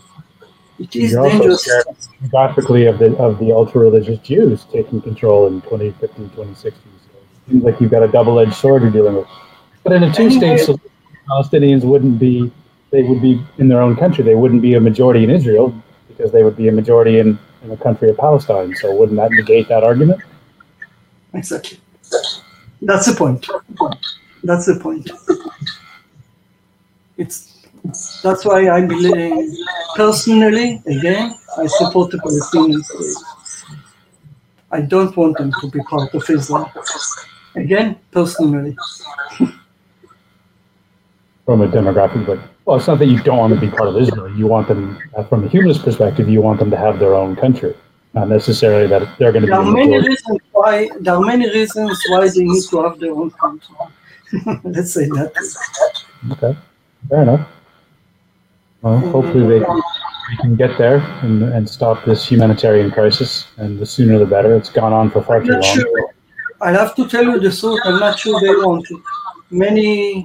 It 0.78 0.96
is 0.96 1.12
You're 1.12 1.28
dangerous. 1.28 1.62
scared 1.62 1.84
geographically 2.22 2.86
of 2.86 2.98
the 2.98 3.14
of 3.18 3.38
the 3.38 3.52
ultra 3.52 3.82
religious 3.82 4.18
Jews 4.20 4.64
taking 4.72 5.02
control 5.02 5.46
in 5.46 5.60
2050, 5.62 6.16
2060. 6.16 6.80
So 6.80 7.18
it 7.18 7.50
seems 7.50 7.62
like 7.64 7.78
you've 7.80 7.90
got 7.90 8.02
a 8.02 8.08
double 8.08 8.38
edged 8.40 8.54
sword 8.54 8.82
you're 8.82 8.90
dealing 8.90 9.14
with. 9.16 9.28
But 9.84 9.92
in 9.92 10.02
a 10.04 10.12
two 10.12 10.30
state 10.30 10.42
Anyway- 10.42 10.64
solution, 10.64 10.90
Palestinians 11.28 11.84
wouldn't 11.84 12.18
be 12.18 12.50
they 12.90 13.02
would 13.02 13.20
be 13.20 13.40
in 13.58 13.68
their 13.68 13.80
own 13.82 13.94
country. 13.94 14.24
They 14.24 14.34
wouldn't 14.34 14.62
be 14.62 14.74
a 14.74 14.80
majority 14.80 15.22
in 15.22 15.30
Israel 15.30 15.72
because 16.08 16.32
they 16.32 16.42
would 16.42 16.56
be 16.56 16.68
a 16.68 16.72
majority 16.72 17.18
in, 17.20 17.38
in 17.62 17.68
the 17.68 17.76
country 17.76 18.08
of 18.10 18.16
Palestine. 18.16 18.74
So 18.76 18.92
wouldn't 18.96 19.16
that 19.18 19.30
negate 19.30 19.68
that 19.68 19.84
argument? 19.84 20.22
Exactly. 21.34 21.78
That's 22.82 23.06
the 23.06 23.14
point. 23.14 23.46
That's 24.42 24.66
the 24.66 24.76
point. 24.80 25.08
It's 27.16 27.49
that's 28.22 28.44
why 28.44 28.70
I 28.70 28.86
believe 28.86 29.56
personally, 29.96 30.82
again, 30.86 31.34
I 31.58 31.66
support 31.66 32.10
the 32.10 32.18
Palestinian 32.18 32.82
state. 32.82 33.76
I 34.70 34.80
don't 34.80 35.16
want 35.16 35.36
them 35.38 35.52
to 35.60 35.70
be 35.70 35.80
part 35.80 36.14
of 36.14 36.28
Israel. 36.28 36.70
Again, 37.56 37.98
personally. 38.12 38.76
From 41.44 41.62
a 41.62 41.68
demographic, 41.68 42.26
but 42.26 42.38
well, 42.64 42.76
it's 42.76 42.86
not 42.86 43.00
that 43.00 43.06
you 43.06 43.20
don't 43.22 43.38
want 43.38 43.54
to 43.54 43.60
be 43.60 43.68
part 43.68 43.88
of 43.88 43.96
Israel. 43.96 44.30
You 44.30 44.46
want 44.46 44.68
them, 44.68 44.96
uh, 45.16 45.24
from 45.24 45.44
a 45.44 45.48
humanist 45.48 45.82
perspective, 45.82 46.28
you 46.28 46.40
want 46.40 46.60
them 46.60 46.70
to 46.70 46.76
have 46.76 47.00
their 47.00 47.14
own 47.14 47.34
country, 47.34 47.74
not 48.14 48.28
necessarily 48.28 48.86
that 48.86 49.18
they're 49.18 49.32
going 49.32 49.42
to 49.42 49.46
be. 49.48 49.50
There 49.50 49.60
are 49.60 49.64
many 49.64 49.86
majority. 49.86 50.08
reasons 50.10 50.38
why 50.52 50.88
there 51.00 51.14
are 51.14 51.20
many 51.20 51.50
reasons 51.50 52.00
why 52.10 52.28
they 52.28 52.44
need 52.44 52.62
to 52.70 52.82
have 52.82 53.00
their 53.00 53.12
own 53.12 53.32
country. 53.32 53.74
Let's 54.62 54.94
say 54.94 55.06
that. 55.06 55.32
Okay, 56.30 56.56
fair 57.08 57.22
enough. 57.22 57.48
Well, 58.82 58.98
hopefully 58.98 59.46
they, 59.46 59.64
can 60.40 60.54
get 60.56 60.78
there 60.78 60.98
and, 61.22 61.42
and 61.42 61.68
stop 61.68 62.04
this 62.04 62.30
humanitarian 62.30 62.90
crisis, 62.90 63.48
and 63.56 63.78
the 63.78 63.86
sooner 63.86 64.18
the 64.18 64.26
better. 64.26 64.54
It's 64.56 64.70
gone 64.70 64.92
on 64.92 65.10
for 65.10 65.22
far 65.22 65.42
too 65.42 65.52
long. 65.52 65.62
sure. 65.62 66.14
I 66.60 66.70
have 66.72 66.94
to 66.96 67.08
tell 67.08 67.24
you 67.24 67.40
the 67.40 67.50
truth. 67.50 67.80
I'm 67.84 67.98
not 67.98 68.18
sure 68.18 68.38
they 68.40 68.54
want 68.64 68.86
it. 68.90 69.00
Many, 69.50 70.24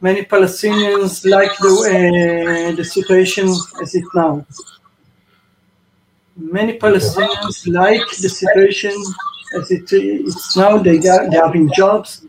many 0.00 0.24
Palestinians 0.24 1.28
like 1.28 1.54
the 1.58 1.74
uh, 1.92 2.76
the 2.76 2.84
situation 2.84 3.48
as 3.82 3.94
it 3.94 4.04
now. 4.14 4.46
Many 6.36 6.78
Palestinians 6.78 7.66
like 7.66 8.08
the 8.22 8.28
situation 8.28 8.94
as 9.58 9.70
it 9.70 9.92
it's 9.92 10.56
now. 10.56 10.78
They 10.78 10.98
got, 10.98 11.30
they 11.30 11.36
are 11.36 11.46
having 11.46 11.70
jobs. 11.74 12.26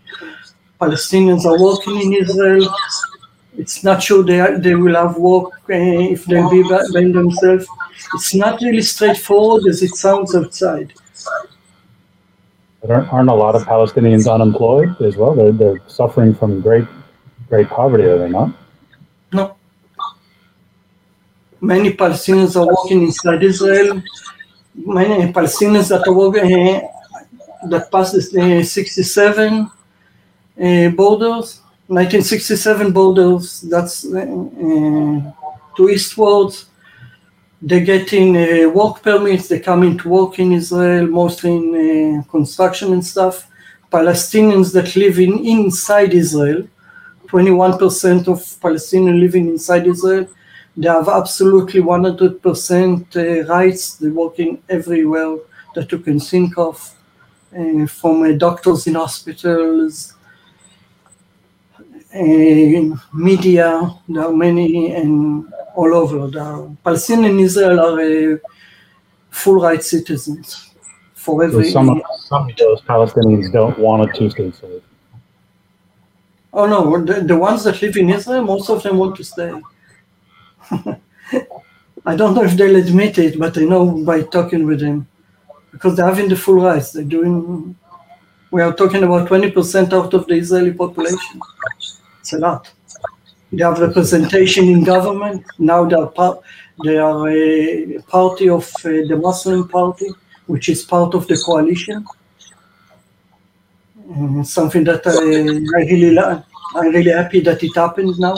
Palestinians 0.82 1.46
are 1.46 1.58
working 1.62 2.02
in 2.02 2.14
Israel. 2.14 2.68
It's 3.56 3.84
not 3.84 4.02
sure 4.02 4.24
they 4.24 4.40
are, 4.40 4.58
they 4.58 4.76
will 4.76 4.96
have 4.96 5.18
work 5.18 5.54
uh, 5.70 6.14
if 6.14 6.26
they'll 6.26 6.50
be 6.50 6.64
by 6.64 6.82
themselves. 6.92 7.68
It's 8.16 8.34
not 8.34 8.62
really 8.62 8.82
straightforward 8.82 9.68
as 9.68 9.84
it 9.84 9.96
sounds 9.96 10.36
outside. 10.36 10.94
But 12.82 12.92
aren't, 12.92 13.14
aren't 13.14 13.30
a 13.30 13.34
lot 13.34 13.56
of 13.56 13.64
Palestinians 13.64 14.32
unemployed 14.32 15.00
as 15.02 15.16
well? 15.16 15.36
They're, 15.36 15.52
they're 15.52 15.82
suffering 15.88 16.34
from 16.36 16.62
great, 16.62 16.86
great 17.48 17.70
poverty, 17.70 18.04
are 18.04 18.18
they 18.18 18.30
not? 18.30 18.54
No. 19.32 19.56
Many 21.62 21.94
Palestinians 21.94 22.60
are 22.60 22.68
working 22.68 23.04
inside 23.04 23.42
Israel. 23.44 24.02
Many 24.76 25.32
Palestinians 25.32 25.88
that 25.90 26.06
are 26.08 26.14
working 26.14 26.52
uh, 26.52 26.82
that 27.70 27.90
passed 27.90 28.34
the 28.34 28.60
uh, 28.60 28.64
67 28.64 29.72
uh, 30.62 30.90
borders, 30.90 31.62
1967 31.94 32.92
borders. 32.92 33.62
That's 33.62 34.06
uh, 34.06 34.20
uh, 34.20 35.32
to 35.76 35.90
eastwards. 35.90 36.66
They're 37.62 37.86
getting 37.86 38.36
uh, 38.36 38.70
work 38.70 39.02
permits. 39.04 39.48
They 39.48 39.60
come 39.60 39.84
into 39.84 40.10
work 40.10 40.40
in 40.40 40.52
Israel, 40.52 41.08
mostly 41.08 41.52
in 41.56 41.66
uh, 42.26 42.32
construction 42.32 42.94
and 42.94 43.06
stuff. 43.06 43.48
Palestinians 43.92 44.74
that 44.74 44.96
live 44.96 45.20
in 45.20 45.46
inside 45.46 46.14
Israel, 46.14 46.68
21% 47.28 48.28
of 48.28 48.40
Palestinians 48.60 49.20
living 49.20 49.48
inside 49.50 49.86
Israel. 49.86 50.28
They 50.76 50.90
have 50.90 51.08
absolutely 51.08 51.82
100% 51.82 53.16
uh, 53.16 53.48
rights. 53.54 53.96
They're 53.98 54.12
working 54.12 54.62
everywhere 54.68 55.38
that 55.76 55.92
you 55.92 56.00
can 56.00 56.20
think 56.20 56.58
of, 56.58 56.96
uh, 57.58 57.86
from 57.86 58.38
doctors 58.40 58.88
in 58.88 58.96
hospitals, 58.96 60.13
uh, 62.16 62.98
media. 63.14 63.94
There 64.08 64.26
are 64.26 64.34
many, 64.34 64.94
and 64.94 65.52
all 65.76 65.94
over. 65.96 66.20
Are, 66.40 66.68
Palestinians 66.86 67.30
in 67.30 67.40
Israel 67.40 67.80
are 67.80 68.02
uh, 68.02 68.38
full 69.32 69.62
rights 69.62 69.90
citizens 69.90 70.70
for 71.14 71.42
So 71.42 71.60
every. 71.60 71.72
some, 71.72 72.02
some 72.18 72.50
of 72.50 72.56
those 72.58 72.82
Palestinians 72.82 73.52
don't 73.52 73.78
want 73.80 74.10
a 74.10 74.14
two-state 74.18 74.56
solution. 74.56 74.82
Oh 76.54 76.68
no, 76.68 77.04
the, 77.04 77.22
the 77.22 77.36
ones 77.36 77.64
that 77.64 77.82
live 77.82 77.98
in 77.98 78.10
Israel, 78.12 78.44
most 78.44 78.70
of 78.70 78.84
them 78.84 78.98
want 78.98 79.16
to 79.16 79.24
stay. 79.24 79.52
I 82.06 82.16
don't 82.16 82.36
know 82.36 82.44
if 82.44 82.56
they'll 82.58 82.76
admit 82.76 83.18
it, 83.18 83.40
but 83.40 83.58
I 83.58 83.62
know 83.62 84.04
by 84.04 84.22
talking 84.22 84.68
with 84.68 84.82
them 84.82 85.08
because 85.72 85.96
they're 85.96 86.06
having 86.06 86.30
the 86.30 86.36
full 86.36 86.62
rights. 86.62 86.92
They're 86.92 87.04
doing. 87.04 87.76
We 88.52 88.62
are 88.62 88.74
talking 88.74 89.02
about 89.02 89.28
20% 89.28 89.94
out 89.94 90.14
of 90.14 90.28
the 90.28 90.36
Israeli 90.36 90.74
population. 90.74 91.42
It's 92.24 92.32
a 92.32 92.38
lot. 92.40 92.72
They 93.52 93.66
have 93.66 93.80
representation 93.80 94.70
in 94.70 94.86
government. 94.86 95.44
Now 95.60 95.84
they 95.84 95.98
are 95.98 96.08
part. 96.08 96.40
They 96.86 96.98
are 96.98 97.28
a 97.30 98.00
party 98.08 98.48
of 98.48 98.64
uh, 98.86 98.90
the 99.10 99.20
Muslim 99.22 99.68
Party, 99.68 100.08
which 100.48 100.70
is 100.70 100.86
part 100.86 101.14
of 101.16 101.28
the 101.28 101.36
coalition. 101.46 102.06
Uh, 104.10 104.42
something 104.44 104.86
that 104.86 105.02
I, 105.06 105.12
I 105.78 105.82
really 105.92 106.12
li- 106.12 106.42
I'm 106.76 106.94
really 106.94 107.12
happy 107.12 107.42
that 107.42 107.62
it 107.62 107.76
happened 107.76 108.18
now. 108.20 108.38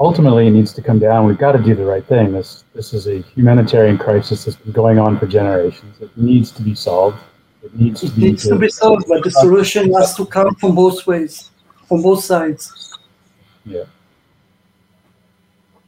Ultimately, 0.00 0.48
it 0.48 0.50
needs 0.50 0.72
to 0.72 0.82
come 0.82 0.98
down. 0.98 1.24
We've 1.26 1.38
got 1.38 1.52
to 1.52 1.62
do 1.62 1.76
the 1.76 1.84
right 1.84 2.04
thing. 2.04 2.32
This 2.32 2.64
this 2.74 2.92
is 2.92 3.06
a 3.06 3.18
humanitarian 3.36 3.96
crisis 3.96 4.44
that's 4.44 4.56
been 4.56 4.72
going 4.72 4.98
on 4.98 5.20
for 5.20 5.28
generations. 5.28 6.00
It 6.00 6.10
needs 6.16 6.50
to 6.56 6.62
be 6.62 6.74
solved. 6.74 7.18
It 7.62 7.72
needs 7.78 8.00
to 8.00 8.06
It 8.06 8.16
be. 8.16 8.22
needs 8.22 8.42
to 8.48 8.56
be 8.56 8.68
solved, 8.68 9.04
but 9.06 9.22
the 9.22 9.30
solution 9.30 9.94
has 9.94 10.16
to 10.16 10.26
come 10.26 10.52
from 10.56 10.74
both 10.74 11.06
ways, 11.06 11.50
from 11.90 12.02
both 12.02 12.22
sides. 12.22 12.96
Yeah. 13.66 13.84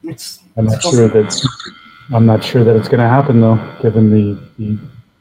It's, 0.03 0.41
I'm 0.57 0.65
not 0.65 0.75
it's 0.75 0.91
sure 0.91 1.09
that 1.09 1.31
I'm 2.13 2.27
not 2.27 2.43
sure 2.43 2.65
that 2.65 2.75
it's 2.75 2.89
going 2.89 3.05
to 3.09 3.09
happen 3.09 3.41
though, 3.41 3.57
given 3.81 4.11
the, 4.11 4.25
the 4.59 4.77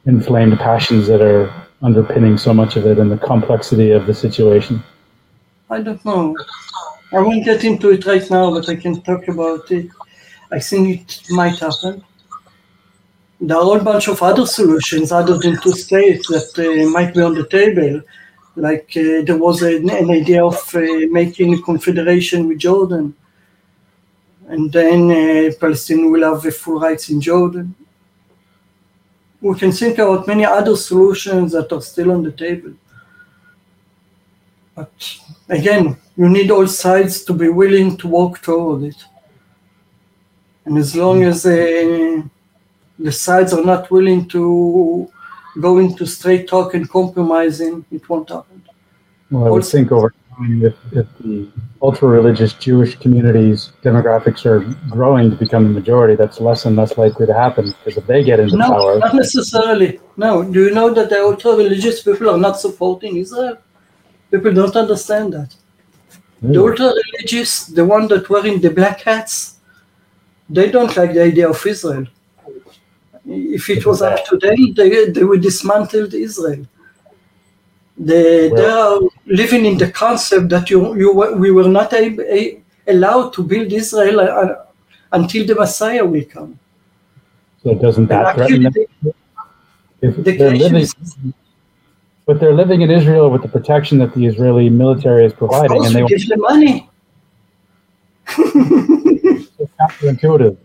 inflamed 0.07 0.57
passions 0.57 1.05
that 1.05 1.21
are 1.21 1.53
underpinning 1.83 2.35
so 2.35 2.51
much 2.51 2.77
of 2.77 2.87
it 2.87 2.97
and 2.97 3.11
the 3.11 3.17
complexity 3.17 3.91
of 3.91 4.07
the 4.07 4.13
situation. 4.25 4.83
I 5.69 5.81
don't 5.83 6.03
know. 6.03 6.35
I 7.13 7.19
won't 7.19 7.45
get 7.45 7.63
into 7.63 7.91
it 7.91 8.03
right 8.07 8.27
now, 8.31 8.49
but 8.49 8.67
I 8.67 8.75
can 8.75 9.01
talk 9.03 9.27
about 9.27 9.69
it. 9.69 9.87
I 10.51 10.59
think 10.59 10.87
it 10.99 11.21
might 11.29 11.59
happen. 11.59 12.03
There 13.39 13.55
are 13.55 13.61
a 13.61 13.65
whole 13.65 13.79
bunch 13.79 14.07
of 14.07 14.21
other 14.23 14.47
solutions 14.47 15.11
other 15.11 15.37
than 15.37 15.61
two 15.61 15.73
states 15.73 16.27
that 16.29 16.49
uh, 16.57 16.89
might 16.89 17.13
be 17.13 17.21
on 17.21 17.35
the 17.35 17.47
table. 17.47 18.01
Like 18.55 18.91
uh, 18.97 19.23
there 19.23 19.37
was 19.37 19.61
an, 19.61 19.89
an 19.89 20.09
idea 20.11 20.43
of 20.45 20.57
uh, 20.75 21.07
making 21.09 21.53
a 21.53 21.61
confederation 21.61 22.47
with 22.47 22.59
Jordan, 22.59 23.15
and 24.47 24.71
then 24.71 25.09
uh, 25.09 25.51
Palestine 25.59 26.11
will 26.11 26.23
have 26.23 26.55
full 26.55 26.79
rights 26.79 27.09
in 27.09 27.21
Jordan. 27.21 27.73
We 29.39 29.57
can 29.57 29.71
think 29.71 29.97
about 29.97 30.27
many 30.27 30.45
other 30.45 30.75
solutions 30.75 31.53
that 31.53 31.71
are 31.71 31.81
still 31.81 32.11
on 32.11 32.23
the 32.23 32.31
table. 32.31 32.73
But 34.75 35.19
again, 35.49 35.97
you 36.17 36.29
need 36.29 36.51
all 36.51 36.67
sides 36.67 37.23
to 37.23 37.33
be 37.33 37.49
willing 37.49 37.97
to 37.97 38.07
work 38.07 38.41
toward 38.41 38.83
it. 38.83 39.03
And 40.65 40.77
as 40.77 40.95
long 40.95 41.23
as 41.23 41.45
uh, 41.45 42.21
the 42.99 43.11
sides 43.11 43.53
are 43.53 43.65
not 43.65 43.89
willing 43.89 44.27
to 44.29 45.11
go 45.59 45.79
into 45.79 46.05
straight 46.05 46.47
talk 46.47 46.73
and 46.73 46.89
compromising, 46.89 47.85
it 47.91 48.07
won't 48.09 48.29
happen. 48.29 48.63
Well, 49.29 49.45
I 49.45 49.49
would 49.49 49.57
Also- 49.63 49.77
think 49.77 49.91
over 49.91 50.13
time, 50.37 50.63
if, 50.65 50.75
if 50.93 51.07
the 51.19 51.47
ultra 51.81 52.07
religious 52.07 52.53
Jewish 52.53 52.97
communities 52.97 53.71
demographics 53.83 54.45
are 54.45 54.59
growing 54.89 55.29
to 55.29 55.35
become 55.35 55.63
the 55.65 55.69
majority, 55.79 56.15
that's 56.15 56.39
less 56.39 56.65
and 56.65 56.75
less 56.75 56.97
likely 56.97 57.25
to 57.25 57.33
happen 57.33 57.65
because 57.83 57.97
if 57.97 58.07
they 58.07 58.23
get 58.23 58.39
into 58.39 58.55
No, 58.57 58.67
power, 58.69 58.99
not 58.99 59.13
necessarily. 59.13 59.99
No, 60.17 60.43
do 60.43 60.65
you 60.65 60.71
know 60.71 60.93
that 60.93 61.09
the 61.09 61.19
ultra 61.21 61.51
religious 61.51 62.01
people 62.01 62.29
are 62.29 62.37
not 62.37 62.59
supporting 62.59 63.17
Israel? 63.17 63.57
People 64.31 64.53
don't 64.53 64.75
understand 64.75 65.33
that. 65.33 65.53
The 66.41 66.59
ultra 66.59 66.87
religious, 67.03 67.65
the 67.65 67.85
one 67.85 68.07
that 68.07 68.29
wearing 68.29 68.61
the 68.61 68.71
black 68.71 69.01
hats, 69.01 69.57
they 70.49 70.71
don't 70.71 70.95
like 70.97 71.13
the 71.13 71.23
idea 71.23 71.47
of 71.49 71.63
Israel. 71.65 72.05
If 73.25 73.69
it 73.69 73.85
was 73.85 74.01
up 74.01 74.25
to 74.25 74.37
them, 74.37 74.73
they, 74.73 75.09
they 75.09 75.23
would 75.23 75.41
dismantle 75.41 76.13
Israel. 76.13 76.65
They, 77.97 78.49
they 78.49 78.65
are 78.65 78.99
living 79.27 79.65
in 79.65 79.77
the 79.77 79.91
concept 79.91 80.49
that 80.49 80.69
you, 80.69 80.95
you 80.95 81.13
we 81.13 81.51
were 81.51 81.67
not 81.67 81.93
able, 81.93 82.23
a, 82.23 82.61
allowed 82.87 83.33
to 83.33 83.43
build 83.43 83.71
Israel 83.71 84.19
uh, 84.21 84.55
until 85.11 85.45
the 85.45 85.55
Messiah 85.55 86.03
will 86.03 86.25
come. 86.25 86.57
so 87.61 87.71
it 87.71 87.81
doesn't 87.81 88.07
that 88.07 88.35
threaten 88.35 88.63
them? 88.63 88.73
If 90.01 90.15
the 90.15 90.35
they're 90.35 90.55
living, 90.55 90.87
but 92.25 92.39
they're 92.39 92.53
living 92.53 92.81
in 92.81 92.89
Israel 92.89 93.29
with 93.29 93.43
the 93.43 93.47
protection 93.47 93.99
that 93.99 94.15
the 94.15 94.25
Israeli 94.25 94.67
military 94.69 95.25
is 95.25 95.33
providing, 95.33 95.85
and 95.85 95.93
they 95.93 96.05
give 96.05 96.27
them 96.27 96.41
money. 96.41 96.89
counterintuitive. 99.79 100.57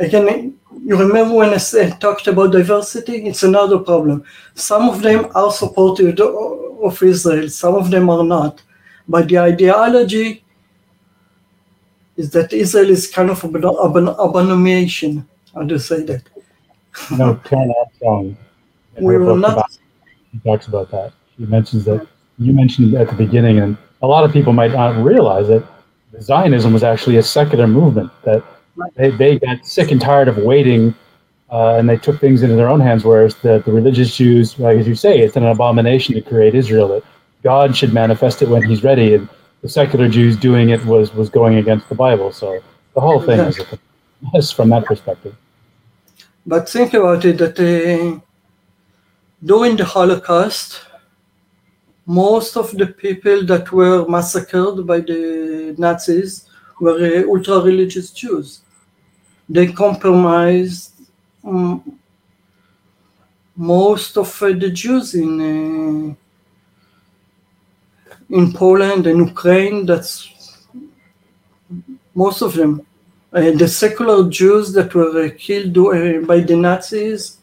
Again, 0.00 0.54
you 0.86 0.96
remember 0.96 1.34
when 1.34 1.50
I 1.50 1.58
said, 1.58 2.00
talked 2.00 2.26
about 2.26 2.52
diversity? 2.52 3.26
It's 3.26 3.42
another 3.42 3.78
problem. 3.78 4.24
Some 4.54 4.88
of 4.88 5.02
them 5.02 5.28
are 5.34 5.52
supportive 5.52 6.18
of 6.18 7.02
Israel, 7.02 7.48
some 7.50 7.74
of 7.74 7.90
them 7.90 8.08
are 8.08 8.24
not. 8.24 8.62
But 9.06 9.28
the 9.28 9.38
ideology 9.38 10.42
is 12.16 12.30
that 12.30 12.52
Israel 12.54 12.88
is 12.88 13.10
kind 13.10 13.28
of 13.30 13.44
an 13.44 14.08
abomination. 14.08 15.28
How 15.54 15.62
do 15.64 15.74
you 15.74 15.78
say 15.78 16.02
that? 16.04 16.22
Know, 17.18 17.34
Karen 17.44 17.72
Armstrong, 17.78 18.36
We 18.98 19.18
will 19.18 19.36
not. 19.36 19.52
about- 19.52 19.78
she 20.32 20.38
talks 20.48 20.66
about 20.66 20.90
that. 20.92 21.12
She 21.36 21.44
mentions 21.44 21.84
that 21.84 22.06
you 22.38 22.52
mentioned 22.54 22.94
at 22.94 23.08
the 23.08 23.14
beginning, 23.24 23.58
and 23.58 23.76
a 24.02 24.06
lot 24.06 24.24
of 24.24 24.32
people 24.32 24.52
might 24.52 24.72
not 24.72 24.96
realize 25.04 25.48
that 25.48 25.62
Zionism 26.20 26.72
was 26.72 26.82
actually 26.82 27.16
a 27.18 27.22
secular 27.22 27.66
movement. 27.66 28.10
That 28.24 28.42
they, 28.96 29.10
they 29.10 29.38
got 29.38 29.66
sick 29.66 29.90
and 29.90 30.00
tired 30.00 30.28
of 30.28 30.38
waiting, 30.38 30.94
uh, 31.50 31.76
and 31.76 31.88
they 31.88 31.96
took 31.96 32.20
things 32.20 32.42
into 32.42 32.56
their 32.56 32.68
own 32.68 32.80
hands. 32.80 33.04
Whereas 33.04 33.34
the, 33.36 33.62
the 33.64 33.72
religious 33.72 34.16
Jews, 34.16 34.58
like 34.58 34.78
as 34.78 34.86
you 34.86 34.94
say, 34.94 35.18
it's 35.20 35.36
an 35.36 35.44
abomination 35.44 36.14
to 36.14 36.22
create 36.22 36.54
Israel. 36.54 36.88
That 36.88 37.04
God 37.42 37.76
should 37.76 37.92
manifest 37.92 38.42
it 38.42 38.48
when 38.48 38.62
He's 38.62 38.82
ready, 38.84 39.14
and 39.14 39.28
the 39.62 39.68
secular 39.68 40.08
Jews 40.08 40.36
doing 40.36 40.70
it 40.70 40.84
was 40.84 41.12
was 41.14 41.28
going 41.28 41.56
against 41.56 41.88
the 41.88 41.94
Bible. 41.94 42.32
So 42.32 42.62
the 42.94 43.00
whole 43.00 43.20
thing 43.20 43.40
is 43.40 43.58
a 43.58 43.78
mess 44.32 44.50
from 44.50 44.70
that 44.70 44.84
perspective. 44.84 45.34
But 46.46 46.68
think 46.68 46.94
about 46.94 47.24
it 47.24 47.38
that 47.38 47.58
uh, 47.60 48.20
during 49.44 49.76
the 49.76 49.84
Holocaust, 49.84 50.80
most 52.06 52.56
of 52.56 52.72
the 52.72 52.86
people 52.86 53.44
that 53.46 53.70
were 53.72 54.06
massacred 54.08 54.86
by 54.86 55.00
the 55.00 55.74
Nazis 55.78 56.49
were 56.80 56.98
uh, 56.98 57.28
ultra 57.28 57.60
religious 57.60 58.10
Jews. 58.10 58.62
They 59.48 59.72
compromised 59.72 60.92
um, 61.44 61.98
most 63.56 64.16
of 64.16 64.42
uh, 64.42 64.48
the 64.48 64.70
Jews 64.70 65.14
in 65.14 65.40
uh, 65.40 66.14
in 68.30 68.52
Poland 68.52 69.06
and 69.06 69.18
Ukraine. 69.18 69.86
That's 69.86 70.28
most 72.14 72.42
of 72.42 72.54
them. 72.54 72.86
Uh, 73.32 73.52
the 73.52 73.68
secular 73.68 74.28
Jews 74.28 74.72
that 74.72 74.92
were 74.94 75.26
uh, 75.26 75.30
killed 75.38 75.76
uh, 75.78 76.26
by 76.26 76.40
the 76.40 76.56
Nazis 76.56 77.38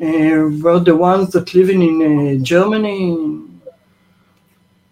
uh, 0.00 0.48
were 0.62 0.78
the 0.78 0.94
ones 0.94 1.32
that 1.32 1.52
living 1.52 1.82
in 1.82 2.44
Germany, 2.44 3.12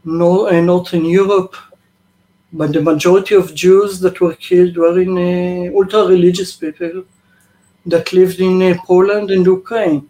uh, 0.05 0.61
Northern 0.61 1.05
Europe. 1.05 1.55
But 2.53 2.72
the 2.72 2.80
majority 2.80 3.34
of 3.34 3.55
Jews 3.55 4.01
that 4.01 4.20
were 4.20 4.34
killed 4.34 4.76
were 4.76 4.99
in 4.99 5.18
uh, 5.18 5.76
ultra-religious 5.76 6.57
people 6.57 7.05
that 7.86 8.12
lived 8.12 8.40
in 8.40 8.62
uh, 8.62 8.76
Poland 8.86 9.30
and 9.30 9.44
Ukraine. 9.44 10.09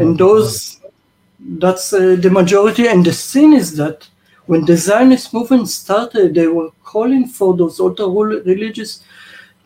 And 0.00 0.18
those, 0.18 0.80
that's 1.38 1.92
uh, 1.92 2.16
the 2.20 2.30
majority. 2.30 2.88
And 2.88 3.06
the 3.06 3.12
thing 3.12 3.52
is 3.52 3.76
that 3.76 4.08
when 4.46 4.64
the 4.64 4.76
Zionist 4.76 5.32
movement 5.32 5.68
started, 5.68 6.34
they 6.34 6.48
were 6.48 6.70
calling 6.82 7.26
for 7.28 7.56
those 7.56 7.78
ultra-religious 7.78 9.04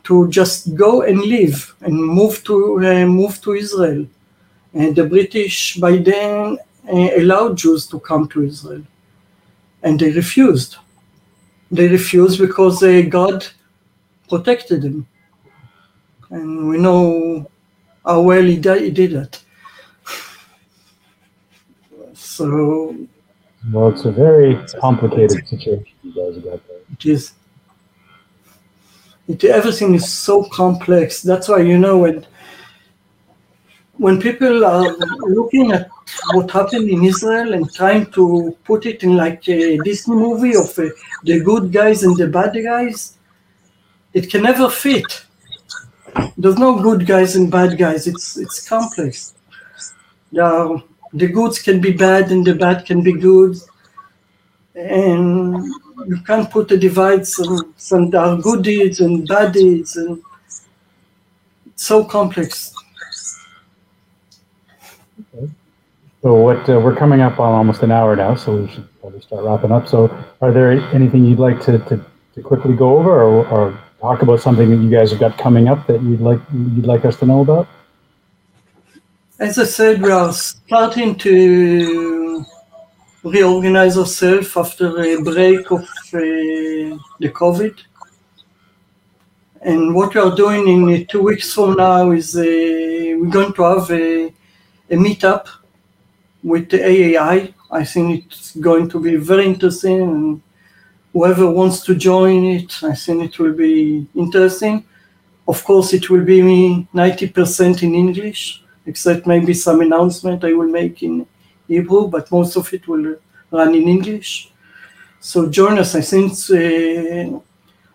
to 0.05 0.29
just 0.29 0.75
go 0.75 1.03
and 1.03 1.21
live 1.21 1.75
and 1.81 1.95
move 1.95 2.45
to 2.45 2.79
uh, 2.87 3.07
move 3.07 3.41
to 3.43 3.55
Israel. 3.55 4.07
And 4.75 4.95
the 4.95 5.05
British 5.05 5.77
by 5.77 5.97
then 5.97 6.59
uh, 6.93 7.09
allowed 7.17 7.57
Jews 7.57 7.87
to 7.89 7.99
come 8.01 8.29
to 8.29 8.45
Israel, 8.45 8.83
and 9.83 9.99
they 9.99 10.11
refused. 10.11 10.77
They 11.71 11.89
refused 11.89 12.39
because 12.41 12.83
uh, 12.83 13.03
God 13.09 13.47
protected 14.29 14.83
them, 14.83 15.07
and 16.31 16.69
we 16.69 16.79
know 16.79 17.51
how 18.05 18.23
well 18.23 18.43
He, 18.43 18.57
di- 18.59 18.85
he 18.85 18.91
did 18.91 19.13
that. 19.13 19.43
So 22.15 22.97
Well, 23.73 23.89
it's 23.89 24.05
a 24.05 24.11
very 24.13 24.57
complicated 24.81 25.47
situation 25.47 25.93
you 26.03 26.13
guys 26.13 26.37
got 26.43 26.67
there. 26.67 26.79
it 26.93 27.07
is 27.07 27.33
it, 29.29 29.45
everything 29.45 29.95
is 29.95 30.11
so 30.13 30.45
complex 30.45 31.23
that's 31.23 31.49
why 31.49 31.59
you 31.61 31.79
know 31.79 31.99
when 31.99 32.27
when 33.99 34.21
people 34.21 34.65
are 34.65 34.97
looking 35.39 35.73
at 35.73 35.91
what 36.33 36.51
happened 36.51 36.89
in 36.89 37.05
israel 37.05 37.53
and 37.55 37.73
trying 37.75 38.07
to 38.07 38.57
put 38.65 38.87
it 38.87 39.03
in 39.03 39.17
like 39.17 39.49
a 39.49 39.77
disney 39.79 40.17
movie 40.17 40.57
of 40.57 40.79
uh, 40.79 40.89
the 41.25 41.41
good 41.41 41.73
guys 41.73 42.03
and 42.05 42.17
the 42.17 42.27
bad 42.27 42.55
guys 42.65 43.19
it 44.15 44.31
can 44.31 44.43
never 44.43 44.69
fit. 44.71 45.25
There's 46.37 46.59
no 46.59 46.81
good 46.81 47.07
guys 47.07 47.37
and 47.37 47.51
bad 47.51 47.79
guys. 47.79 48.07
It's 48.07 48.37
it's 48.37 48.69
complex. 48.69 49.35
Are, 50.41 50.83
the 51.13 51.29
goods 51.29 51.59
can 51.61 51.81
be 51.81 51.93
bad 51.93 52.31
and 52.33 52.45
the 52.45 52.55
bad 52.55 52.85
can 52.87 53.03
be 53.03 53.13
good. 53.13 53.57
And 54.75 55.65
you 56.07 56.19
can't 56.27 56.51
put 56.51 56.71
a 56.73 56.77
divide 56.77 57.27
some 57.27 57.75
some 57.77 58.15
are 58.15 58.37
good 58.39 58.63
deeds 58.63 59.01
and 59.01 59.27
bad 59.27 59.53
deeds 59.53 59.97
and 59.97 60.23
it's 61.67 61.85
so 61.85 62.05
complex 62.05 62.73
So 66.29 66.35
what 66.35 66.69
uh, 66.69 66.79
we're 66.79 66.95
coming 66.95 67.23
up 67.23 67.41
on 67.41 67.55
almost 67.55 67.83
an 67.83 67.91
hour 67.91 68.15
now, 68.15 68.35
so 68.35 68.57
we 68.59 68.69
should 68.69 68.87
probably 69.01 69.23
start 69.23 69.45
wrapping 69.47 69.73
up. 69.73 69.89
So, 69.89 70.15
are 70.43 70.53
there 70.53 70.73
anything 70.93 71.25
you'd 71.25 71.39
like 71.39 71.59
to, 71.63 71.79
to, 71.89 72.05
to 72.35 72.43
quickly 72.43 72.77
go 72.77 72.99
over, 72.99 73.23
or, 73.23 73.47
or 73.49 73.81
talk 73.99 74.21
about 74.21 74.43
something 74.43 74.69
that 74.69 74.77
you 74.77 74.91
guys 74.91 75.11
have 75.11 75.21
got 75.21 75.39
coming 75.39 75.69
up 75.69 75.87
that 75.87 76.03
you'd 76.03 76.21
like 76.21 76.39
you'd 76.53 76.85
like 76.85 77.07
us 77.07 77.17
to 77.21 77.25
know 77.25 77.41
about? 77.41 77.67
as 79.39 79.59
i 79.59 79.65
said 79.65 80.03
we 80.03 80.11
are 80.11 80.33
starting 80.33 81.15
to 81.15 82.45
reorganize 83.23 83.97
ourselves 83.97 84.55
after 84.55 84.89
a 85.01 85.23
break 85.23 85.71
of 85.71 85.83
uh, 85.83 86.21
the 87.23 87.31
covid 87.41 87.75
and 89.63 89.95
what 89.95 90.15
we 90.15 90.21
are 90.21 90.37
doing 90.37 90.63
in 90.69 91.07
two 91.07 91.23
weeks 91.23 91.55
from 91.55 91.75
now 91.77 92.11
is 92.11 92.37
uh, 92.37 92.43
we're 93.19 93.37
going 93.39 93.53
to 93.55 93.63
have 93.63 93.91
a, 93.93 94.27
a 94.91 94.97
meetup 95.07 95.47
with 96.43 96.71
the 96.71 96.79
AAI. 96.79 97.55
I 97.71 97.85
think 97.85 98.27
it's 98.27 98.57
going 98.57 98.89
to 98.91 99.01
be 99.01 99.17
very 99.17 99.47
interesting, 99.47 100.03
and 100.03 100.43
whoever 101.13 101.51
wants 101.51 101.85
to 101.85 101.95
join 101.95 102.45
it, 102.45 102.83
I 102.83 102.95
think 102.95 103.25
it 103.25 103.39
will 103.39 103.53
be 103.53 104.07
interesting. 104.15 104.85
Of 105.47 105.65
course, 105.65 105.93
it 105.93 106.11
will 106.11 106.25
be 106.25 106.41
90% 106.95 107.83
in 107.83 107.95
English, 107.95 108.63
except 108.87 109.27
maybe 109.27 109.55
some 109.55 109.81
announcement 109.81 110.45
I 110.45 110.53
will 110.53 110.69
make 110.69 111.03
in 111.03 111.27
Hebrew, 111.67 112.09
but 112.09 112.31
most 112.31 112.57
of 112.57 112.73
it 112.73 112.87
will 112.87 113.17
run 113.51 113.75
in 113.75 113.89
English. 113.89 114.51
So 115.21 115.49
join 115.49 115.79
us. 115.79 115.95
I 115.95 116.01
think 116.01 116.33
uh, 116.51 117.41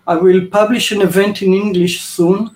I 0.05 0.15
will 0.15 0.47
publish 0.47 0.91
an 0.91 1.01
event 1.01 1.41
in 1.41 1.53
English 1.53 2.01
soon. 2.01 2.55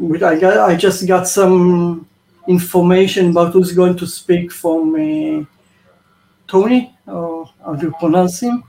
I, 0.00 0.38
got, 0.38 0.58
I 0.58 0.76
just 0.76 1.06
got 1.06 1.26
some 1.26 2.08
information 2.50 3.30
about 3.30 3.52
who's 3.52 3.72
going 3.72 3.96
to 3.96 4.06
speak 4.06 4.50
from 4.50 4.94
uh, 4.94 5.44
Tony, 6.48 6.94
or 7.06 7.48
how 7.64 7.74
do 7.74 7.86
you 7.86 7.94
pronounce 7.98 8.40
him? 8.40 8.64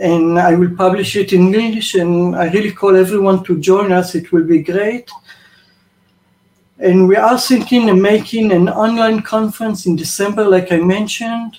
And 0.00 0.38
I 0.38 0.54
will 0.54 0.74
publish 0.76 1.16
it 1.16 1.32
in 1.32 1.54
English, 1.54 1.94
and 1.94 2.36
I 2.36 2.50
really 2.50 2.72
call 2.72 2.94
everyone 2.94 3.42
to 3.44 3.58
join 3.58 3.92
us. 3.92 4.14
It 4.14 4.30
will 4.30 4.44
be 4.44 4.62
great. 4.62 5.10
And 6.78 7.08
we 7.08 7.16
are 7.16 7.38
thinking 7.38 7.88
of 7.88 7.96
making 7.96 8.52
an 8.52 8.68
online 8.68 9.22
conference 9.22 9.86
in 9.86 9.96
December, 9.96 10.44
like 10.44 10.70
I 10.70 10.76
mentioned, 10.76 11.58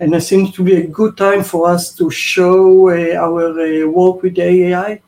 and 0.00 0.14
it 0.14 0.22
seems 0.22 0.52
to 0.52 0.64
be 0.64 0.76
a 0.76 0.86
good 0.86 1.18
time 1.18 1.44
for 1.44 1.68
us 1.68 1.94
to 1.96 2.10
show 2.10 2.88
uh, 2.88 3.14
our 3.16 3.50
uh, 3.60 3.86
work 3.86 4.22
with 4.22 4.36
AAI. 4.36 5.02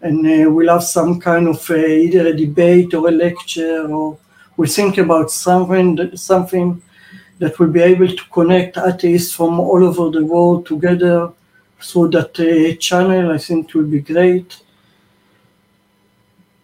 And 0.00 0.26
uh, 0.26 0.50
we'll 0.50 0.72
have 0.72 0.84
some 0.84 1.20
kind 1.20 1.46
of 1.46 1.70
uh, 1.70 1.74
either 1.74 2.28
a 2.28 2.32
debate 2.34 2.94
or 2.94 3.08
a 3.08 3.10
lecture, 3.10 3.86
or 3.86 4.16
we'll 4.60 4.68
think 4.68 4.98
about 4.98 5.30
something 5.30 5.96
that, 5.96 6.18
something 6.18 6.82
that 7.38 7.58
will 7.58 7.72
be 7.78 7.80
able 7.80 8.08
to 8.08 8.24
connect 8.30 8.76
atheists 8.76 9.32
from 9.32 9.58
all 9.58 9.82
over 9.82 10.10
the 10.10 10.22
world 10.22 10.66
together 10.66 11.32
through 11.80 12.08
that 12.10 12.38
uh, 12.38 12.76
channel. 12.76 13.32
I 13.32 13.38
think 13.38 13.68
it 13.68 13.74
will 13.74 13.86
be 13.86 14.00
great. 14.00 14.60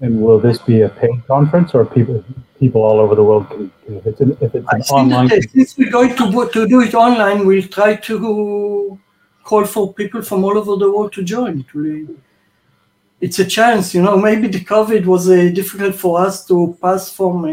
And 0.02 0.20
will 0.20 0.38
this 0.38 0.58
be 0.58 0.82
a 0.82 0.90
paid 0.90 1.26
conference, 1.26 1.74
or 1.74 1.86
people 1.86 2.22
people 2.60 2.82
all 2.82 3.00
over 3.00 3.14
the 3.14 3.24
world 3.24 3.48
can? 3.48 3.72
If 3.88 4.06
it's 4.06 4.20
an, 4.20 4.36
if 4.42 4.54
it's 4.54 4.70
an 4.70 4.82
online, 4.90 5.28
that, 5.28 5.48
since 5.50 5.78
we're 5.78 5.90
going 5.90 6.14
to 6.16 6.50
to 6.52 6.68
do 6.68 6.82
it 6.82 6.94
online, 6.94 7.46
we'll 7.46 7.72
try 7.78 7.96
to 7.96 8.98
call 9.42 9.64
for 9.64 9.94
people 9.94 10.20
from 10.20 10.44
all 10.44 10.58
over 10.58 10.76
the 10.76 10.90
world 10.92 11.14
to 11.14 11.22
join. 11.24 11.64
It's 13.22 13.38
a 13.38 13.46
chance, 13.46 13.94
you 13.94 14.02
know. 14.02 14.18
Maybe 14.18 14.48
the 14.48 14.62
COVID 14.74 15.06
was 15.06 15.30
uh, 15.30 15.48
difficult 15.60 15.94
for 15.94 16.20
us 16.20 16.46
to 16.48 16.76
pass 16.82 17.10
from 17.10 17.46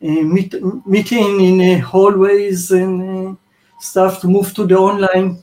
meet, 0.00 0.54
meeting 0.86 1.40
in 1.40 1.60
uh, 1.60 1.84
hallways 1.84 2.70
and 2.70 3.28
uh, 3.28 3.34
stuff 3.80 4.20
to 4.20 4.28
move 4.28 4.54
to 4.54 4.66
the 4.66 4.76
online, 4.76 5.42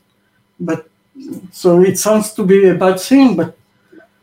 but 0.60 0.90
so 1.52 1.82
it 1.82 1.98
sounds 1.98 2.34
to 2.34 2.46
be 2.46 2.68
a 2.68 2.76
bad 2.76 3.00
thing, 3.00 3.36
but 3.36 3.58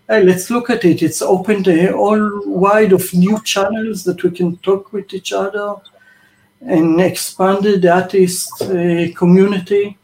hey, 0.09 0.22
let's 0.22 0.51
look 0.51 0.70
at 0.70 0.85
it. 0.85 1.03
It's 1.03 1.22
opened 1.22 1.66
a 1.68 1.93
wide 1.95 2.93
of 2.93 3.12
new 3.14 3.41
channels 3.43 4.05
that 4.05 4.22
we 4.22 4.30
can 4.30 4.57
talk 4.59 4.93
with 4.93 5.12
each 5.14 5.32
other 5.32 5.76
and 6.61 7.01
expanded 7.01 7.82
the 7.82 7.97
atheist 7.97 8.62
uh, 8.62 9.12
community. 9.16 9.99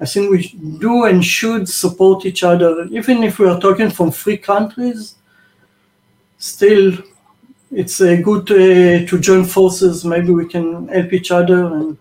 I 0.00 0.06
think 0.06 0.30
we 0.30 0.48
do 0.78 1.04
and 1.04 1.24
should 1.24 1.68
support 1.68 2.24
each 2.24 2.42
other, 2.42 2.84
even 2.86 3.22
if 3.22 3.38
we 3.38 3.46
are 3.48 3.60
talking 3.60 3.90
from 3.90 4.10
free 4.10 4.38
countries. 4.38 5.16
Still, 6.38 6.96
it's 7.70 8.00
uh, 8.00 8.16
good 8.16 8.50
uh, 8.50 9.06
to 9.06 9.18
join 9.18 9.44
forces. 9.44 10.04
Maybe 10.04 10.30
we 10.30 10.46
can 10.46 10.88
help 10.88 11.12
each 11.12 11.30
other, 11.30 11.66
and 11.66 11.98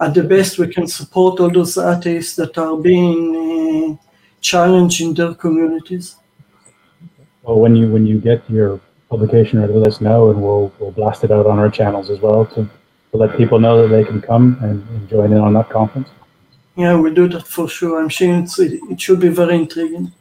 at 0.00 0.14
the 0.14 0.22
best, 0.22 0.58
we 0.58 0.68
can 0.68 0.86
support 0.86 1.40
all 1.40 1.50
those 1.50 1.76
atheists 1.76 2.36
that 2.36 2.56
are 2.56 2.76
being 2.76 3.98
uh, 3.98 4.04
challenge 4.40 5.00
in 5.00 5.14
their 5.14 5.34
communities. 5.34 6.16
Well, 7.42 7.58
when 7.58 7.74
you 7.74 7.88
when 7.88 8.06
you 8.06 8.20
get 8.20 8.48
your 8.48 8.80
publication 9.08 9.60
ready, 9.60 9.72
let 9.72 9.88
us 9.88 10.00
know, 10.00 10.30
and 10.30 10.40
we'll 10.40 10.72
we'll 10.78 10.92
blast 10.92 11.24
it 11.24 11.30
out 11.30 11.46
on 11.46 11.58
our 11.58 11.70
channels 11.70 12.10
as 12.10 12.20
well 12.20 12.46
to, 12.46 12.68
to 13.10 13.16
let 13.16 13.36
people 13.36 13.58
know 13.58 13.82
that 13.82 13.88
they 13.88 14.04
can 14.04 14.20
come 14.20 14.58
and, 14.62 14.86
and 14.90 15.08
join 15.08 15.32
in 15.32 15.38
on 15.38 15.54
that 15.54 15.70
conference. 15.70 16.08
Yeah, 16.76 16.94
we'll 16.94 17.14
do 17.14 17.26
that 17.30 17.48
for 17.48 17.68
sure. 17.68 18.00
I'm 18.00 18.08
sure 18.08 18.44
it 18.58 19.00
should 19.00 19.18
be 19.18 19.28
very 19.30 19.56
intriguing. 19.56 20.12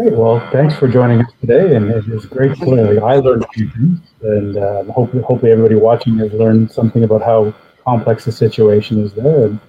Great. 0.00 0.14
Well, 0.14 0.40
thanks 0.50 0.74
for 0.74 0.88
joining 0.88 1.20
us 1.20 1.30
today, 1.42 1.76
and 1.76 1.90
it 1.90 2.08
was 2.08 2.24
great. 2.24 2.56
To, 2.56 3.00
I 3.04 3.16
learned 3.16 3.44
a 3.44 3.48
few 3.48 3.68
things, 3.68 4.00
and 4.22 4.56
uh, 4.56 4.84
hopefully, 4.84 5.22
hopefully, 5.22 5.52
everybody 5.52 5.74
watching 5.74 6.16
has 6.16 6.32
learned 6.32 6.72
something 6.72 7.04
about 7.04 7.20
how 7.20 7.52
complex 7.84 8.24
the 8.24 8.32
situation 8.32 9.04
is 9.04 9.12
there. 9.12 9.44
And, 9.44 9.60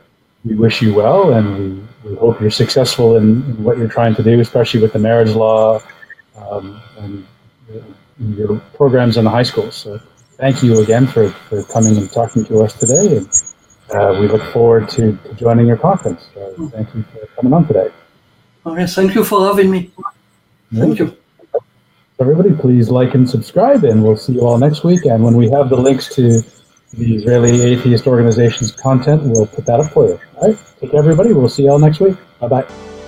we 0.46 0.56
wish 0.56 0.82
you 0.82 0.94
well, 0.94 1.34
and 1.34 1.86
we, 2.04 2.12
we 2.12 2.16
hope 2.16 2.40
you're 2.40 2.50
successful 2.50 3.18
in, 3.18 3.44
in, 3.44 3.62
what 3.62 3.78
you're 3.78 3.90
trying 3.90 4.16
to 4.16 4.24
do, 4.24 4.40
especially 4.40 4.82
with 4.82 4.94
the 4.94 5.00
marriage 5.00 5.36
law 5.36 5.82
um, 6.38 6.82
and 6.98 7.28
your 8.18 8.58
programs 8.74 9.18
in 9.18 9.26
the 9.26 9.30
high 9.30 9.44
schools. 9.44 9.76
So 9.76 10.00
thank 10.38 10.64
you 10.64 10.82
again 10.82 11.08
for, 11.08 11.30
for 11.30 11.62
coming 11.66 11.98
and 11.98 12.10
talking 12.10 12.46
to 12.46 12.62
us 12.62 12.74
today, 12.74 13.18
and 13.18 13.28
uh, 13.94 14.18
we 14.18 14.30
look 14.30 14.44
forward 14.54 14.88
to, 14.92 15.12
to 15.12 15.34
joining 15.34 15.68
your 15.68 15.78
conference. 15.78 16.26
So 16.34 16.70
thank 16.70 16.96
you 16.96 17.04
for 17.04 17.28
coming 17.36 17.52
on 17.52 17.68
today. 17.68 17.90
Yes, 18.66 18.96
thank 18.96 19.14
you 19.14 19.26
for 19.26 19.46
having 19.46 19.70
me. 19.70 19.92
Thank 20.74 21.00
you. 21.00 21.18
Everybody, 22.20 22.54
please 22.54 22.90
like 22.90 23.16
and 23.16 23.28
subscribe, 23.28 23.84
and 23.84 24.04
we'll 24.04 24.16
see 24.16 24.34
you 24.34 24.42
all 24.42 24.58
next 24.58 24.84
week. 24.84 25.06
And 25.06 25.24
when 25.24 25.36
we 25.36 25.50
have 25.50 25.70
the 25.70 25.76
links 25.76 26.14
to 26.16 26.44
the 26.94 27.16
Israeli 27.16 27.62
Atheist 27.62 28.08
Organization's 28.08 28.72
content. 28.72 29.24
We'll 29.24 29.48
put 29.48 29.66
that 29.66 29.80
up 29.80 29.92
for 29.92 30.08
you. 30.08 30.20
All 30.36 30.50
right. 30.50 30.58
Take 30.80 30.92
care, 30.92 31.00
everybody. 31.00 31.34
We'll 31.34 31.50
see 31.50 31.64
you 31.64 31.72
all 31.72 31.80
next 31.80 32.00
week. 32.00 32.18
Bye 32.40 32.48
bye. 32.48 33.01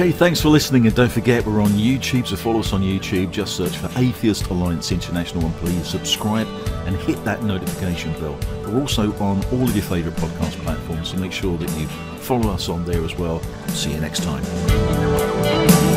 Okay, 0.00 0.12
thanks 0.12 0.40
for 0.40 0.48
listening, 0.48 0.86
and 0.86 0.94
don't 0.94 1.10
forget 1.10 1.44
we're 1.44 1.60
on 1.60 1.70
YouTube, 1.70 2.28
so 2.28 2.36
follow 2.36 2.60
us 2.60 2.72
on 2.72 2.82
YouTube. 2.82 3.32
Just 3.32 3.56
search 3.56 3.76
for 3.78 3.90
Atheist 3.98 4.46
Alliance 4.46 4.92
International, 4.92 5.44
and 5.44 5.52
please 5.56 5.88
subscribe 5.88 6.46
and 6.86 6.94
hit 6.98 7.24
that 7.24 7.42
notification 7.42 8.12
bell. 8.20 8.38
We're 8.62 8.80
also 8.80 9.12
on 9.14 9.44
all 9.46 9.64
of 9.64 9.74
your 9.74 9.82
favourite 9.82 10.16
podcast 10.18 10.52
platforms, 10.62 11.08
so 11.08 11.16
make 11.16 11.32
sure 11.32 11.58
that 11.58 11.68
you 11.80 11.88
follow 12.18 12.48
us 12.52 12.68
on 12.68 12.84
there 12.84 13.04
as 13.04 13.16
well. 13.16 13.40
See 13.70 13.90
you 13.92 13.98
next 13.98 14.22
time. 14.22 15.87